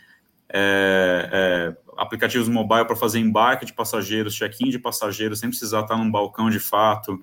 é, 0.49 1.29
é, 1.31 1.77
aplicativos 1.97 2.47
mobile 2.47 2.85
para 2.85 2.95
fazer 2.95 3.19
embarque 3.19 3.65
de 3.65 3.73
passageiros, 3.73 4.35
check-in 4.35 4.69
de 4.69 4.79
passageiros, 4.79 5.39
sem 5.39 5.49
precisar 5.49 5.81
estar 5.81 5.97
num 5.97 6.09
balcão 6.09 6.49
de 6.49 6.59
fato. 6.59 7.19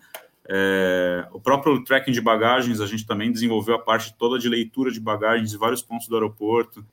É, 0.48 1.26
o 1.32 1.40
próprio 1.40 1.82
tracking 1.84 2.12
de 2.12 2.20
bagagens, 2.20 2.80
a 2.80 2.86
gente 2.86 3.06
também 3.06 3.30
desenvolveu 3.30 3.76
a 3.76 3.78
parte 3.78 4.14
toda 4.18 4.38
de 4.38 4.48
leitura 4.48 4.90
de 4.90 4.98
bagagens 5.00 5.54
em 5.54 5.58
vários 5.58 5.82
pontos 5.82 6.08
do 6.08 6.14
aeroporto. 6.14 6.84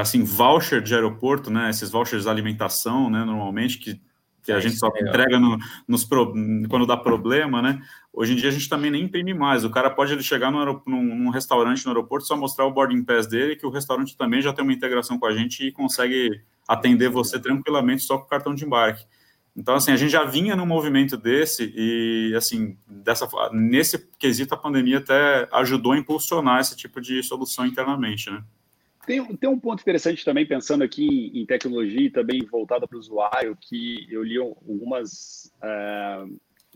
Assim, 0.00 0.22
voucher 0.22 0.82
de 0.82 0.94
aeroporto, 0.94 1.50
né, 1.50 1.70
esses 1.70 1.90
vouchers 1.90 2.24
de 2.24 2.28
alimentação, 2.28 3.08
né, 3.08 3.24
normalmente, 3.24 3.78
que 3.78 3.98
que 4.44 4.52
a 4.52 4.60
gente 4.60 4.76
só 4.76 4.88
entrega 4.88 5.40
no, 5.40 5.58
nos 5.88 6.04
quando 6.04 6.86
dá 6.86 6.96
problema, 6.96 7.62
né? 7.62 7.82
Hoje 8.12 8.34
em 8.34 8.36
dia 8.36 8.50
a 8.50 8.52
gente 8.52 8.68
também 8.68 8.90
nem 8.90 9.04
imprime 9.04 9.32
mais. 9.32 9.64
O 9.64 9.70
cara 9.70 9.90
pode 9.90 10.12
ele 10.12 10.22
chegar 10.22 10.52
num, 10.52 10.82
num, 10.86 11.30
restaurante 11.30 11.84
no 11.84 11.90
aeroporto, 11.90 12.26
só 12.26 12.36
mostrar 12.36 12.66
o 12.66 12.70
boarding 12.70 13.02
pass 13.02 13.26
dele, 13.26 13.56
que 13.56 13.66
o 13.66 13.70
restaurante 13.70 14.16
também 14.16 14.42
já 14.42 14.52
tem 14.52 14.62
uma 14.62 14.72
integração 14.72 15.18
com 15.18 15.26
a 15.26 15.34
gente 15.34 15.66
e 15.66 15.72
consegue 15.72 16.42
atender 16.68 17.08
você 17.08 17.40
tranquilamente 17.40 18.02
só 18.02 18.18
com 18.18 18.24
o 18.24 18.28
cartão 18.28 18.54
de 18.54 18.64
embarque. 18.64 19.04
Então, 19.56 19.76
assim, 19.76 19.92
a 19.92 19.96
gente 19.96 20.10
já 20.10 20.24
vinha 20.24 20.54
num 20.54 20.66
movimento 20.66 21.16
desse 21.16 21.72
e, 21.74 22.34
assim, 22.36 22.76
dessa, 22.86 23.26
nesse 23.52 24.10
quesito 24.18 24.52
a 24.52 24.58
pandemia 24.58 24.98
até 24.98 25.48
ajudou 25.52 25.92
a 25.92 25.98
impulsionar 25.98 26.60
esse 26.60 26.76
tipo 26.76 27.00
de 27.00 27.22
solução 27.22 27.64
internamente, 27.64 28.30
né? 28.30 28.42
Tem, 29.06 29.36
tem 29.36 29.50
um 29.50 29.58
ponto 29.58 29.80
interessante 29.80 30.24
também, 30.24 30.46
pensando 30.46 30.82
aqui 30.82 31.30
em, 31.34 31.44
tecnologia 31.44 32.06
e 32.06 32.10
também 32.10 32.44
voltada 32.44 32.86
para 32.88 32.96
o 32.96 33.00
usuário, 33.00 33.56
que 33.60 34.06
eu 34.10 34.22
li 34.22 34.38
algumas, 34.38 35.52
é, 35.62 36.24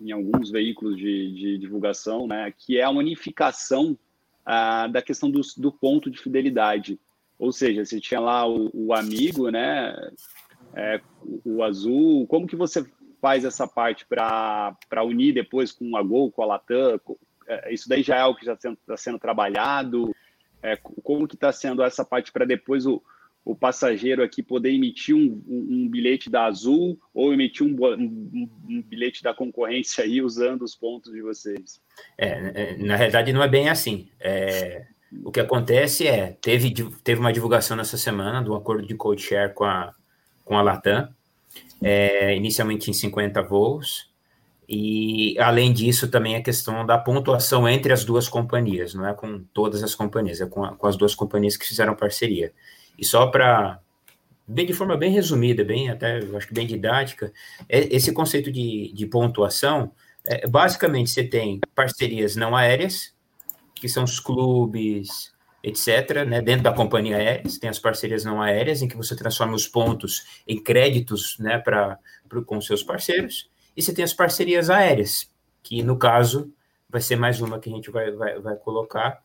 em 0.01 0.12
alguns 0.12 0.51
veículos 0.51 0.97
de, 0.97 1.33
de, 1.35 1.59
divulgação, 1.59 2.26
né, 2.26 2.53
que 2.57 2.79
é 2.79 2.83
a 2.83 2.91
unificação 2.91 3.99
uh, 4.47 4.91
da 4.91 5.01
questão 5.01 5.31
do, 5.31 5.41
do, 5.57 5.72
ponto 5.72 6.11
de 6.11 6.18
fidelidade. 6.18 7.01
Ou 7.39 7.51
seja, 7.51 7.85
você 7.85 8.01
tinha 8.01 8.20
lá 8.20 8.47
o, 8.47 8.70
o 8.74 8.93
amigo, 8.93 9.49
né, 9.49 9.95
é, 10.74 11.01
o 11.45 11.62
azul, 11.62 12.26
como 12.26 12.47
que 12.47 12.57
você 12.57 12.85
faz 13.20 13.45
essa 13.45 13.66
parte 13.66 14.07
para 14.07 15.03
unir 15.05 15.33
depois 15.33 15.72
com 15.72 15.97
a 15.97 16.03
Gol, 16.03 16.31
com 16.31 16.43
a 16.43 16.47
Latam? 16.47 17.01
É, 17.47 17.72
isso 17.72 17.89
daí 17.89 18.03
já 18.03 18.16
é 18.16 18.20
algo 18.20 18.39
que 18.39 18.45
já 18.45 18.53
está 18.53 18.74
tá 18.87 18.97
sendo 18.97 19.18
trabalhado? 19.18 20.14
É, 20.63 20.77
como 20.77 21.29
que 21.29 21.35
está 21.35 21.53
sendo 21.53 21.83
essa 21.83 22.05
parte 22.05 22.33
para 22.33 22.45
depois 22.45 22.87
o, 22.87 23.03
o 23.45 23.55
passageiro 23.55 24.23
aqui 24.23 24.43
poder 24.43 24.71
emitir 24.71 25.15
um, 25.15 25.43
um, 25.49 25.67
um 25.71 25.89
bilhete 25.89 26.29
da 26.29 26.45
Azul 26.45 27.01
ou 27.15 27.33
emitir 27.33 27.67
um, 27.67 27.77
um, 27.83 28.83
bilhete 28.83 29.23
da 29.23 29.33
concorrência 29.33 30.05
aí 30.05 30.21
usando 30.21 30.63
os 30.63 30.75
pontos 30.75 31.13
de 31.13 31.23
vocês? 31.23 31.81
É, 32.17 32.75
é 32.75 32.77
na 32.79 32.97
realidade 32.97 33.33
não 33.33 33.43
é 33.43 33.49
bem 33.49 33.69
assim. 33.69 34.09
É, 34.21 34.87
o 35.25 35.33
que 35.33 35.41
acontece 35.41 36.07
é, 36.07 36.37
teve, 36.41 36.73
teve 37.03 37.21
uma 37.21 37.33
divulgação 37.33 37.77
nessa 37.77 37.97
semana 37.97 38.43
do 38.43 38.55
acordo 38.55 38.87
de 38.87 38.95
code 38.95 39.23
share 39.23 39.55
com 39.55 39.65
a, 39.65 39.95
com 40.45 40.57
a 40.57 40.63
Latam, 40.63 41.09
é, 41.83 42.37
inicialmente 42.37 42.91
em 42.91 42.93
50 42.93 43.43
voos, 43.43 44.08
e, 44.69 45.35
além 45.39 45.73
disso, 45.73 46.09
também 46.09 46.37
a 46.37 46.43
questão 46.43 46.85
da 46.85 46.99
pontuação 46.99 47.66
entre 47.66 47.91
as 47.91 48.05
duas 48.05 48.29
companhias, 48.29 48.93
não 48.93 49.09
é 49.09 49.14
com 49.14 49.43
todas 49.55 49.83
as 49.83 49.95
companhias, 49.95 50.43
é 50.43 50.47
com, 50.47 50.62
a, 50.62 50.77
com 50.77 50.87
as 50.87 50.95
duas 50.95 51.14
companhias 51.14 51.57
que 51.57 51.66
fizeram 51.66 51.97
parceria. 51.97 52.53
E 52.99 53.05
só 53.05 53.29
para, 53.29 53.81
bem 54.47 54.66
de 54.66 54.75
forma 54.75 54.95
bem 54.95 55.11
resumida, 55.11 55.64
bem 55.64 55.89
até, 55.89 56.19
acho 56.19 56.49
que 56.49 56.53
bem 56.53 56.66
didática, 56.66 57.33
é, 57.66 57.95
esse 57.95 58.12
conceito 58.12 58.53
de, 58.53 58.93
de 58.93 59.07
pontuação, 59.07 59.91
é, 60.27 60.47
basicamente 60.47 61.09
você 61.11 61.25
tem 61.25 61.61
parcerias 61.75 62.37
não 62.37 62.55
aéreas, 62.55 63.14
que 63.75 63.89
são 63.89 64.05
os 64.05 64.21
clubes, 64.21 65.33
etc., 65.62 66.27
né, 66.27 66.43
dentro 66.43 66.64
da 66.64 66.75
companhia 66.75 67.16
aérea, 67.16 67.49
você 67.49 67.59
tem 67.59 67.71
as 67.71 67.79
parcerias 67.79 68.23
não 68.23 68.43
aéreas, 68.43 68.83
em 68.83 68.89
que 68.89 68.97
você 68.99 69.16
transforma 69.16 69.55
os 69.55 69.66
pontos 69.66 70.43
em 70.47 70.62
créditos 70.62 71.39
né, 71.39 71.62
com 72.45 72.61
seus 72.61 72.83
parceiros, 72.83 73.49
e 73.79 73.83
você 73.83 73.95
tem 73.95 74.05
as 74.05 74.12
parcerias 74.12 74.68
aéreas, 74.68 75.31
que 75.62 75.85
no 75.85 75.97
caso 75.97 76.53
vai 76.91 77.01
ser 77.01 77.14
mais 77.14 77.41
uma 77.41 77.61
que 77.61 77.70
a 77.70 77.72
gente 77.72 77.93
vai, 77.93 78.11
vai, 78.11 78.41
vai 78.41 78.57
colocar, 78.57 79.22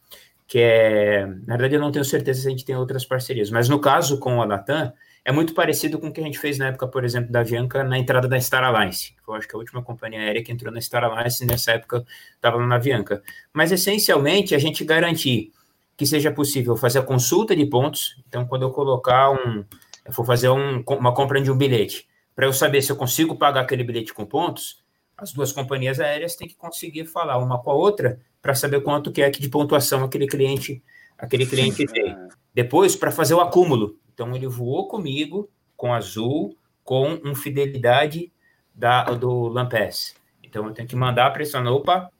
que 0.47 0.59
é. 0.59 1.25
Na 1.47 1.57
verdade, 1.57 1.73
eu 1.73 1.79
não 1.81 1.91
tenho 1.91 2.05
certeza 2.05 2.41
se 2.41 2.47
a 2.47 2.51
gente 2.51 2.63
tem 2.63 2.75
outras 2.75 3.03
parcerias, 3.03 3.49
mas 3.49 3.67
no 3.67 3.79
caso 3.79 4.19
com 4.19 4.39
a 4.43 4.45
Latam, 4.45 4.93
é 5.25 5.31
muito 5.31 5.55
parecido 5.55 5.97
com 5.97 6.09
o 6.09 6.13
que 6.13 6.21
a 6.21 6.23
gente 6.23 6.37
fez 6.37 6.59
na 6.59 6.67
época, 6.67 6.87
por 6.87 7.03
exemplo, 7.03 7.31
da 7.31 7.39
Avianca 7.39 7.83
na 7.83 7.97
entrada 7.97 8.27
da 8.27 8.39
Star 8.39 8.63
Alliance, 8.63 9.15
que 9.15 9.27
eu 9.27 9.33
acho 9.33 9.47
que 9.47 9.55
é 9.55 9.57
a 9.57 9.59
última 9.59 9.81
companhia 9.81 10.19
aérea 10.19 10.43
que 10.43 10.51
entrou 10.51 10.71
na 10.71 10.79
Star 10.79 11.03
Alliance, 11.03 11.43
nessa 11.47 11.71
época 11.71 12.05
estava 12.35 12.63
na 12.63 12.75
Avianca. 12.75 13.23
Mas, 13.51 13.71
essencialmente, 13.71 14.53
a 14.53 14.59
gente 14.59 14.85
garantir 14.85 15.51
que 15.97 16.05
seja 16.05 16.31
possível 16.31 16.75
fazer 16.77 16.99
a 16.99 17.03
consulta 17.03 17.55
de 17.55 17.65
pontos. 17.65 18.21
Então, 18.27 18.45
quando 18.45 18.61
eu 18.61 18.69
colocar 18.69 19.31
um. 19.31 19.65
Eu 20.05 20.13
for 20.13 20.25
fazer 20.25 20.49
um, 20.49 20.83
uma 20.87 21.13
compra 21.13 21.41
de 21.41 21.49
um 21.49 21.57
bilhete, 21.57 22.05
para 22.35 22.45
eu 22.45 22.53
saber 22.53 22.81
se 22.81 22.91
eu 22.91 22.95
consigo 22.95 23.35
pagar 23.35 23.61
aquele 23.61 23.83
bilhete 23.83 24.13
com 24.13 24.25
pontos, 24.25 24.83
as 25.17 25.31
duas 25.31 25.51
companhias 25.51 25.99
aéreas 25.99 26.35
têm 26.35 26.47
que 26.47 26.55
conseguir 26.55 27.05
falar 27.05 27.37
uma 27.37 27.61
com 27.61 27.71
a 27.71 27.75
outra 27.75 28.19
para 28.41 28.55
saber 28.55 28.81
quanto 28.81 29.11
que 29.11 29.21
é 29.21 29.29
de 29.29 29.49
pontuação 29.49 30.03
aquele 30.03 30.27
cliente 30.27 30.83
aquele 31.17 31.45
cliente 31.45 31.85
tem. 31.85 32.15
Depois, 32.53 32.95
para 32.95 33.11
fazer 33.11 33.33
o 33.33 33.41
acúmulo. 33.41 33.97
Então, 34.13 34.35
ele 34.35 34.47
voou 34.47 34.87
comigo, 34.87 35.49
com 35.75 35.93
azul, 35.93 36.55
com 36.83 37.19
um 37.23 37.33
fidelidade 37.33 38.31
da, 38.73 39.03
do 39.05 39.47
Lampes. 39.47 40.15
Então, 40.43 40.67
eu 40.67 40.73
tenho 40.73 40.87
que 40.87 40.95
mandar 40.95 41.31
pressionar, 41.31 41.73
opa, 41.73 42.11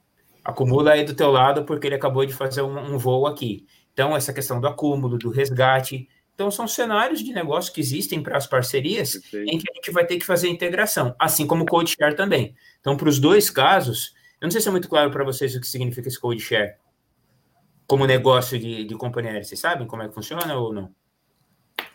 acumula 0.44 0.94
aí 0.94 1.04
do 1.04 1.14
teu 1.14 1.30
lado, 1.32 1.66
porque 1.66 1.88
ele 1.88 1.96
acabou 1.96 2.26
de 2.26 2.34
fazer 2.34 2.62
um, 2.62 2.96
um 2.96 2.98
voo 2.98 3.28
aqui. 3.28 3.66
Então, 3.94 4.16
essa 4.16 4.34
questão 4.34 4.60
do 4.60 4.68
acúmulo, 4.68 5.18
do 5.18 5.30
resgate, 5.30 6.10
então, 6.34 6.50
são 6.50 6.68
cenários 6.68 7.24
de 7.24 7.32
negócio 7.32 7.72
que 7.72 7.80
existem 7.80 8.22
para 8.22 8.38
as 8.38 8.48
parcerias 8.48 9.14
Perfeito. 9.14 9.52
em 9.52 9.58
que 9.60 9.70
a 9.70 9.76
gente 9.76 9.92
vai 9.92 10.06
ter 10.06 10.18
que 10.18 10.26
fazer 10.26 10.48
a 10.48 10.52
integração, 10.52 11.16
assim 11.20 11.46
como 11.46 11.64
o 11.64 11.66
code 11.66 11.96
share 11.98 12.16
também. 12.16 12.56
Então, 12.80 12.98
para 12.98 13.08
os 13.08 13.20
dois 13.20 13.50
casos, 13.52 14.16
eu 14.42 14.48
não 14.48 14.52
sei 14.52 14.60
se 14.60 14.68
é 14.68 14.72
muito 14.72 14.90
claro 14.90 15.12
para 15.12 15.24
vocês 15.24 15.56
o 15.56 15.62
que 15.62 15.68
significa 15.68 16.08
esse 16.08 16.20
code 16.20 16.42
share. 16.42 16.76
como 17.86 18.08
negócio 18.08 18.58
de, 18.58 18.84
de 18.84 18.96
companhia 18.96 19.32
aérea? 19.32 19.44
Vocês 19.44 19.60
sabem 19.60 19.86
como 19.86 20.02
é 20.02 20.08
que 20.08 20.16
funciona 20.16 20.56
ou 20.56 20.74
não? 20.74 20.90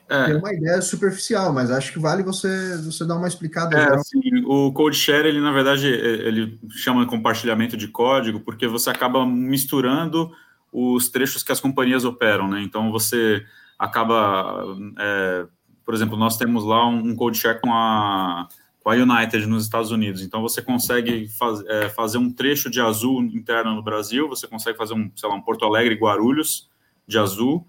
É. 0.09 0.27
Tem 0.27 0.37
uma 0.37 0.55
ideia 0.55 0.81
superficial, 0.81 1.53
mas 1.53 1.71
acho 1.71 1.93
que 1.93 1.99
vale 1.99 2.23
você, 2.23 2.79
você 2.79 3.05
dar 3.05 3.17
uma 3.17 3.29
explicada. 3.29 3.77
É, 3.77 3.95
assim, 3.95 4.21
o 4.47 4.73
code 4.73 4.97
share, 4.97 5.29
ele 5.29 5.41
na 5.41 5.53
verdade, 5.53 5.89
ele 5.89 6.59
chama 6.71 7.05
de 7.05 7.11
compartilhamento 7.11 7.77
de 7.77 7.89
código, 7.89 8.41
porque 8.41 8.67
você 8.67 8.89
acaba 8.89 9.27
misturando 9.27 10.31
os 10.73 11.09
trechos 11.09 11.43
que 11.43 11.53
as 11.53 11.61
companhias 11.61 12.05
operam, 12.05 12.49
né? 12.49 12.63
Então 12.63 12.91
você 12.91 13.45
acaba, 13.79 14.65
é, 14.99 15.47
por 15.85 15.95
exemplo, 15.95 16.17
nós 16.17 16.37
temos 16.37 16.65
lá 16.65 16.87
um, 16.87 17.15
code 17.15 17.39
share 17.39 17.61
com 17.61 17.73
a, 17.73 18.49
com 18.81 18.91
a 18.91 18.95
United 18.95 19.47
nos 19.47 19.65
Estados 19.65 19.91
Unidos. 19.91 20.23
Então 20.23 20.43
você 20.43 20.61
consegue 20.61 21.29
faz, 21.29 21.65
é, 21.67 21.89
fazer 21.89 22.19
um 22.19 22.33
trecho 22.33 22.69
de 22.69 22.81
azul 22.81 23.23
interno 23.23 23.75
no 23.75 23.83
Brasil, 23.83 24.29
você 24.29 24.47
consegue 24.47 24.77
fazer 24.77 24.95
um, 24.95 25.11
sei 25.15 25.29
lá, 25.29 25.35
um 25.35 25.43
Porto 25.43 25.65
Alegre 25.65 25.95
Guarulhos 25.95 26.69
de 27.07 27.19
azul 27.19 27.67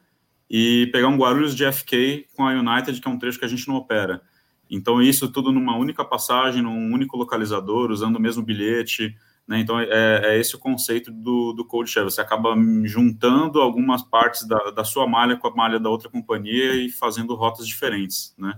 e 0.50 0.90
pegar 0.92 1.08
um 1.08 1.18
Guarulhos 1.18 1.56
de 1.56 1.72
FK 1.72 2.26
com 2.36 2.48
a 2.48 2.52
United, 2.52 3.00
que 3.00 3.08
é 3.08 3.12
um 3.12 3.20
trecho 3.20 3.38
que 3.38 3.46
a 3.46 3.50
gente 3.50 3.68
não 3.68 3.76
opera. 3.76 4.22
Então, 4.70 5.02
isso 5.02 5.32
tudo 5.32 5.52
numa 5.52 5.76
única 5.76 6.06
passagem, 6.06 6.62
num 6.62 6.94
único 6.94 7.18
localizador, 7.18 7.90
usando 7.90 8.18
o 8.18 8.20
mesmo 8.20 8.44
bilhete. 8.44 9.16
Né? 9.50 9.60
Então, 9.62 9.80
é, 9.80 9.88
é, 9.90 10.40
esse 10.40 10.56
o 10.56 10.60
conceito 10.60 11.12
do, 11.12 11.54
do 11.54 11.66
code 11.66 11.90
share. 11.90 12.04
Você 12.04 12.22
acaba 12.22 12.56
juntando 12.84 13.60
algumas 13.60 14.04
partes 14.04 14.48
da, 14.48 14.70
da 14.70 14.84
sua 14.84 15.08
malha 15.08 15.36
com 15.36 15.48
a 15.48 15.56
malha 15.56 15.80
da 15.80 15.90
outra 15.90 16.08
companhia 16.08 16.76
e 16.76 16.92
fazendo 16.92 17.34
rotas 17.34 17.68
diferentes. 17.68 18.32
Né? 18.38 18.54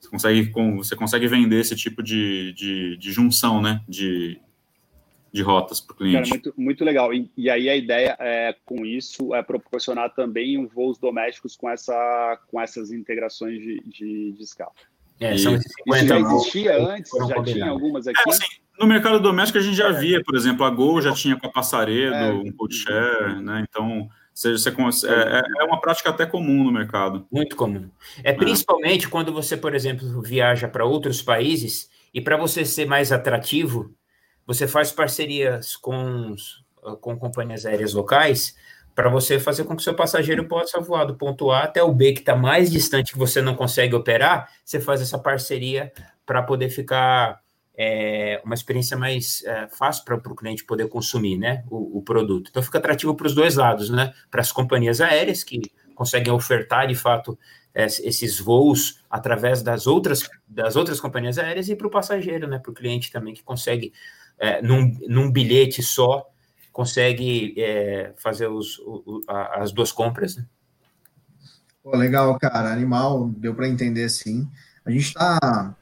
Você, 0.00 0.08
consegue, 0.08 0.52
você 0.74 0.96
consegue 0.96 1.28
vender 1.28 1.60
esse 1.60 1.76
tipo 1.76 2.02
de, 2.02 2.52
de, 2.54 2.96
de 2.96 3.12
junção 3.12 3.62
né? 3.62 3.80
de, 3.88 4.40
de 5.32 5.42
rotas 5.42 5.80
para 5.80 5.94
o 5.94 5.96
cliente. 5.96 6.28
Cara, 6.28 6.28
muito, 6.28 6.54
muito 6.56 6.84
legal. 6.84 7.14
E, 7.14 7.30
e, 7.36 7.48
aí 7.48 7.68
a 7.68 7.76
ideia 7.76 8.16
é, 8.18 8.52
com 8.64 8.84
isso 8.84 9.32
é 9.32 9.44
proporcionar 9.44 10.12
também 10.12 10.66
voos 10.66 10.98
domésticos 10.98 11.54
com, 11.54 11.70
essa, 11.70 12.36
com 12.48 12.60
essas 12.60 12.90
integrações 12.90 13.62
de, 13.62 13.80
de, 13.86 14.32
de 14.32 14.42
escala. 14.42 14.72
É, 15.20 15.38
são 15.38 15.54
isso 15.54 15.64
já 16.04 16.18
existia 16.18 16.76
antes? 16.78 17.12
Já 17.28 17.42
tinha 17.44 17.70
algumas 17.70 18.08
aqui? 18.08 18.20
É, 18.26 18.32
assim, 18.32 18.65
no 18.78 18.86
mercado 18.86 19.20
doméstico 19.20 19.58
a 19.58 19.62
gente 19.62 19.76
já 19.76 19.90
via, 19.90 20.22
por 20.22 20.34
exemplo, 20.34 20.64
a 20.64 20.70
Gol 20.70 21.00
já 21.00 21.12
tinha 21.12 21.36
com 21.36 21.46
a 21.46 21.52
Passaredo, 21.52 22.14
é, 22.14 22.30
um 22.30 22.52
codeshare, 22.52 23.40
né? 23.42 23.64
Então, 23.68 24.08
você, 24.32 24.52
você, 24.52 24.68
é, 25.08 25.42
é, 25.60 25.64
uma 25.64 25.80
prática 25.80 26.10
até 26.10 26.26
comum 26.26 26.64
no 26.64 26.70
mercado. 26.70 27.26
Muito 27.32 27.56
comum. 27.56 27.88
É 28.22 28.32
principalmente 28.32 29.08
quando 29.08 29.32
você, 29.32 29.56
por 29.56 29.74
exemplo, 29.74 30.20
viaja 30.20 30.68
para 30.68 30.84
outros 30.84 31.22
países 31.22 31.88
e 32.12 32.20
para 32.20 32.36
você 32.36 32.64
ser 32.64 32.86
mais 32.86 33.12
atrativo, 33.12 33.94
você 34.46 34.68
faz 34.68 34.92
parcerias 34.92 35.74
com, 35.74 36.34
com 37.00 37.18
companhias 37.18 37.64
aéreas 37.64 37.94
locais 37.94 38.54
para 38.94 39.08
você 39.08 39.40
fazer 39.40 39.64
com 39.64 39.74
que 39.74 39.80
o 39.80 39.84
seu 39.84 39.94
passageiro 39.94 40.48
possa 40.48 40.80
voar 40.80 41.04
do 41.04 41.16
ponto 41.16 41.50
A 41.50 41.64
até 41.64 41.82
o 41.82 41.92
B, 41.92 42.12
que 42.12 42.20
está 42.20 42.34
mais 42.34 42.70
distante, 42.70 43.12
que 43.12 43.18
você 43.18 43.42
não 43.42 43.54
consegue 43.54 43.94
operar, 43.94 44.50
você 44.64 44.80
faz 44.80 45.02
essa 45.02 45.18
parceria 45.18 45.92
para 46.24 46.42
poder 46.42 46.70
ficar 46.70 47.40
é, 47.76 48.40
uma 48.44 48.54
experiência 48.54 48.96
mais 48.96 49.44
é, 49.44 49.68
fácil 49.68 50.04
para 50.04 50.16
o 50.16 50.34
cliente 50.36 50.64
poder 50.64 50.88
consumir 50.88 51.36
né, 51.36 51.62
o, 51.70 51.98
o 51.98 52.02
produto. 52.02 52.48
Então 52.50 52.62
fica 52.62 52.78
atrativo 52.78 53.14
para 53.14 53.26
os 53.26 53.34
dois 53.34 53.56
lados, 53.56 53.90
né? 53.90 54.14
Para 54.30 54.40
as 54.40 54.50
companhias 54.50 55.00
aéreas 55.00 55.44
que 55.44 55.60
conseguem 55.94 56.32
ofertar 56.32 56.86
de 56.86 56.94
fato 56.94 57.38
esses 57.74 58.40
voos 58.40 59.04
através 59.10 59.60
das 59.62 59.86
outras, 59.86 60.26
das 60.48 60.76
outras 60.76 60.98
companhias 60.98 61.36
aéreas 61.36 61.68
e 61.68 61.76
para 61.76 61.86
o 61.86 61.90
passageiro, 61.90 62.48
né? 62.48 62.58
Para 62.58 62.70
o 62.70 62.74
cliente 62.74 63.12
também 63.12 63.34
que 63.34 63.42
consegue 63.42 63.92
é, 64.38 64.62
num, 64.62 64.98
num 65.06 65.30
bilhete 65.30 65.82
só, 65.82 66.26
consegue 66.72 67.54
é, 67.58 68.14
fazer 68.16 68.46
os, 68.46 68.78
o, 68.78 69.22
as 69.28 69.72
duas 69.72 69.92
compras. 69.92 70.36
Né? 70.36 70.46
Pô, 71.82 71.94
legal, 71.96 72.38
cara, 72.38 72.72
animal, 72.72 73.28
deu 73.36 73.54
para 73.54 73.68
entender 73.68 74.08
sim. 74.08 74.48
A 74.84 74.90
gente 74.90 75.08
está 75.08 75.74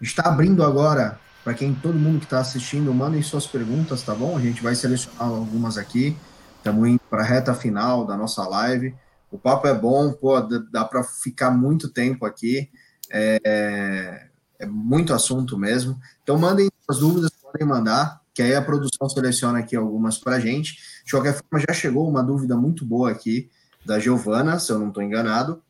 está 0.00 0.28
abrindo 0.28 0.62
agora 0.62 1.18
para 1.44 1.52
quem 1.52 1.74
todo 1.74 1.98
mundo 1.98 2.20
que 2.20 2.24
está 2.24 2.40
assistindo, 2.40 2.92
mandem 2.94 3.22
suas 3.22 3.46
perguntas, 3.46 4.02
tá 4.02 4.14
bom? 4.14 4.34
A 4.36 4.40
gente 4.40 4.62
vai 4.62 4.74
selecionar 4.74 5.28
algumas 5.28 5.76
aqui. 5.76 6.16
Estamos 6.56 6.88
indo 6.88 7.00
para 7.10 7.22
a 7.22 7.26
reta 7.26 7.54
final 7.54 8.06
da 8.06 8.16
nossa 8.16 8.42
live. 8.48 8.94
O 9.30 9.38
papo 9.38 9.66
é 9.66 9.74
bom, 9.74 10.10
pô, 10.10 10.40
dá 10.40 10.86
para 10.86 11.04
ficar 11.04 11.50
muito 11.50 11.90
tempo 11.90 12.24
aqui. 12.24 12.70
É, 13.10 14.28
é, 14.58 14.66
muito 14.66 15.12
assunto 15.12 15.58
mesmo. 15.58 16.00
Então 16.22 16.38
mandem 16.38 16.70
suas 16.86 16.98
dúvidas, 17.00 17.30
podem 17.42 17.68
mandar, 17.68 18.22
que 18.32 18.40
aí 18.40 18.54
a 18.54 18.62
produção 18.62 19.06
seleciona 19.10 19.58
aqui 19.58 19.76
algumas 19.76 20.16
para 20.16 20.36
a 20.36 20.40
gente. 20.40 20.78
De 21.04 21.10
qualquer 21.10 21.34
forma, 21.34 21.62
já 21.68 21.74
chegou 21.74 22.08
uma 22.08 22.22
dúvida 22.22 22.56
muito 22.56 22.86
boa 22.86 23.10
aqui 23.10 23.50
da 23.84 23.98
Giovana, 23.98 24.58
se 24.58 24.72
eu 24.72 24.78
não 24.78 24.88
estou 24.88 25.02
enganado, 25.02 25.62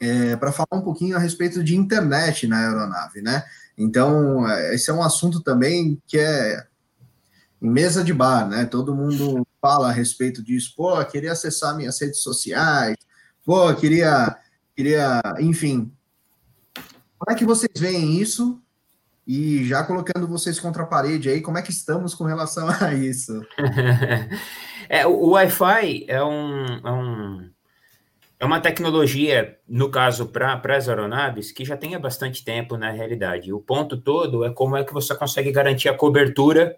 é, 0.00 0.34
para 0.34 0.50
falar 0.50 0.66
um 0.72 0.82
pouquinho 0.82 1.16
a 1.16 1.20
respeito 1.20 1.62
de 1.62 1.76
internet 1.76 2.48
na 2.48 2.58
aeronave, 2.58 3.22
né? 3.22 3.44
Então, 3.76 4.48
esse 4.72 4.90
é 4.90 4.92
um 4.92 5.02
assunto 5.02 5.40
também 5.42 6.00
que 6.06 6.18
é 6.18 6.66
em 7.60 7.70
mesa 7.70 8.04
de 8.04 8.12
bar, 8.12 8.46
né? 8.48 8.66
Todo 8.66 8.94
mundo 8.94 9.46
fala 9.60 9.88
a 9.88 9.92
respeito 9.92 10.42
disso. 10.42 10.74
Pô, 10.76 11.02
queria 11.06 11.32
acessar 11.32 11.76
minhas 11.76 11.98
redes 12.00 12.20
sociais. 12.20 12.96
Pô, 13.44 13.74
queria, 13.74 14.36
queria, 14.76 15.20
enfim. 15.40 15.92
Como 17.18 17.30
é 17.30 17.34
que 17.34 17.44
vocês 17.44 17.72
veem 17.78 18.20
isso? 18.20 18.60
E 19.26 19.64
já 19.64 19.82
colocando 19.82 20.28
vocês 20.28 20.60
contra 20.60 20.82
a 20.82 20.86
parede 20.86 21.30
aí, 21.30 21.40
como 21.40 21.56
é 21.56 21.62
que 21.62 21.70
estamos 21.70 22.14
com 22.14 22.24
relação 22.24 22.68
a 22.68 22.92
isso? 22.92 23.40
é, 24.88 25.06
o 25.06 25.30
Wi-Fi 25.30 26.04
é, 26.06 26.22
um, 26.22 26.64
é, 26.66 26.92
um, 26.92 27.50
é 28.44 28.46
uma 28.46 28.60
tecnologia, 28.60 29.58
no 29.66 29.90
caso, 29.90 30.26
para 30.26 30.60
as 30.76 30.86
aeronaves, 30.86 31.50
que 31.50 31.64
já 31.64 31.78
tem 31.78 31.94
há 31.94 31.98
bastante 31.98 32.44
tempo 32.44 32.76
na 32.76 32.90
realidade. 32.90 33.50
O 33.54 33.58
ponto 33.58 33.96
todo 33.96 34.44
é 34.44 34.52
como 34.52 34.76
é 34.76 34.84
que 34.84 34.92
você 34.92 35.14
consegue 35.14 35.50
garantir 35.50 35.88
a 35.88 35.96
cobertura 35.96 36.76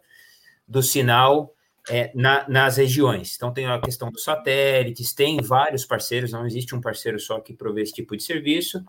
do 0.67 0.81
sinal 0.81 1.53
é, 1.91 2.13
na, 2.15 2.49
nas 2.49 2.77
regiões. 2.77 3.35
Então, 3.35 3.53
tem 3.53 3.67
a 3.67 3.81
questão 3.81 4.13
dos 4.13 4.23
satélites, 4.23 5.13
tem 5.13 5.43
vários 5.43 5.85
parceiros, 5.85 6.31
não 6.31 6.47
existe 6.47 6.73
um 6.73 6.81
parceiro 6.81 7.19
só 7.19 7.41
que 7.41 7.53
provê 7.53 7.83
esse 7.83 7.95
tipo 7.95 8.17
de 8.17 8.23
serviço. 8.23 8.85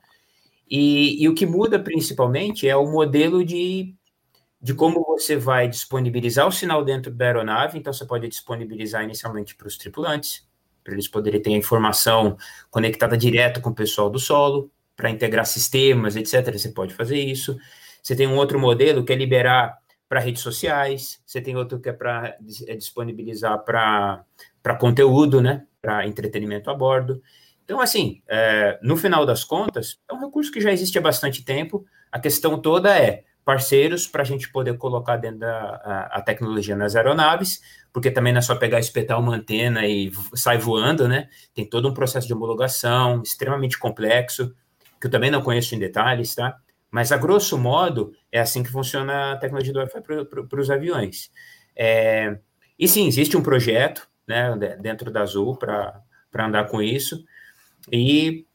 E, 0.70 1.24
e 1.24 1.28
o 1.28 1.34
que 1.34 1.48
muda 1.48 1.80
principalmente 1.80 2.70
é 2.70 2.76
o 2.76 2.86
modelo 2.86 3.44
de, 3.44 3.96
de 4.62 4.76
como 4.76 5.04
você 5.04 5.36
vai 5.36 5.68
disponibilizar 5.68 6.48
o 6.48 6.52
sinal 6.52 6.86
dentro 6.86 7.12
da 7.12 7.26
aeronave. 7.26 7.80
Então, 7.80 7.92
você 7.92 8.06
pode 8.06 8.28
disponibilizar 8.28 9.04
inicialmente 9.04 9.56
para 9.56 9.68
os 9.68 9.80
tripulantes, 9.80 10.48
para 10.88 10.94
eles 10.94 11.10
poderem 11.10 11.42
ter 11.42 11.50
a 11.50 11.58
informação 11.58 12.38
conectada 12.72 13.18
direto 13.18 13.60
com 13.60 13.72
o 13.72 13.76
pessoal 13.76 14.10
do 14.10 14.18
solo, 14.18 14.72
para 14.96 15.10
integrar 15.10 15.46
sistemas, 15.46 16.16
etc. 16.16 16.50
Você 16.54 16.70
pode 16.70 16.94
fazer 16.94 17.20
isso. 17.20 17.58
Você 18.02 18.16
tem 18.16 18.26
um 18.26 18.38
outro 18.38 18.58
modelo 18.58 19.04
que 19.04 19.12
é 19.12 19.16
liberar 19.18 19.78
para 20.08 20.22
redes 20.22 20.42
sociais, 20.42 21.22
você 21.26 21.42
tem 21.42 21.58
outro 21.58 21.78
que 21.82 21.90
é 21.90 21.92
para 21.92 22.38
é 22.66 22.76
disponibilizar 22.78 23.62
para 23.66 24.24
conteúdo, 24.80 25.42
né? 25.42 25.66
Para 25.82 26.08
entretenimento 26.08 26.72
a 26.72 26.74
bordo. 26.74 27.22
Então, 27.66 27.82
assim, 27.82 28.22
é, 28.26 28.80
no 28.82 28.96
final 28.96 29.26
das 29.26 29.44
contas, 29.44 30.00
é 30.10 30.14
um 30.14 30.22
recurso 30.22 30.50
que 30.54 30.62
já 30.62 30.72
existe 30.72 30.98
há 30.98 31.02
bastante 31.02 31.44
tempo. 31.44 31.86
A 32.10 32.18
questão 32.18 32.58
toda 32.62 32.98
é 32.98 33.26
parceiros 33.48 34.06
para 34.06 34.24
a 34.24 34.26
gente 34.26 34.52
poder 34.52 34.78
colocar 34.78 35.16
dentro 35.16 35.40
da 35.40 35.56
a, 35.56 36.18
a, 36.18 36.22
tecnologia 36.22 36.76
nas 36.76 36.98
aeronaves, 36.98 37.62
porque 37.94 38.12
também 38.12 38.34
não 38.34 38.40
é 38.40 38.42
só 38.42 38.58
pegar, 38.58 38.78
espetar 38.78 39.18
uma 39.18 39.38
antena 39.38 39.88
e 39.88 40.12
sai 40.36 40.58
voando, 40.58 41.08
né? 41.08 41.30
Tem 41.54 41.66
todo 41.66 41.88
um 41.88 41.94
processo 41.94 42.28
de 42.28 42.34
homologação 42.34 43.22
extremamente 43.22 43.80
complexo, 43.80 44.54
que 45.00 45.08
eu 45.08 45.12
também 45.12 45.32
não 45.32 45.42
conheço 45.42 45.74
em 45.74 45.80
detalhes, 45.80 46.36
tá? 46.36 46.58
Mas, 46.92 47.14
a 47.14 47.18
grosso 47.18 47.58
modo, 47.58 48.12
é 48.30 48.42
assim 48.42 48.64
que 48.64 48.70
funciona 48.70 49.32
a 49.32 49.38
tecnologia 49.38 49.72
do 49.72 49.80
Wi-Fi 49.80 50.02
para 50.02 50.60
os 50.60 50.70
aviões. 50.70 51.32
É, 51.74 52.38
e 52.78 52.86
sim, 52.86 53.08
existe 53.08 53.38
um 53.38 53.42
projeto 53.42 54.10
né, 54.28 54.58
dentro 54.82 55.10
da 55.10 55.22
Azul 55.22 55.56
para 55.56 56.04
andar 56.36 56.66
com 56.68 56.82
isso. 56.82 57.24
E 57.90 58.46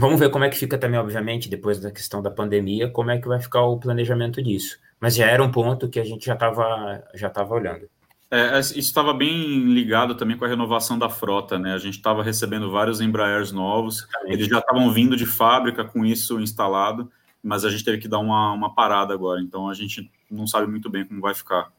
vamos 0.00 0.18
ver 0.18 0.30
como 0.30 0.44
é 0.44 0.48
que 0.48 0.56
fica 0.56 0.78
também, 0.78 0.98
obviamente, 0.98 1.48
depois 1.48 1.78
da 1.78 1.90
questão 1.90 2.22
da 2.22 2.30
pandemia, 2.30 2.90
como 2.90 3.10
é 3.10 3.20
que 3.20 3.28
vai 3.28 3.38
ficar 3.38 3.62
o 3.62 3.78
planejamento 3.78 4.42
disso. 4.42 4.78
Mas 4.98 5.14
já 5.14 5.26
era 5.26 5.42
um 5.42 5.50
ponto 5.50 5.88
que 5.88 6.00
a 6.00 6.04
gente 6.04 6.24
já 6.24 6.34
estava 6.34 7.04
já 7.14 7.28
tava 7.28 7.54
olhando. 7.54 7.88
É, 8.30 8.58
isso 8.60 8.78
estava 8.78 9.12
bem 9.12 9.72
ligado 9.72 10.14
também 10.14 10.36
com 10.36 10.44
a 10.44 10.48
renovação 10.48 10.98
da 10.98 11.08
frota, 11.08 11.58
né? 11.58 11.74
A 11.74 11.78
gente 11.78 11.96
estava 11.96 12.22
recebendo 12.22 12.70
vários 12.70 13.00
Embraers 13.00 13.52
novos, 13.52 14.04
Exatamente. 14.04 14.32
eles 14.34 14.46
já 14.46 14.58
estavam 14.60 14.90
vindo 14.92 15.16
de 15.16 15.26
fábrica 15.26 15.84
com 15.84 16.04
isso 16.04 16.40
instalado, 16.40 17.10
mas 17.42 17.64
a 17.64 17.70
gente 17.70 17.84
teve 17.84 17.98
que 17.98 18.08
dar 18.08 18.20
uma, 18.20 18.52
uma 18.52 18.72
parada 18.72 19.12
agora, 19.12 19.40
então 19.40 19.68
a 19.68 19.74
gente 19.74 20.10
não 20.30 20.46
sabe 20.46 20.68
muito 20.68 20.88
bem 20.88 21.04
como 21.04 21.20
vai 21.20 21.34
ficar. 21.34 21.72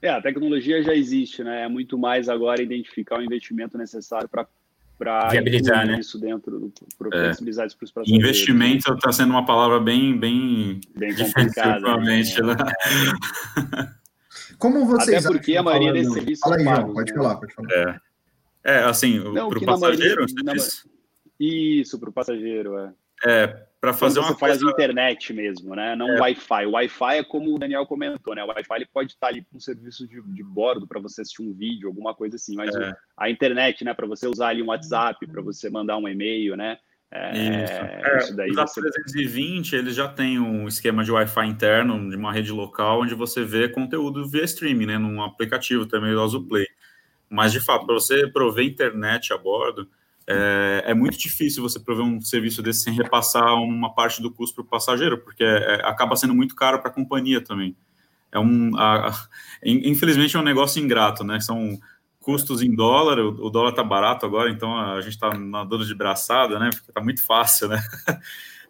É, 0.00 0.10
a 0.10 0.22
tecnologia 0.22 0.82
já 0.82 0.94
existe, 0.94 1.42
né? 1.42 1.64
É 1.64 1.68
muito 1.68 1.98
mais 1.98 2.28
agora 2.28 2.62
identificar 2.62 3.18
o 3.18 3.22
investimento 3.22 3.76
necessário 3.76 4.28
para 4.28 4.46
para 4.98 5.28
viabilizar 5.28 5.86
né? 5.86 6.00
isso 6.00 6.18
dentro 6.18 6.58
do 6.58 6.72
para 6.98 7.26
é. 7.26 7.30
isso 7.30 7.44
para 7.44 7.66
os 7.84 7.92
passageiros. 7.92 8.24
Investimento 8.24 8.92
está 8.92 9.12
sendo 9.12 9.30
uma 9.30 9.44
palavra 9.44 9.78
bem 9.78 10.18
bem, 10.18 10.80
bem 10.96 11.14
complicada. 11.14 11.96
Né? 11.98 12.22
Como 14.58 14.86
vocês 14.86 15.24
Até 15.26 15.34
porque 15.34 15.56
a 15.56 15.62
maioria 15.62 15.92
desses 15.92 16.12
serviços 16.12 16.40
Fala 16.40 16.56
aí, 16.56 16.64
João, 16.64 16.94
pode 16.94 17.12
né? 17.12 17.16
falar, 17.18 17.36
pode 17.36 17.54
falar. 17.54 17.68
É. 17.72 18.06
É, 18.64 18.78
assim, 18.80 19.20
para 19.20 19.58
o 19.58 19.64
passageiro? 19.64 20.26
Maioria, 20.44 20.64
Isso, 21.38 22.00
para 22.00 22.10
o 22.10 22.12
passageiro, 22.12 22.76
é. 22.78 22.92
É, 23.24 23.65
para 23.80 23.92
fazer 23.92 24.18
uma 24.18 24.28
você 24.28 24.38
coisa... 24.38 24.60
faz 24.60 24.72
internet 24.72 25.32
mesmo, 25.32 25.74
né? 25.74 25.94
Não 25.94 26.08
é. 26.08 26.20
Wi-Fi. 26.20 26.66
O 26.66 26.72
Wi-Fi 26.72 27.18
é 27.18 27.24
como 27.24 27.54
o 27.54 27.58
Daniel 27.58 27.86
comentou, 27.86 28.34
né? 28.34 28.42
O 28.42 28.48
Wi-Fi 28.48 28.74
ele 28.74 28.86
pode 28.86 29.12
estar 29.12 29.28
ali 29.28 29.42
com 29.42 29.58
um 29.58 29.60
serviço 29.60 30.08
de, 30.08 30.20
de 30.20 30.42
bordo 30.42 30.86
para 30.86 31.00
você 31.00 31.20
assistir 31.20 31.42
um 31.42 31.52
vídeo, 31.52 31.88
alguma 31.88 32.14
coisa 32.14 32.36
assim. 32.36 32.56
Mas 32.56 32.74
é. 32.74 32.92
a 33.16 33.30
internet, 33.30 33.84
né? 33.84 33.94
Para 33.94 34.06
você 34.06 34.26
usar 34.26 34.48
ali 34.48 34.62
um 34.62 34.68
WhatsApp, 34.68 35.26
para 35.26 35.42
você 35.42 35.68
mandar 35.68 35.98
um 35.98 36.08
e-mail, 36.08 36.56
né? 36.56 36.78
É, 37.10 37.62
isso. 37.64 37.72
É, 37.72 38.18
isso 38.18 38.36
daí 38.36 38.50
os 38.50 38.56
você... 38.56 38.80
320 38.80 39.76
eles 39.76 39.94
já 39.94 40.08
têm 40.08 40.40
um 40.40 40.66
esquema 40.66 41.04
de 41.04 41.12
Wi-Fi 41.12 41.46
interno 41.46 42.10
de 42.10 42.16
uma 42.16 42.32
rede 42.32 42.50
local 42.50 43.02
onde 43.02 43.14
você 43.14 43.44
vê 43.44 43.68
conteúdo 43.68 44.28
via 44.28 44.44
streaming, 44.44 44.86
né? 44.86 44.98
Num 44.98 45.22
aplicativo 45.22 45.86
também 45.86 46.12
do 46.12 46.22
Azul 46.22 46.46
Play. 46.46 46.66
Mas 47.28 47.52
de 47.52 47.60
fato, 47.60 47.86
para 47.86 47.94
você 47.94 48.26
prover 48.28 48.64
internet 48.64 49.32
a 49.32 49.38
bordo, 49.38 49.88
é, 50.28 50.84
é, 50.86 50.94
muito 50.94 51.16
difícil 51.16 51.62
você 51.62 51.78
prover 51.78 52.04
um 52.04 52.20
serviço 52.20 52.62
desse 52.62 52.80
sem 52.80 52.94
repassar 52.94 53.54
uma 53.54 53.94
parte 53.94 54.20
do 54.20 54.30
custo 54.30 54.56
para 54.56 54.62
o 54.62 54.66
passageiro, 54.66 55.18
porque 55.18 55.44
é, 55.44 55.80
acaba 55.84 56.16
sendo 56.16 56.34
muito 56.34 56.54
caro 56.56 56.80
para 56.80 56.90
a 56.90 56.94
companhia 56.94 57.40
também. 57.40 57.76
É 58.32 58.38
um, 58.38 58.76
a, 58.76 59.12
infelizmente 59.64 60.36
é 60.36 60.40
um 60.40 60.42
negócio 60.42 60.82
ingrato, 60.82 61.22
né? 61.22 61.38
São 61.40 61.78
custos 62.20 62.60
em 62.60 62.74
dólar, 62.74 63.20
o, 63.20 63.46
o 63.46 63.50
dólar 63.50 63.70
está 63.70 63.84
barato 63.84 64.26
agora, 64.26 64.50
então 64.50 64.76
a 64.76 65.00
gente 65.00 65.14
está 65.14 65.32
nadando 65.38 65.86
de 65.86 65.94
braçada, 65.94 66.58
né? 66.58 66.70
Porque 66.74 66.90
está 66.90 67.00
muito 67.00 67.24
fácil, 67.24 67.68
né? 67.68 67.80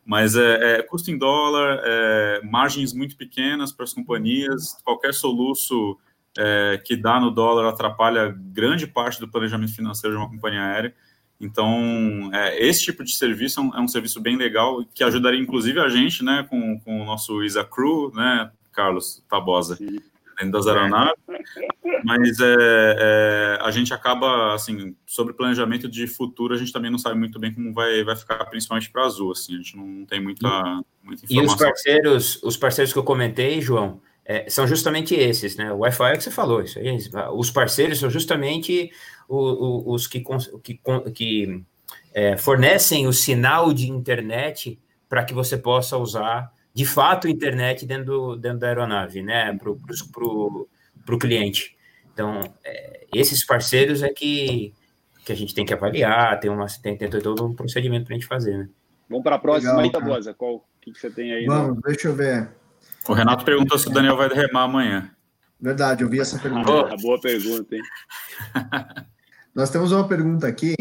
Mas 0.04 0.36
é, 0.36 0.78
é, 0.78 0.82
custo 0.82 1.10
em 1.10 1.18
dólar, 1.18 1.80
é, 1.82 2.40
margens 2.44 2.92
muito 2.92 3.16
pequenas 3.16 3.72
para 3.72 3.84
as 3.84 3.92
companhias, 3.92 4.76
qualquer 4.84 5.12
soluço 5.12 5.98
é, 6.38 6.80
que 6.84 6.94
dá 6.96 7.18
no 7.18 7.30
dólar 7.30 7.68
atrapalha 7.68 8.32
grande 8.38 8.86
parte 8.86 9.18
do 9.18 9.26
planejamento 9.26 9.74
financeiro 9.74 10.14
de 10.14 10.22
uma 10.22 10.30
companhia 10.30 10.62
aérea. 10.62 10.94
Então, 11.40 12.30
é, 12.32 12.66
esse 12.66 12.84
tipo 12.84 13.04
de 13.04 13.14
serviço 13.14 13.60
é 13.60 13.62
um, 13.62 13.74
é 13.76 13.80
um, 13.80 13.88
serviço 13.88 14.20
bem 14.20 14.36
legal 14.36 14.84
que 14.94 15.04
ajudaria, 15.04 15.40
inclusive, 15.40 15.78
a 15.80 15.88
gente, 15.88 16.24
né, 16.24 16.46
com, 16.48 16.80
com 16.80 17.02
o 17.02 17.04
nosso 17.04 17.42
ISA 17.42 17.62
Crew, 17.62 18.10
né, 18.14 18.50
Carlos 18.72 19.22
Tabosa, 19.28 19.76
dentro 19.76 20.50
das 20.50 20.66
aeronaves. 20.66 21.14
Mas 22.04 22.40
é, 22.40 22.56
é, 22.98 23.58
a 23.60 23.70
gente 23.70 23.92
acaba, 23.92 24.54
assim, 24.54 24.94
sobre 25.06 25.34
planejamento 25.34 25.88
de 25.88 26.06
futuro, 26.06 26.54
a 26.54 26.58
gente 26.58 26.72
também 26.72 26.90
não 26.90 26.98
sabe 26.98 27.18
muito 27.18 27.38
bem 27.38 27.52
como 27.52 27.72
vai, 27.72 28.02
vai 28.02 28.16
ficar, 28.16 28.44
principalmente 28.46 28.90
para 28.90 29.02
a 29.02 29.06
Azul, 29.06 29.32
assim, 29.32 29.54
a 29.54 29.56
gente 29.58 29.76
não 29.76 30.06
tem 30.06 30.20
muita, 30.20 30.48
muita 31.02 31.24
informação. 31.24 31.42
E 31.42 31.46
os 31.46 31.54
parceiros, 31.54 32.42
os 32.42 32.56
parceiros 32.56 32.92
que 32.92 32.98
eu 32.98 33.04
comentei, 33.04 33.60
João, 33.60 34.00
é, 34.24 34.50
são 34.50 34.66
justamente 34.66 35.14
esses, 35.14 35.56
né? 35.56 35.72
O 35.72 35.78
Wi-Fi 35.78 36.12
é 36.12 36.16
que 36.16 36.24
você 36.24 36.30
falou, 36.30 36.60
isso 36.60 36.78
aí. 36.78 36.98
Os 37.32 37.50
parceiros 37.50 38.00
são 38.00 38.10
justamente 38.10 38.90
os, 39.28 39.82
os 39.86 40.06
que, 40.06 40.24
que, 40.62 40.80
que 41.14 41.64
é, 42.14 42.36
fornecem 42.36 43.06
o 43.06 43.12
sinal 43.12 43.72
de 43.72 43.90
internet 43.90 44.78
para 45.08 45.24
que 45.24 45.34
você 45.34 45.56
possa 45.56 45.96
usar 45.96 46.52
de 46.74 46.84
fato 46.84 47.28
internet 47.28 47.86
dentro, 47.86 48.04
do, 48.04 48.36
dentro 48.36 48.58
da 48.58 48.68
aeronave, 48.68 49.22
né? 49.22 49.56
Para 49.56 49.70
o 49.70 51.18
cliente. 51.18 51.76
Então, 52.12 52.40
é, 52.64 53.06
esses 53.14 53.44
parceiros 53.44 54.02
é 54.02 54.08
que, 54.10 54.74
que 55.24 55.32
a 55.32 55.34
gente 55.34 55.54
tem 55.54 55.64
que 55.64 55.72
avaliar, 55.72 56.38
tem, 56.38 56.50
uma, 56.50 56.66
tem, 56.82 56.96
tem 56.96 57.08
todo 57.08 57.46
um 57.46 57.54
procedimento 57.54 58.04
para 58.04 58.14
a 58.14 58.18
gente 58.18 58.28
fazer, 58.28 58.58
né? 58.58 58.68
Vamos 59.08 59.22
para 59.22 59.36
a 59.36 59.38
próxima 59.38 59.80
aí, 59.80 59.90
Tabosa. 59.90 60.34
Qual 60.34 60.66
que, 60.80 60.92
que 60.92 60.98
você 60.98 61.10
tem 61.10 61.32
aí? 61.32 61.46
Vamos, 61.46 61.80
deixa 61.82 62.08
eu 62.08 62.14
ver. 62.14 62.50
O 63.08 63.12
Renato 63.12 63.44
perguntou 63.44 63.78
se 63.78 63.88
o 63.88 63.92
Daniel 63.92 64.16
vai 64.16 64.28
remar 64.28 64.64
amanhã. 64.64 65.10
Verdade, 65.60 66.02
eu 66.02 66.08
vi 66.08 66.20
essa 66.20 66.38
pergunta. 66.38 66.92
Ah, 66.92 66.96
boa 67.00 67.20
pergunta, 67.20 67.74
hein? 67.74 67.82
Nós 69.56 69.70
temos 69.70 69.90
uma 69.90 70.06
pergunta 70.06 70.46
aqui 70.46 70.74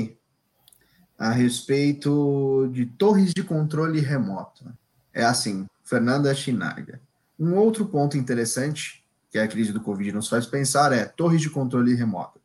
a 1.18 1.32
respeito 1.32 2.70
de 2.74 2.86
torres 2.86 3.34
de 3.34 3.42
controle 3.42 4.02
remoto. 4.02 4.66
É 5.14 5.24
assim, 5.24 5.66
Fernanda 5.86 6.36
Chinaga. 6.36 7.00
Um 7.40 7.56
outro 7.56 7.86
ponto 7.86 8.18
interessante 8.18 9.02
que 9.32 9.40
a 9.40 9.48
crise 9.48 9.72
do 9.72 9.80
Covid 9.80 10.12
nos 10.12 10.28
faz 10.28 10.46
pensar 10.46 10.92
é 10.92 11.06
torres 11.06 11.40
de 11.40 11.50
controle 11.50 11.96
remoto. 11.96 12.38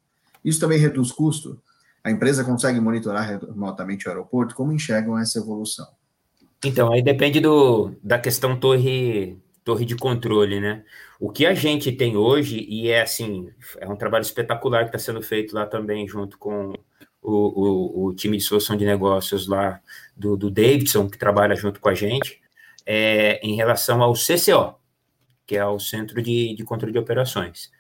Isso 0.45 0.61
também 0.61 0.79
reduz 0.79 1.11
custo? 1.11 1.61
A 2.05 2.13
empresa 2.13 2.45
consegue 2.45 2.79
monitorar 2.79 3.41
remotamente 3.41 4.07
o 4.07 4.11
aeroporto? 4.11 4.55
Como 4.55 4.73
enxergam 4.73 5.19
essa 5.19 5.41
evolução? 5.41 5.89
Então, 6.65 6.93
aí 6.93 7.03
depende 7.03 7.41
do, 7.41 7.97
da 8.05 8.21
questão 8.21 8.57
torre 8.57 9.37
torre 9.65 9.85
de 9.85 9.97
controle, 9.97 10.61
né? 10.61 10.85
O 11.19 11.31
que 11.31 11.47
a 11.47 11.55
gente 11.55 11.93
tem 11.93 12.17
hoje, 12.17 12.65
e 12.69 12.89
é 12.89 13.03
assim, 13.03 13.51
é 13.79 13.89
um 13.89 13.97
trabalho 13.97 14.23
espetacular 14.23 14.85
que 14.85 14.97
está 14.97 14.99
sendo 14.99 15.23
feito 15.23 15.55
lá 15.55 15.67
também, 15.67 16.09
junto 16.09 16.39
com 16.39 16.73
o, 17.23 17.33
o, 18.03 18.07
o, 18.07 18.15
time 18.15 18.37
de 18.37 18.43
solução 18.43 18.77
de 18.77 18.85
negócios 18.85 19.47
lá 19.47 19.81
do, 20.17 20.37
do 20.37 20.51
Davidson, 20.51 21.09
que 21.09 21.19
trabalha 21.19 21.55
junto 21.55 21.81
com 21.81 21.89
a 21.89 21.95
gente, 21.95 22.41
é, 22.87 23.39
em 23.47 23.55
relação 23.55 24.03
ao 24.03 24.15
CCO, 24.15 24.77
que 25.47 25.57
é 25.57 25.67
o 25.67 25.79
Centro 25.79 26.23
de, 26.23 26.55
de 26.55 26.65
Controle 26.65 26.93
de 26.93 26.99
Operações. 26.99 27.71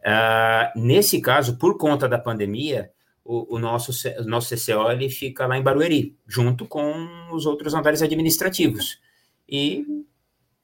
Uh, 0.00 0.80
nesse 0.80 1.20
caso, 1.20 1.58
por 1.58 1.76
conta 1.76 2.08
da 2.08 2.18
pandemia, 2.18 2.90
o, 3.22 3.56
o, 3.56 3.58
nosso, 3.58 3.92
o 4.18 4.24
nosso 4.24 4.54
CCO 4.54 4.90
ele 4.90 5.10
fica 5.10 5.46
lá 5.46 5.58
em 5.58 5.62
Barueri, 5.62 6.16
junto 6.26 6.66
com 6.66 7.28
os 7.32 7.44
outros 7.44 7.74
andares 7.74 8.00
administrativos. 8.00 8.98
E 9.46 9.84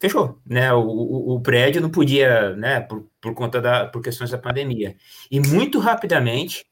fechou, 0.00 0.40
né? 0.46 0.72
O, 0.72 0.80
o, 0.80 1.34
o, 1.36 1.40
prédio 1.40 1.80
não 1.80 1.90
podia, 1.90 2.54
né? 2.56 2.80
Por, 2.80 3.08
por 3.20 3.34
conta 3.34 3.60
da 3.60 3.86
por 3.86 4.02
questões 4.02 4.30
da 4.30 4.38
pandemia. 4.38 4.96
E 5.30 5.40
muito 5.40 5.78
rapidamente, 5.78 6.64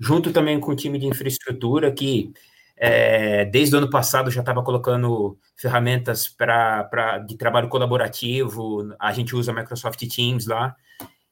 junto 0.00 0.32
também 0.32 0.58
com 0.60 0.72
o 0.72 0.76
time 0.76 0.98
de 0.98 1.06
infraestrutura 1.06 1.92
que 1.92 2.32
é, 2.76 3.44
desde 3.44 3.74
o 3.74 3.78
ano 3.78 3.88
passado 3.88 4.30
já 4.30 4.40
estava 4.40 4.62
colocando 4.62 5.38
ferramentas 5.56 6.28
para 6.28 7.18
de 7.26 7.36
trabalho 7.36 7.68
colaborativo. 7.68 8.94
A 8.98 9.12
gente 9.12 9.34
usa 9.36 9.52
Microsoft 9.52 10.00
Teams 10.08 10.46
lá 10.46 10.74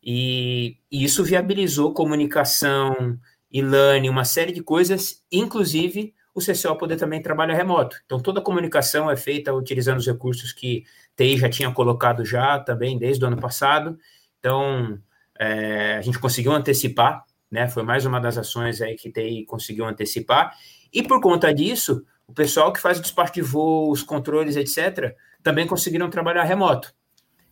e, 0.03 0.79
e 0.91 1.05
isso 1.05 1.25
viabilizou 1.25 1.93
comunicação, 1.95 3.19
e-learning, 3.51 4.09
uma 4.09 4.25
série 4.25 4.53
de 4.53 4.63
coisas, 4.63 5.23
inclusive 5.31 6.15
o 6.35 6.41
CCO 6.41 6.77
poder 6.79 6.97
também 6.97 7.21
trabalhar 7.21 7.55
remoto. 7.55 8.01
Então, 8.07 8.19
toda 8.19 8.41
a 8.41 8.43
comunicação 8.43 9.11
é 9.11 9.17
feita 9.17 9.53
utilizando 9.53 9.99
os 9.99 10.07
recursos 10.07 10.53
que 10.53 10.85
TI 11.17 11.37
já 11.37 11.49
tinha 11.49 11.71
colocado 11.73 12.25
já 12.25 12.59
também 12.59 12.99
desde 12.99 13.25
o 13.25 13.29
ano 13.29 13.39
passado. 13.39 13.99
Então, 14.39 14.99
é, 15.39 15.97
a 15.97 16.01
gente 16.01 16.19
conseguiu 16.19 16.53
antecipar, 16.53 17.25
né? 17.51 17.69
Foi 17.69 17.83
mais 17.83 18.07
uma 18.07 18.21
das 18.21 18.39
ações 18.39 18.81
aí 18.81 18.97
que 18.97 19.11
TI 19.11 19.45
conseguiu 19.47 19.85
antecipar. 19.85 20.57
E 20.93 21.03
por 21.03 21.21
conta 21.21 21.53
disso, 21.53 22.05
o 22.27 22.33
pessoal 22.33 22.73
que 22.73 22.81
faz 22.81 22.99
o 22.99 23.03
despacho 23.03 23.35
de 23.35 23.43
voo, 23.43 23.91
os 23.91 24.03
controles, 24.03 24.57
etc., 24.57 25.15
também 25.43 25.67
conseguiram 25.67 26.09
trabalhar 26.09 26.45
remoto. 26.45 26.95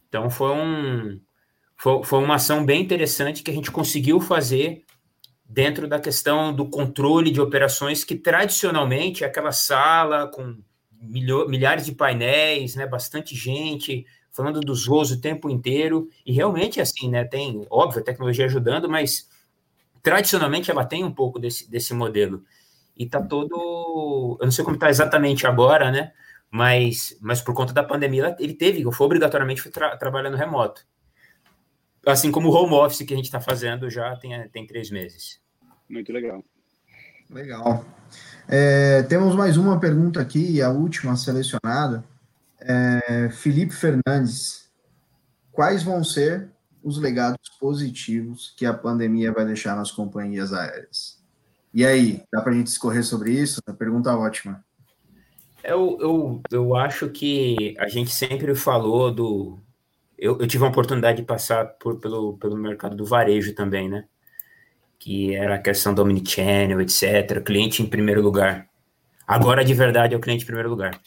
Então, 0.09 0.31
foi, 0.31 0.53
um, 0.53 1.21
foi, 1.77 2.03
foi 2.03 2.19
uma 2.19 2.37
ação 2.37 2.65
bem 2.65 2.83
interessante 2.83 3.43
que 3.43 3.51
a 3.51 3.55
gente 3.55 3.71
conseguiu 3.71 4.21
fazer 4.21 4.85
dentro 5.45 5.89
da 5.89 5.99
questão 5.99 6.55
do 6.55 6.69
controle 6.69 7.31
de 7.31 7.41
operações, 7.41 8.05
que 8.05 8.15
tradicionalmente 8.15 9.25
é 9.25 9.27
aquela 9.27 9.51
sala 9.51 10.29
com 10.29 10.57
milhares 11.01 11.87
de 11.87 11.93
painéis, 11.93 12.75
né, 12.75 12.87
bastante 12.87 13.35
gente 13.35 14.07
falando 14.31 14.61
dos 14.61 14.87
voos 14.87 15.11
o 15.11 15.21
tempo 15.21 15.51
inteiro, 15.51 16.09
e 16.25 16.33
realmente 16.33 16.81
assim, 16.81 17.11
né, 17.11 17.25
tem, 17.25 17.67
óbvio, 17.69 18.01
a 18.01 18.05
tecnologia 18.05 18.45
ajudando, 18.45 18.89
mas 18.89 19.29
tradicionalmente 20.03 20.71
ela 20.71 20.85
tem 20.85 21.05
um 21.05 21.13
pouco 21.13 21.39
desse, 21.39 21.69
desse 21.71 21.93
modelo. 21.93 22.45
E 22.97 23.07
tá 23.07 23.21
todo, 23.21 24.39
eu 24.41 24.45
não 24.45 24.53
sei 24.53 24.65
como 24.65 24.77
está 24.77 24.89
exatamente 24.89 25.47
agora, 25.47 25.91
né, 25.91 26.13
mas, 26.51 27.17
mas 27.21 27.41
por 27.41 27.55
conta 27.55 27.73
da 27.73 27.83
pandemia 27.83 28.37
ele 28.39 28.55
teve, 28.55 28.83
foi 28.93 29.07
obrigatoriamente 29.07 29.69
tra 29.71 29.97
trabalhando 29.97 30.37
remoto. 30.37 30.87
Assim 32.07 32.31
como 32.31 32.49
o 32.49 32.53
home 32.53 32.75
office 32.75 33.07
que 33.07 33.13
a 33.13 33.17
gente 33.17 33.27
está 33.27 33.41
fazendo 33.41 33.91
já 33.91 34.17
tem, 34.17 34.49
tem 34.49 34.67
três 34.67 34.91
meses. 34.91 35.41
Muito 35.89 36.13
legal. 36.13 36.43
Legal. 37.31 37.85
É, 38.49 39.05
temos 39.05 39.37
mais 39.37 39.57
uma 39.57 39.79
pergunta 39.79 40.21
aqui, 40.21 40.61
a 40.61 40.71
última 40.71 41.17
selecionada. 41.17 42.05
É, 42.61 43.31
Felipe 43.31 43.73
Fernandes. 43.73 44.69
Quais 45.53 45.83
vão 45.83 46.03
ser 46.03 46.49
os 46.83 46.99
legados 46.99 47.49
positivos 47.61 48.53
que 48.57 48.67
a 48.67 48.75
pandemia 48.75 49.33
vai 49.33 49.45
deixar 49.45 49.77
nas 49.77 49.91
companhias 49.91 50.53
aéreas? 50.53 51.21
E 51.73 51.87
aí, 51.87 52.25
dá 52.33 52.41
para 52.41 52.53
a 52.53 52.55
gente 52.55 52.67
escorrer 52.67 53.05
sobre 53.05 53.33
isso? 53.33 53.63
Pergunta 53.79 54.17
ótima. 54.17 54.65
Eu, 55.63 55.99
eu, 56.01 56.43
eu 56.51 56.75
acho 56.75 57.09
que 57.11 57.77
a 57.79 57.89
gente 57.89 58.11
sempre 58.11 58.55
falou 58.55 59.13
do. 59.13 59.59
Eu, 60.19 60.41
eu 60.41 60.47
tive 60.49 60.65
a 60.65 60.69
oportunidade 60.69 61.19
de 61.19 61.27
passar 61.27 61.65
por, 61.79 62.01
pelo, 62.01 62.37
pelo 62.39 62.57
mercado 62.57 62.97
do 62.97 63.05
varejo 63.05 63.55
também, 63.55 63.89
né? 63.89 64.07
Que 65.01 65.35
era 65.35 65.55
a 65.55 65.59
questão 65.59 65.95
do 65.95 66.03
omnichannel, 66.03 66.81
etc. 66.83 67.43
Cliente 67.43 67.83
em 67.83 67.87
primeiro 67.87 68.21
lugar. 68.21 68.69
Agora, 69.27 69.65
de 69.65 69.73
verdade, 69.73 70.15
é 70.15 70.17
o 70.17 70.21
cliente 70.21 70.45
em 70.45 70.47
primeiro 70.47 70.69
lugar. 70.69 71.01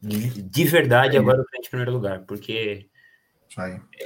De, 0.00 0.64
verdade, 0.64 1.16
agora 1.16 1.38
é 1.38 1.40
o 1.42 1.44
cliente 1.44 1.66
em 1.66 1.70
primeiro 1.70 1.92
lugar, 1.92 2.20
porque 2.20 2.88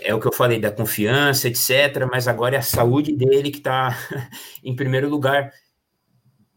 é 0.02 0.12
o 0.12 0.20
que 0.20 0.26
eu 0.26 0.32
falei 0.32 0.60
da 0.60 0.72
confiança, 0.72 1.46
etc. 1.46 2.04
Mas 2.10 2.26
agora 2.26 2.56
é 2.56 2.58
a 2.58 2.62
saúde 2.62 3.14
dele 3.14 3.50
que 3.50 3.58
está 3.58 3.96
em 4.62 4.74
primeiro 4.74 5.08
lugar. 5.08 5.52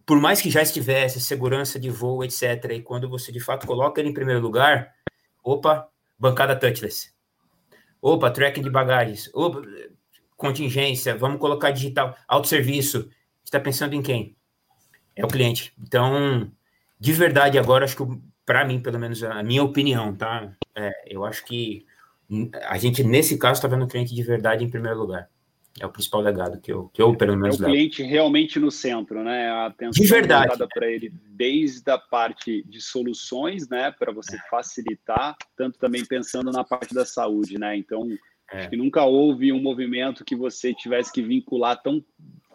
por 0.06 0.20
mais 0.20 0.42
que 0.42 0.50
já 0.50 0.62
estivesse 0.62 1.22
segurança 1.22 1.80
de 1.80 1.90
voo, 1.90 2.24
etc., 2.24 2.72
e 2.72 2.82
quando 2.82 3.08
você 3.08 3.32
de 3.32 3.40
fato 3.40 3.68
coloca 3.68 4.02
ele 4.02 4.10
em 4.10 4.14
primeiro 4.14 4.42
lugar, 4.42 4.92
opa, 5.44 5.88
bancada 6.20 6.56
touchless. 6.56 7.14
Opa, 8.02 8.32
tracking 8.32 8.64
de 8.64 8.70
bagagens. 8.70 9.30
Opa, 9.34 9.62
contingência, 10.42 11.16
vamos 11.16 11.40
colocar 11.40 11.70
digital, 11.72 12.18
autosserviço. 12.28 13.08
está 13.46 13.60
pensando 13.60 13.94
em 13.94 14.02
quem? 14.02 14.36
É 15.16 15.24
o 15.24 15.28
cliente. 15.28 15.72
Então, 15.80 16.52
de 17.00 17.14
verdade, 17.14 17.60
agora, 17.60 17.86
acho 17.86 17.96
que 17.96 18.04
para 18.46 18.66
mim, 18.66 18.80
pelo 18.80 19.00
menos 19.00 19.24
a 19.24 19.44
minha 19.44 19.64
opinião, 19.64 20.16
tá? 20.16 20.52
É, 20.76 20.92
eu 21.06 21.24
acho 21.24 21.46
que 21.46 21.86
a 22.64 22.78
gente, 22.78 23.04
nesse 23.04 23.38
caso, 23.38 23.60
está 23.60 23.68
vendo 23.68 23.86
o 23.86 23.88
cliente 23.88 24.16
de 24.16 24.24
verdade 24.24 24.64
em 24.64 24.70
primeiro 24.70 24.98
lugar. 24.98 25.30
É 25.80 25.86
o 25.86 25.90
principal 25.90 26.22
legado 26.22 26.60
que 26.60 26.72
eu, 26.72 26.90
que 26.90 27.02
eu 27.02 27.16
pelo 27.16 27.38
menos, 27.38 27.62
É 27.62 27.64
o 27.64 27.70
cliente 27.70 28.02
levo. 28.02 28.14
realmente 28.14 28.60
no 28.60 28.70
centro, 28.70 29.24
né? 29.24 29.50
A 29.50 29.68
atenção 29.68 30.04
de 30.04 30.10
verdade. 30.10 30.58
para 30.74 30.90
ele 30.90 31.14
desde 31.30 31.90
a 31.90 31.98
parte 31.98 32.64
de 32.68 32.82
soluções, 32.82 33.70
né? 33.70 33.92
Para 33.92 34.12
você 34.12 34.38
facilitar, 34.50 35.36
tanto 35.56 35.80
também 35.80 36.06
pensando 36.06 36.52
na 36.52 36.64
parte 36.64 36.94
da 36.94 37.06
saúde, 37.06 37.58
né? 37.58 37.78
Então, 37.78 38.06
é. 38.52 38.60
acho 38.60 38.70
que 38.70 38.78
nunca 38.78 39.04
houve 39.04 39.52
um 39.52 39.62
movimento 39.62 40.26
que 40.26 40.36
você 40.36 40.74
tivesse 40.74 41.12
que 41.12 41.22
vincular 41.22 41.82
tão 41.82 42.04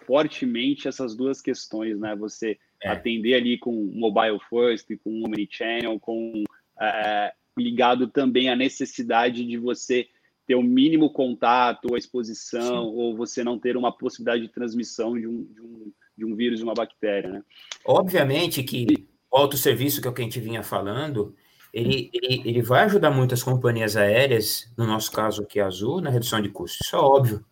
fortemente 0.07 0.87
essas 0.87 1.17
duas 1.17 1.41
questões, 1.41 1.99
né? 1.99 2.15
Você 2.17 2.59
é. 2.83 2.89
atender 2.89 3.35
ali 3.35 3.59
com 3.59 3.73
mobile 3.73 4.39
first, 4.49 4.89
com 5.03 5.25
omnichannel, 5.25 5.99
com 5.99 6.45
é, 6.81 7.33
ligado 7.59 8.07
também 8.07 8.49
à 8.49 8.57
necessidade 8.57 9.45
de 9.45 9.57
você 9.57 10.07
ter 10.47 10.55
o 10.55 10.63
mínimo 10.63 11.11
contato 11.11 11.89
ou 11.91 11.97
exposição, 11.97 12.85
Sim. 12.85 12.97
ou 12.97 13.17
você 13.17 13.43
não 13.43 13.59
ter 13.59 13.77
uma 13.77 13.91
possibilidade 13.91 14.43
de 14.43 14.53
transmissão 14.53 15.19
de 15.19 15.27
um, 15.27 15.45
de 15.45 15.61
um, 15.61 15.93
de 16.17 16.25
um 16.25 16.37
vírus, 16.37 16.59
de 16.61 16.65
uma 16.65 16.75
bactéria, 16.75 17.29
né? 17.29 17.43
Obviamente 17.85 18.63
que 18.63 19.09
o 19.31 19.37
autosserviço, 19.37 20.01
que 20.01 20.07
é 20.07 20.11
o 20.11 20.15
que 20.15 20.21
a 20.21 20.25
gente 20.25 20.39
vinha 20.39 20.63
falando, 20.63 21.35
ele, 21.73 22.11
ele, 22.13 22.43
ele 22.45 22.63
vai 22.63 22.85
ajudar 22.85 23.11
muitas 23.11 23.43
companhias 23.43 23.97
aéreas, 23.97 24.73
no 24.77 24.87
nosso 24.87 25.13
caso 25.13 25.43
aqui, 25.43 25.61
a 25.61 25.67
Azul, 25.67 26.01
na 26.01 26.11
redução 26.11 26.41
de 26.41 26.49
custos. 26.49 26.87
Isso 26.87 26.97
é 26.97 26.99
óbvio, 26.99 27.45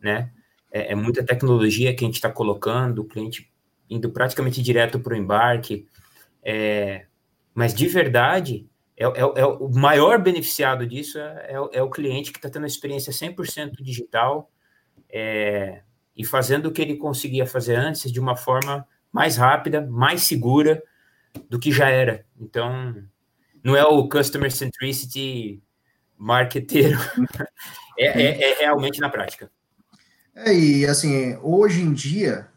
né? 0.00 0.30
É, 0.70 0.92
é 0.92 0.94
muita 0.94 1.24
tecnologia 1.24 1.94
que 1.94 2.04
a 2.04 2.06
gente 2.06 2.16
está 2.16 2.30
colocando, 2.30 3.00
o 3.00 3.04
cliente 3.04 3.50
indo 3.88 4.10
praticamente 4.10 4.62
direto 4.62 5.00
para 5.00 5.14
o 5.14 5.16
embarque. 5.16 5.86
É, 6.42 7.06
mas 7.52 7.74
de 7.74 7.88
verdade, 7.88 8.68
é, 8.96 9.04
é, 9.04 9.20
é, 9.20 9.46
o 9.46 9.68
maior 9.68 10.18
beneficiado 10.20 10.86
disso 10.86 11.18
é, 11.18 11.48
é, 11.48 11.78
é 11.78 11.82
o 11.82 11.90
cliente 11.90 12.30
que 12.30 12.38
está 12.38 12.48
tendo 12.48 12.64
a 12.64 12.68
experiência 12.68 13.12
100% 13.12 13.82
digital 13.82 14.50
e 16.16 16.24
fazendo 16.24 16.66
o 16.66 16.72
que 16.72 16.80
ele 16.80 16.96
conseguia 16.96 17.46
fazer 17.46 17.74
antes 17.74 18.12
de 18.12 18.20
uma 18.20 18.36
forma 18.36 18.86
mais 19.10 19.36
rápida, 19.36 19.84
mais 19.90 20.22
segura 20.22 20.80
do 21.48 21.58
que 21.58 21.72
já 21.72 21.88
era. 21.88 22.24
Então, 22.38 22.94
não 23.62 23.76
é 23.76 23.84
o 23.84 24.08
customer 24.08 24.50
centricity 24.50 25.62
marqueteiro, 26.16 26.98
é, 27.98 28.06
é, 28.06 28.52
é, 28.52 28.58
realmente 28.60 29.00
na 29.00 29.08
prática. 29.08 29.50
É, 30.34 30.54
e 30.54 30.86
assim, 30.86 31.36
hoje 31.42 31.80
em 31.80 31.92
dia, 31.92 32.48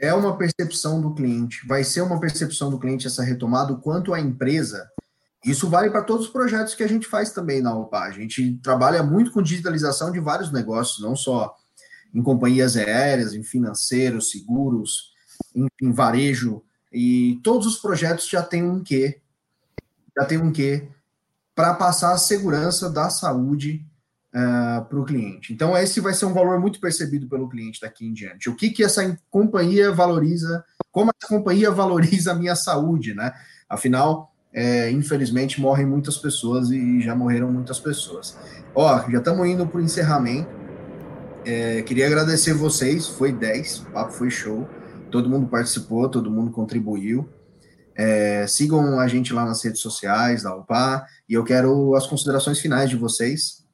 é 0.00 0.12
uma 0.12 0.36
percepção 0.36 1.00
do 1.00 1.14
cliente, 1.14 1.66
vai 1.66 1.84
ser 1.84 2.02
uma 2.02 2.20
percepção 2.20 2.70
do 2.70 2.78
cliente 2.78 3.06
essa 3.06 3.22
retomada, 3.22 3.72
o 3.72 3.80
quanto 3.80 4.12
a 4.12 4.20
empresa 4.20 4.90
isso 5.44 5.68
vale 5.68 5.90
para 5.90 6.02
todos 6.02 6.26
os 6.26 6.32
projetos 6.32 6.74
que 6.74 6.82
a 6.82 6.88
gente 6.88 7.06
faz 7.06 7.30
também 7.32 7.60
na 7.60 7.76
OPA. 7.76 7.98
A 7.98 8.10
gente 8.10 8.58
trabalha 8.62 9.02
muito 9.02 9.30
com 9.30 9.42
digitalização 9.42 10.10
de 10.10 10.18
vários 10.18 10.50
negócios, 10.50 11.04
não 11.04 11.14
só 11.14 11.54
em 12.14 12.22
companhias 12.22 12.76
aéreas, 12.76 13.34
em 13.34 13.42
financeiros, 13.42 14.30
seguros, 14.30 15.12
em, 15.54 15.66
em 15.82 15.92
varejo, 15.92 16.62
e 16.90 17.40
todos 17.42 17.66
os 17.66 17.76
projetos 17.76 18.26
já 18.26 18.42
têm 18.42 18.62
um 18.62 18.82
quê, 18.82 19.20
já 20.16 20.24
tem 20.24 20.38
um 20.38 20.52
quê 20.52 20.88
para 21.54 21.74
passar 21.74 22.12
a 22.12 22.18
segurança 22.18 22.90
da 22.90 23.08
saúde 23.08 23.84
uh, 24.34 24.38
eh, 24.38 24.80
para 24.88 24.98
o 24.98 25.04
cliente. 25.04 25.52
Então, 25.52 25.76
esse 25.76 26.00
vai 26.00 26.12
ser 26.12 26.26
um 26.26 26.32
valor 26.32 26.60
muito 26.60 26.80
percebido 26.80 27.28
pelo 27.28 27.48
cliente 27.48 27.80
daqui 27.80 28.04
em 28.04 28.12
diante. 28.12 28.50
O 28.50 28.56
que, 28.56 28.70
que 28.70 28.82
essa 28.82 29.16
companhia 29.30 29.92
valoriza, 29.92 30.64
como 30.90 31.12
essa 31.16 31.32
companhia 31.32 31.70
valoriza 31.72 32.32
a 32.32 32.34
minha 32.34 32.56
saúde, 32.56 33.14
né? 33.14 33.32
Afinal, 33.68 34.34
é, 34.52 34.90
infelizmente 34.90 35.60
morrem 35.60 35.86
muitas 35.86 36.16
pessoas 36.16 36.70
e 36.70 37.00
já 37.00 37.14
morreram 37.14 37.52
muitas 37.52 37.78
pessoas. 37.80 38.36
Ó, 38.74 39.10
já 39.10 39.18
estamos 39.18 39.46
indo 39.46 39.66
para 39.66 39.78
o 39.78 39.82
encerramento. 39.82 40.48
É, 41.44 41.82
queria 41.82 42.06
agradecer 42.06 42.54
vocês, 42.54 43.06
foi 43.06 43.32
10, 43.32 43.80
o 43.80 43.84
papo 43.86 44.12
foi 44.12 44.30
show. 44.30 44.68
Todo 45.10 45.28
mundo 45.28 45.46
participou, 45.46 46.08
todo 46.08 46.30
mundo 46.30 46.50
contribuiu. 46.50 47.28
É, 47.94 48.46
sigam 48.46 48.98
a 48.98 49.06
gente 49.06 49.32
lá 49.32 49.44
nas 49.44 49.62
redes 49.62 49.80
sociais 49.80 50.42
da 50.42 50.54
UPA 50.54 51.06
e 51.28 51.34
eu 51.34 51.44
quero 51.44 51.94
as 51.94 52.06
considerações 52.06 52.58
finais 52.58 52.90
de 52.90 52.96
vocês, 52.96 53.64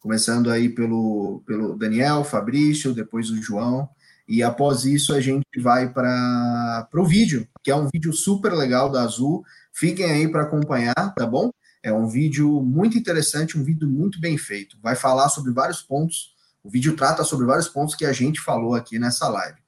começando 0.00 0.50
aí 0.50 0.68
pelo, 0.68 1.42
pelo 1.46 1.76
Daniel, 1.76 2.24
Fabrício, 2.24 2.92
depois 2.92 3.30
o 3.30 3.40
João, 3.40 3.88
e 4.26 4.42
após 4.42 4.84
isso 4.84 5.14
a 5.14 5.20
gente 5.20 5.46
vai 5.60 5.88
para 5.88 6.88
o 6.92 7.04
vídeo, 7.04 7.48
que 7.62 7.70
é 7.70 7.76
um 7.76 7.88
vídeo 7.92 8.12
super 8.12 8.52
legal 8.52 8.90
da 8.90 9.02
Azul, 9.02 9.44
Fiquem 9.78 10.10
aí 10.10 10.26
para 10.26 10.42
acompanhar, 10.42 11.14
tá 11.14 11.24
bom? 11.24 11.52
É 11.80 11.92
um 11.92 12.08
vídeo 12.08 12.60
muito 12.60 12.98
interessante, 12.98 13.56
um 13.56 13.62
vídeo 13.62 13.88
muito 13.88 14.20
bem 14.20 14.36
feito. 14.36 14.76
Vai 14.82 14.96
falar 14.96 15.28
sobre 15.28 15.52
vários 15.52 15.80
pontos. 15.80 16.34
O 16.64 16.68
vídeo 16.68 16.96
trata 16.96 17.22
sobre 17.22 17.46
vários 17.46 17.68
pontos 17.68 17.94
que 17.94 18.04
a 18.04 18.12
gente 18.12 18.40
falou 18.40 18.74
aqui 18.74 18.98
nessa 18.98 19.28
live. 19.28 19.60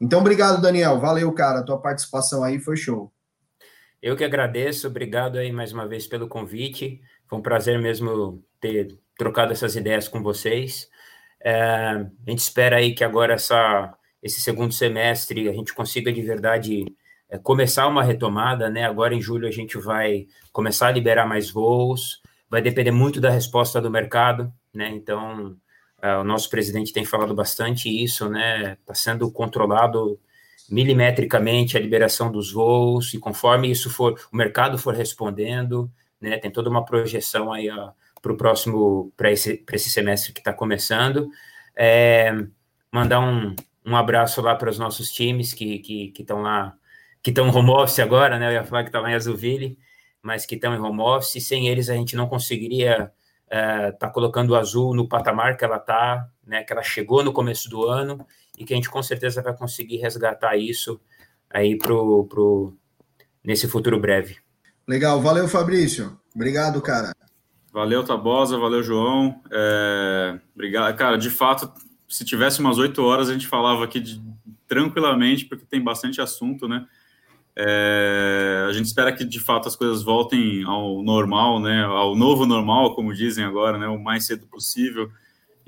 Então, 0.00 0.20
obrigado, 0.20 0.62
Daniel. 0.62 0.98
Valeu, 0.98 1.30
cara. 1.32 1.62
Tua 1.62 1.78
participação 1.78 2.42
aí 2.42 2.58
foi 2.58 2.78
show. 2.78 3.12
Eu 4.00 4.16
que 4.16 4.24
agradeço. 4.24 4.86
Obrigado 4.86 5.38
aí 5.38 5.50
mais 5.50 5.72
uma 5.72 5.86
vez 5.86 6.06
pelo 6.06 6.28
convite. 6.28 7.00
Foi 7.26 7.38
um 7.38 7.42
prazer 7.42 7.80
mesmo 7.80 8.44
ter 8.60 8.96
trocado 9.16 9.52
essas 9.52 9.74
ideias 9.74 10.06
com 10.06 10.22
vocês. 10.22 10.88
É, 11.40 11.54
a 11.56 12.30
gente 12.30 12.38
espera 12.38 12.76
aí 12.76 12.94
que 12.94 13.02
agora 13.02 13.34
essa, 13.34 13.92
esse 14.22 14.40
segundo 14.40 14.72
semestre 14.72 15.48
a 15.48 15.52
gente 15.52 15.74
consiga 15.74 16.12
de 16.12 16.22
verdade 16.22 16.84
é, 17.28 17.38
começar 17.38 17.88
uma 17.88 18.02
retomada, 18.02 18.70
né? 18.70 18.84
Agora 18.84 19.14
em 19.14 19.20
julho 19.20 19.48
a 19.48 19.50
gente 19.50 19.76
vai 19.78 20.26
começar 20.52 20.88
a 20.88 20.92
liberar 20.92 21.26
mais 21.26 21.50
voos, 21.50 22.22
vai 22.48 22.62
depender 22.62 22.92
muito 22.92 23.20
da 23.20 23.30
resposta 23.30 23.80
do 23.80 23.90
mercado, 23.90 24.52
né? 24.72 24.88
Então, 24.90 25.56
é, 26.00 26.16
o 26.16 26.24
nosso 26.24 26.48
presidente 26.48 26.92
tem 26.92 27.04
falado 27.04 27.34
bastante 27.34 27.88
isso, 27.88 28.28
né? 28.28 28.74
Está 28.74 28.94
sendo 28.94 29.30
controlado 29.32 30.20
milimetricamente 30.70 31.76
a 31.76 31.80
liberação 31.80 32.30
dos 32.30 32.52
voos, 32.52 33.14
e 33.14 33.18
conforme 33.18 33.70
isso 33.70 33.90
for, 33.90 34.18
o 34.32 34.36
mercado 34.36 34.78
for 34.78 34.94
respondendo, 34.94 35.90
né? 36.20 36.38
Tem 36.38 36.50
toda 36.50 36.68
uma 36.68 36.84
projeção 36.84 37.52
aí 37.52 37.68
para 38.20 38.32
o 38.32 38.36
próximo, 38.36 39.12
para 39.16 39.30
esse, 39.30 39.64
esse 39.72 39.90
semestre 39.90 40.32
que 40.32 40.40
está 40.40 40.52
começando. 40.52 41.28
É, 41.74 42.32
mandar 42.92 43.20
um, 43.20 43.54
um 43.84 43.96
abraço 43.96 44.40
lá 44.42 44.54
para 44.54 44.70
os 44.70 44.78
nossos 44.78 45.10
times 45.10 45.54
que 45.54 46.12
estão 46.18 46.42
lá 46.42 46.74
que 47.22 47.30
estão 47.30 47.48
home 47.50 47.70
office 47.70 47.98
agora, 47.98 48.38
né? 48.38 48.48
Eu 48.48 48.52
ia 48.52 48.64
falar 48.64 48.82
que 48.84 48.90
estava 48.90 49.10
em 49.10 49.14
Azulville, 49.14 49.78
mas 50.22 50.46
que 50.46 50.54
estão 50.54 50.74
em 50.74 50.78
home 50.78 51.00
office. 51.00 51.46
Sem 51.46 51.68
eles, 51.68 51.90
a 51.90 51.94
gente 51.94 52.14
não 52.16 52.28
conseguiria 52.28 53.10
estar 53.44 53.88
uh, 53.88 53.98
tá 53.98 54.08
colocando 54.10 54.50
o 54.50 54.56
Azul 54.56 54.94
no 54.94 55.08
patamar 55.08 55.56
que 55.56 55.64
ela 55.64 55.76
está, 55.76 56.28
né? 56.46 56.62
Que 56.62 56.72
ela 56.72 56.82
chegou 56.82 57.24
no 57.24 57.32
começo 57.32 57.68
do 57.68 57.84
ano 57.84 58.24
e 58.58 58.64
que 58.64 58.72
a 58.72 58.76
gente 58.76 58.90
com 58.90 59.02
certeza 59.02 59.42
vai 59.42 59.56
conseguir 59.56 59.98
resgatar 59.98 60.56
isso 60.56 61.00
aí 61.48 61.78
pro, 61.78 62.26
pro 62.26 62.76
nesse 63.42 63.68
futuro 63.68 63.98
breve. 63.98 64.36
Legal, 64.86 65.20
valeu 65.20 65.48
Fabrício, 65.48 66.18
obrigado, 66.34 66.80
cara. 66.82 67.14
Valeu 67.72 68.02
Tabosa, 68.02 68.58
valeu 68.58 68.82
João, 68.82 69.40
é, 69.50 70.38
obrigado, 70.54 70.96
cara. 70.96 71.16
De 71.16 71.30
fato, 71.30 71.70
se 72.08 72.24
tivesse 72.24 72.60
umas 72.60 72.78
oito 72.78 73.02
horas 73.02 73.28
a 73.28 73.32
gente 73.32 73.46
falava 73.46 73.84
aqui 73.84 74.00
de, 74.00 74.20
tranquilamente 74.66 75.44
porque 75.44 75.64
tem 75.64 75.82
bastante 75.82 76.20
assunto, 76.20 76.66
né? 76.66 76.86
É, 77.60 78.66
a 78.68 78.72
gente 78.72 78.86
espera 78.86 79.12
que 79.12 79.24
de 79.24 79.40
fato 79.40 79.66
as 79.66 79.74
coisas 79.74 80.02
voltem 80.02 80.62
ao 80.64 81.02
normal, 81.02 81.60
né, 81.60 81.82
ao 81.84 82.14
novo 82.14 82.46
normal, 82.46 82.94
como 82.94 83.12
dizem 83.12 83.44
agora, 83.44 83.76
né, 83.76 83.88
o 83.88 83.98
mais 83.98 84.26
cedo 84.26 84.46
possível. 84.46 85.10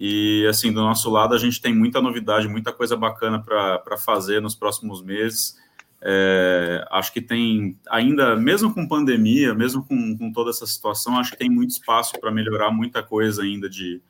E 0.02 0.46
assim, 0.48 0.72
do 0.72 0.80
nosso 0.80 1.10
lado, 1.10 1.34
a 1.34 1.38
gente 1.38 1.60
tem 1.60 1.74
muita 1.74 2.00
novidade, 2.00 2.48
muita 2.48 2.72
coisa 2.72 2.96
bacana 2.96 3.38
para 3.38 3.98
fazer 3.98 4.40
nos 4.40 4.54
próximos 4.54 5.02
meses. 5.02 5.58
É, 6.00 6.82
acho 6.90 7.12
que 7.12 7.20
tem 7.20 7.78
ainda, 7.90 8.34
mesmo 8.34 8.72
com 8.72 8.88
pandemia, 8.88 9.54
mesmo 9.54 9.84
com, 9.84 10.16
com 10.16 10.32
toda 10.32 10.48
essa 10.48 10.66
situação, 10.66 11.18
acho 11.18 11.32
que 11.32 11.36
tem 11.36 11.50
muito 11.50 11.72
espaço 11.72 12.18
para 12.18 12.30
melhorar 12.30 12.70
muita 12.70 13.02
coisa 13.02 13.42
ainda 13.42 13.68
de 13.68 14.00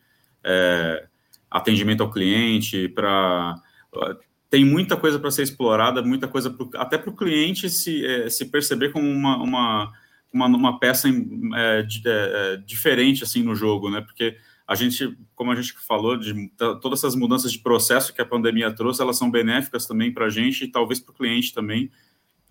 é, 0.44 1.08
atendimento 1.50 2.04
ao 2.04 2.10
cliente, 2.10 2.88
para 2.88 3.60
tem 4.48 4.64
muita 4.64 4.96
coisa 4.96 5.18
para 5.18 5.30
ser 5.32 5.42
explorada, 5.42 6.02
muita 6.02 6.28
coisa 6.28 6.50
pro, 6.50 6.70
até 6.74 6.96
para 6.98 7.10
o 7.10 7.16
cliente 7.16 7.68
se, 7.68 8.06
é, 8.06 8.30
se 8.30 8.44
perceber 8.46 8.90
como 8.90 9.08
uma, 9.08 9.36
uma, 9.36 9.92
uma, 10.32 10.46
uma 10.46 10.78
peça 10.78 11.08
é, 11.08 11.82
de, 11.82 12.02
é, 12.06 12.56
diferente 12.58 13.24
assim 13.24 13.42
no 13.42 13.56
jogo, 13.56 13.90
né? 13.90 14.00
Porque 14.00 14.36
a 14.70 14.76
gente, 14.76 15.18
como 15.34 15.50
a 15.50 15.56
gente 15.56 15.72
falou, 15.72 16.16
de 16.16 16.48
todas 16.80 17.00
essas 17.00 17.16
mudanças 17.16 17.50
de 17.50 17.58
processo 17.58 18.14
que 18.14 18.22
a 18.22 18.24
pandemia 18.24 18.72
trouxe, 18.72 19.02
elas 19.02 19.18
são 19.18 19.28
benéficas 19.28 19.84
também 19.84 20.14
para 20.14 20.26
a 20.26 20.30
gente 20.30 20.62
e 20.62 20.70
talvez 20.70 21.00
para 21.00 21.10
o 21.10 21.14
cliente 21.16 21.52
também. 21.52 21.90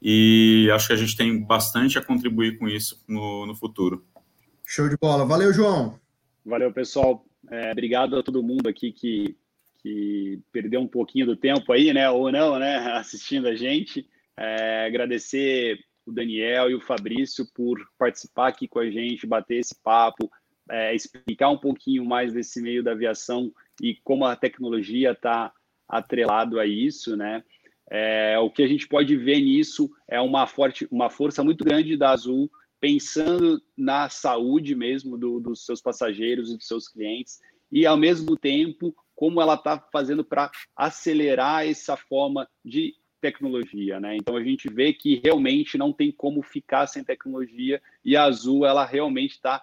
E 0.02 0.70
acho 0.74 0.88
que 0.88 0.94
a 0.94 0.98
gente 0.98 1.16
tem 1.16 1.42
bastante 1.42 1.98
a 1.98 2.04
contribuir 2.04 2.58
com 2.60 2.68
isso 2.68 3.02
no, 3.08 3.46
no 3.46 3.56
futuro. 3.56 4.06
Show 4.66 4.90
de 4.90 4.98
bola. 4.98 5.26
Valeu, 5.26 5.54
João. 5.54 5.98
Valeu, 6.46 6.74
pessoal. 6.74 7.26
É, 7.50 7.72
obrigado 7.72 8.18
a 8.18 8.22
todo 8.22 8.44
mundo 8.44 8.68
aqui 8.68 8.92
que, 8.92 9.38
que 9.82 10.42
perdeu 10.52 10.82
um 10.82 10.90
pouquinho 10.90 11.26
do 11.26 11.38
tempo 11.38 11.72
aí, 11.72 11.94
né? 11.94 12.10
Ou 12.10 12.30
não, 12.34 12.60
né? 12.60 12.80
Assistindo 13.00 13.48
a 13.48 13.56
gente. 13.56 14.06
É, 14.36 14.86
agradecer 14.86 15.80
o 16.06 16.12
Daniel 16.12 16.70
e 16.70 16.76
o 16.76 16.82
Fabrício 16.82 17.46
por 17.56 17.80
participar 17.98 18.50
aqui 18.50 18.68
com 18.68 18.80
a 18.80 18.92
gente, 18.92 19.26
bater 19.26 19.60
esse 19.60 19.82
papo, 19.82 20.30
é, 20.70 20.96
explicar 20.96 21.50
um 21.50 21.58
pouquinho 21.58 22.06
mais 22.06 22.34
desse 22.34 22.62
meio 22.62 22.84
da 22.84 22.92
aviação 22.92 23.52
e 23.82 23.96
como 24.04 24.26
a 24.26 24.36
tecnologia 24.36 25.12
está 25.12 25.52
atrelado 25.88 26.60
a 26.60 26.66
isso, 26.66 27.18
né? 27.18 27.44
É, 27.90 28.38
o 28.38 28.52
que 28.52 28.62
a 28.62 28.68
gente 28.68 28.88
pode 28.88 29.16
ver 29.16 29.42
nisso 29.42 29.90
é 30.08 30.22
uma 30.22 30.46
forte, 30.46 30.88
uma 30.92 31.10
força 31.10 31.44
muito 31.44 31.64
grande 31.64 31.98
da 31.98 32.12
Azul 32.12 32.50
pensando 32.80 33.62
na 33.76 34.10
saúde 34.10 34.76
mesmo 34.76 35.18
do, 35.18 35.40
dos 35.40 35.66
seus 35.66 35.82
passageiros 35.82 36.52
e 36.52 36.58
dos 36.58 36.68
seus 36.68 36.88
clientes 36.88 37.40
e 37.72 37.86
ao 37.86 37.98
mesmo 37.98 38.38
tempo 38.38 38.96
como 39.16 39.42
ela 39.42 39.56
está 39.56 39.78
fazendo 39.92 40.24
para 40.24 40.50
acelerar 40.76 41.68
essa 41.68 41.98
forma 41.98 42.48
de 42.64 42.96
tecnologia, 43.20 44.00
né? 44.00 44.16
Então 44.16 44.38
a 44.38 44.44
gente 44.44 44.72
vê 44.72 44.94
que 44.94 45.20
realmente 45.22 45.78
não 45.78 45.92
tem 45.92 46.10
como 46.10 46.42
ficar 46.42 46.88
sem 46.88 47.04
tecnologia 47.04 47.82
e 48.06 48.16
a 48.16 48.24
Azul 48.24 48.66
ela 48.66 48.86
realmente 48.86 49.32
está 49.32 49.62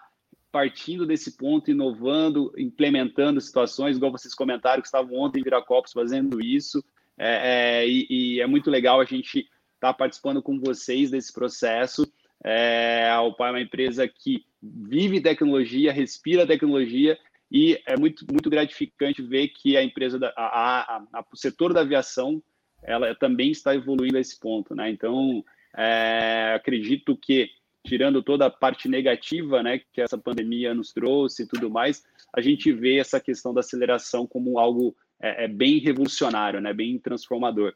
partindo 0.51 1.07
desse 1.07 1.37
ponto, 1.37 1.71
inovando, 1.71 2.53
implementando 2.57 3.41
situações, 3.41 3.97
igual 3.97 4.13
vocês 4.13 4.35
comentaram 4.35 4.81
que 4.81 4.89
estavam 4.89 5.17
ontem 5.17 5.41
em 5.41 5.43
Viracopos 5.43 5.93
fazendo 5.93 6.41
isso, 6.41 6.83
é, 7.19 7.83
é, 7.83 7.89
e, 7.89 8.07
e, 8.09 8.41
é 8.41 8.47
muito 8.47 8.71
legal 8.71 9.01
a 9.01 9.05
gente 9.05 9.41
estar 9.41 9.49
tá 9.81 9.95
participando 9.95 10.43
com 10.43 10.59
vocês 10.59 11.11
desse 11.11 11.33
processo. 11.33 12.11
É, 12.45 13.09
a 13.11 13.23
Opar 13.23 13.49
é 13.49 13.53
uma 13.53 13.61
empresa 13.61 14.07
que 14.07 14.45
vive 14.63 15.21
tecnologia, 15.21 15.93
respira 15.93 16.47
tecnologia, 16.47 17.19
e 17.51 17.81
é 17.87 17.97
muito, 17.97 18.27
muito 18.31 18.51
gratificante 18.51 19.23
ver 19.23 19.49
que 19.49 19.77
a 19.77 19.83
empresa, 19.83 20.19
da, 20.19 20.33
a, 20.37 20.97
a, 20.97 21.03
a, 21.13 21.25
o 21.33 21.37
setor 21.37 21.73
da 21.73 21.81
aviação, 21.81 22.43
ela 22.83 23.15
também 23.15 23.51
está 23.51 23.75
evoluindo 23.75 24.17
a 24.17 24.21
esse 24.21 24.39
ponto, 24.39 24.75
né? 24.75 24.91
Então, 24.91 25.45
é, 25.77 26.55
acredito 26.55 27.17
que 27.17 27.51
tirando 27.87 28.23
toda 28.23 28.47
a 28.47 28.51
parte 28.51 28.89
negativa, 28.89 29.63
né, 29.63 29.81
que 29.93 30.01
essa 30.01 30.19
pandemia 30.19 30.75
nos 30.75 30.93
trouxe 30.93 31.45
e 31.45 31.47
tudo 31.47 31.71
mais, 31.71 32.03
a 32.35 32.41
gente 32.41 32.73
vê 32.73 32.99
essa 32.99 33.21
questão 33.21 33.55
da 33.55 33.61
aceleração 33.61 34.27
como 34.27 34.59
algo 34.59 34.95
é, 35.21 35.45
é 35.45 35.49
bem 35.49 35.79
revolucionário, 35.79 36.61
né, 36.61 36.75
bem 36.75 36.99
transformador. 36.99 37.73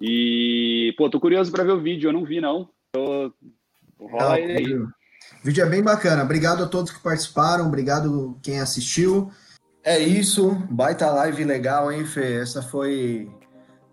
E, 0.00 0.94
pô, 0.98 1.08
tô 1.08 1.18
curioso 1.18 1.50
para 1.50 1.64
ver 1.64 1.72
o 1.72 1.80
vídeo, 1.80 2.08
eu 2.08 2.12
não 2.12 2.24
vi 2.24 2.40
não. 2.40 2.68
Tô... 2.92 3.32
Rola 3.98 4.32
ah, 4.32 4.34
aí. 4.34 4.74
O 4.74 4.92
vídeo 5.42 5.64
é 5.64 5.68
bem 5.68 5.82
bacana. 5.82 6.22
Obrigado 6.22 6.62
a 6.62 6.68
todos 6.68 6.92
que 6.92 7.02
participaram, 7.02 7.66
obrigado 7.66 8.38
quem 8.42 8.60
assistiu. 8.60 9.30
É 9.82 9.98
isso, 9.98 10.50
baita 10.70 11.10
live 11.10 11.44
legal, 11.44 11.90
hein, 11.90 12.04
Fê? 12.04 12.40
Essa 12.40 12.60
foi 12.60 13.30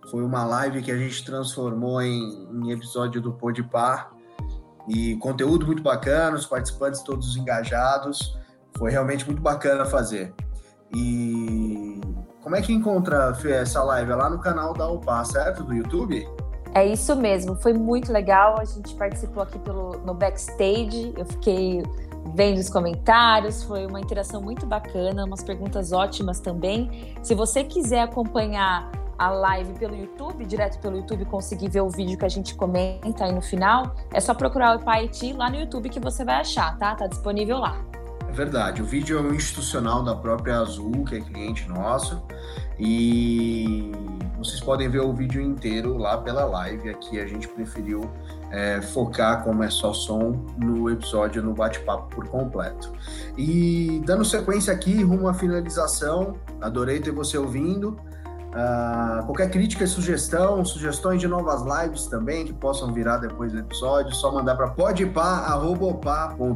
foi 0.09 0.23
uma 0.23 0.43
live 0.43 0.81
que 0.81 0.91
a 0.91 0.97
gente 0.97 1.23
transformou 1.23 2.01
em, 2.01 2.47
em 2.51 2.71
episódio 2.71 3.21
do 3.21 3.33
Podpar. 3.33 4.12
E 4.87 5.15
conteúdo 5.17 5.65
muito 5.65 5.81
bacana, 5.81 6.35
os 6.35 6.45
participantes 6.45 7.01
todos 7.01 7.35
engajados. 7.37 8.37
Foi 8.77 8.91
realmente 8.91 9.25
muito 9.25 9.41
bacana 9.41 9.85
fazer. 9.85 10.33
E 10.93 12.01
como 12.41 12.55
é 12.55 12.61
que 12.61 12.73
encontra 12.73 13.33
Fê, 13.33 13.51
essa 13.53 13.83
live? 13.83 14.11
É 14.11 14.15
lá 14.15 14.29
no 14.29 14.39
canal 14.39 14.73
da 14.73 14.89
UPA, 14.89 15.23
certo? 15.23 15.63
Do 15.63 15.73
YouTube? 15.73 16.27
É 16.75 16.85
isso 16.85 17.15
mesmo, 17.15 17.55
foi 17.55 17.71
muito 17.71 18.11
legal. 18.11 18.59
A 18.59 18.65
gente 18.65 18.95
participou 18.95 19.43
aqui 19.43 19.59
pelo, 19.59 19.99
no 19.99 20.13
backstage, 20.13 21.13
eu 21.15 21.25
fiquei 21.25 21.83
vendo 22.33 22.57
os 22.57 22.69
comentários, 22.69 23.63
foi 23.63 23.85
uma 23.85 23.99
interação 23.99 24.41
muito 24.41 24.65
bacana, 24.65 25.25
umas 25.25 25.43
perguntas 25.43 25.91
ótimas 25.91 26.39
também. 26.39 27.15
Se 27.21 27.35
você 27.35 27.63
quiser 27.63 28.01
acompanhar 28.01 28.89
a 29.17 29.29
live 29.29 29.73
pelo 29.73 29.95
YouTube, 29.95 30.45
direto 30.45 30.79
pelo 30.79 30.97
YouTube, 30.97 31.25
conseguir 31.25 31.69
ver 31.69 31.81
o 31.81 31.89
vídeo 31.89 32.17
que 32.17 32.25
a 32.25 32.29
gente 32.29 32.55
comenta 32.55 33.25
aí 33.25 33.31
no 33.31 33.41
final, 33.41 33.95
é 34.11 34.19
só 34.19 34.33
procurar 34.33 34.77
o 34.77 34.83
Paiti 34.83 35.33
lá 35.33 35.49
no 35.49 35.57
YouTube 35.57 35.89
que 35.89 35.99
você 35.99 36.23
vai 36.23 36.35
achar, 36.35 36.77
tá? 36.77 36.95
Tá 36.95 37.07
disponível 37.07 37.57
lá. 37.59 37.79
É 38.27 38.31
verdade, 38.31 38.81
o 38.81 38.85
vídeo 38.85 39.17
é 39.17 39.21
um 39.21 39.33
institucional 39.33 40.03
da 40.03 40.15
própria 40.15 40.57
Azul, 40.57 41.05
que 41.05 41.15
é 41.15 41.21
cliente 41.21 41.69
nosso, 41.69 42.23
e 42.79 43.91
vocês 44.39 44.59
podem 44.59 44.89
ver 44.89 45.01
o 45.01 45.13
vídeo 45.13 45.41
inteiro 45.41 45.97
lá 45.97 46.17
pela 46.17 46.43
live. 46.43 46.89
Aqui 46.89 47.19
a 47.19 47.25
gente 47.27 47.47
preferiu 47.47 48.09
é, 48.51 48.81
focar, 48.81 49.43
como 49.43 49.63
é 49.63 49.69
só 49.69 49.93
som, 49.93 50.45
no 50.57 50.89
episódio, 50.89 51.41
no 51.41 51.53
bate-papo 51.53 52.13
por 52.13 52.27
completo. 52.27 52.91
E 53.37 54.01
dando 54.05 54.25
sequência 54.25 54.73
aqui, 54.73 55.01
rumo 55.03 55.27
à 55.27 55.33
finalização, 55.33 56.35
adorei 56.59 56.99
ter 56.99 57.11
você 57.11 57.37
ouvindo. 57.37 57.95
Uh, 58.53 59.25
qualquer 59.25 59.49
crítica 59.49 59.83
e 59.83 59.87
sugestão, 59.87 60.63
sugestões 60.63 61.19
de 61.19 61.27
novas 61.27 61.63
lives 61.63 62.05
também 62.05 62.45
que 62.45 62.53
possam 62.53 62.93
virar 62.93 63.17
depois 63.17 63.51
do 63.51 63.57
episódio, 63.57 64.13
só 64.13 64.31
mandar 64.31 64.55
para 64.55 64.67
podpar.com.br 64.67 66.53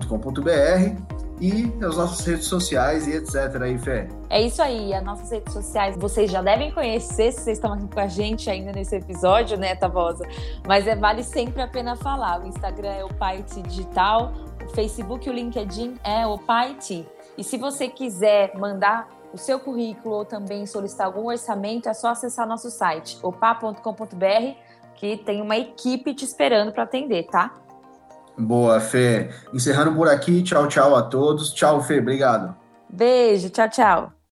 e 1.41 1.73
as 1.83 1.97
nossas 1.97 2.25
redes 2.25 2.45
sociais 2.45 3.07
e 3.07 3.13
etc. 3.13 3.61
aí, 3.61 3.77
Fê. 3.79 4.07
É 4.29 4.41
isso 4.41 4.61
aí, 4.61 4.93
as 4.93 5.03
nossas 5.03 5.31
redes 5.31 5.51
sociais 5.51 5.97
vocês 5.97 6.29
já 6.29 6.41
devem 6.41 6.71
conhecer 6.71 7.31
se 7.31 7.41
vocês 7.41 7.57
estão 7.57 7.73
aqui 7.73 7.87
com 7.87 7.99
a 7.99 8.07
gente 8.07 8.47
ainda 8.47 8.71
nesse 8.71 8.95
episódio, 8.95 9.57
né, 9.57 9.75
Tavosa? 9.75 10.23
Mas 10.67 10.85
é, 10.85 10.95
vale 10.95 11.23
sempre 11.23 11.61
a 11.61 11.67
pena 11.67 11.95
falar. 11.95 12.41
O 12.41 12.47
Instagram 12.47 12.91
é 12.91 13.03
o 13.03 13.13
Paiti 13.13 13.61
Digital, 13.63 14.33
o 14.63 14.69
Facebook 14.69 15.27
e 15.27 15.31
o 15.31 15.33
LinkedIn 15.33 15.95
é 16.03 16.27
o 16.27 16.37
Paiti. 16.37 17.07
E 17.37 17.43
se 17.43 17.57
você 17.57 17.87
quiser 17.87 18.55
mandar 18.55 19.16
o 19.33 19.37
seu 19.37 19.59
currículo 19.59 20.15
ou 20.15 20.25
também 20.25 20.65
solicitar 20.65 21.07
algum 21.07 21.27
orçamento, 21.27 21.89
é 21.89 21.93
só 21.93 22.09
acessar 22.09 22.47
nosso 22.47 22.69
site, 22.69 23.17
opa.com.br, 23.21 24.57
que 24.95 25.17
tem 25.17 25.41
uma 25.41 25.57
equipe 25.57 26.13
te 26.13 26.25
esperando 26.25 26.71
para 26.71 26.83
atender, 26.83 27.27
tá? 27.27 27.53
Boa, 28.37 28.79
Fê. 28.79 29.29
Encerrando 29.53 29.95
por 29.95 30.07
aqui, 30.07 30.43
tchau, 30.43 30.67
tchau 30.67 30.95
a 30.95 31.01
todos. 31.01 31.51
Tchau, 31.53 31.81
Fê, 31.81 31.99
obrigado. 31.99 32.55
Beijo, 32.89 33.49
tchau, 33.49 33.69
tchau. 33.69 34.16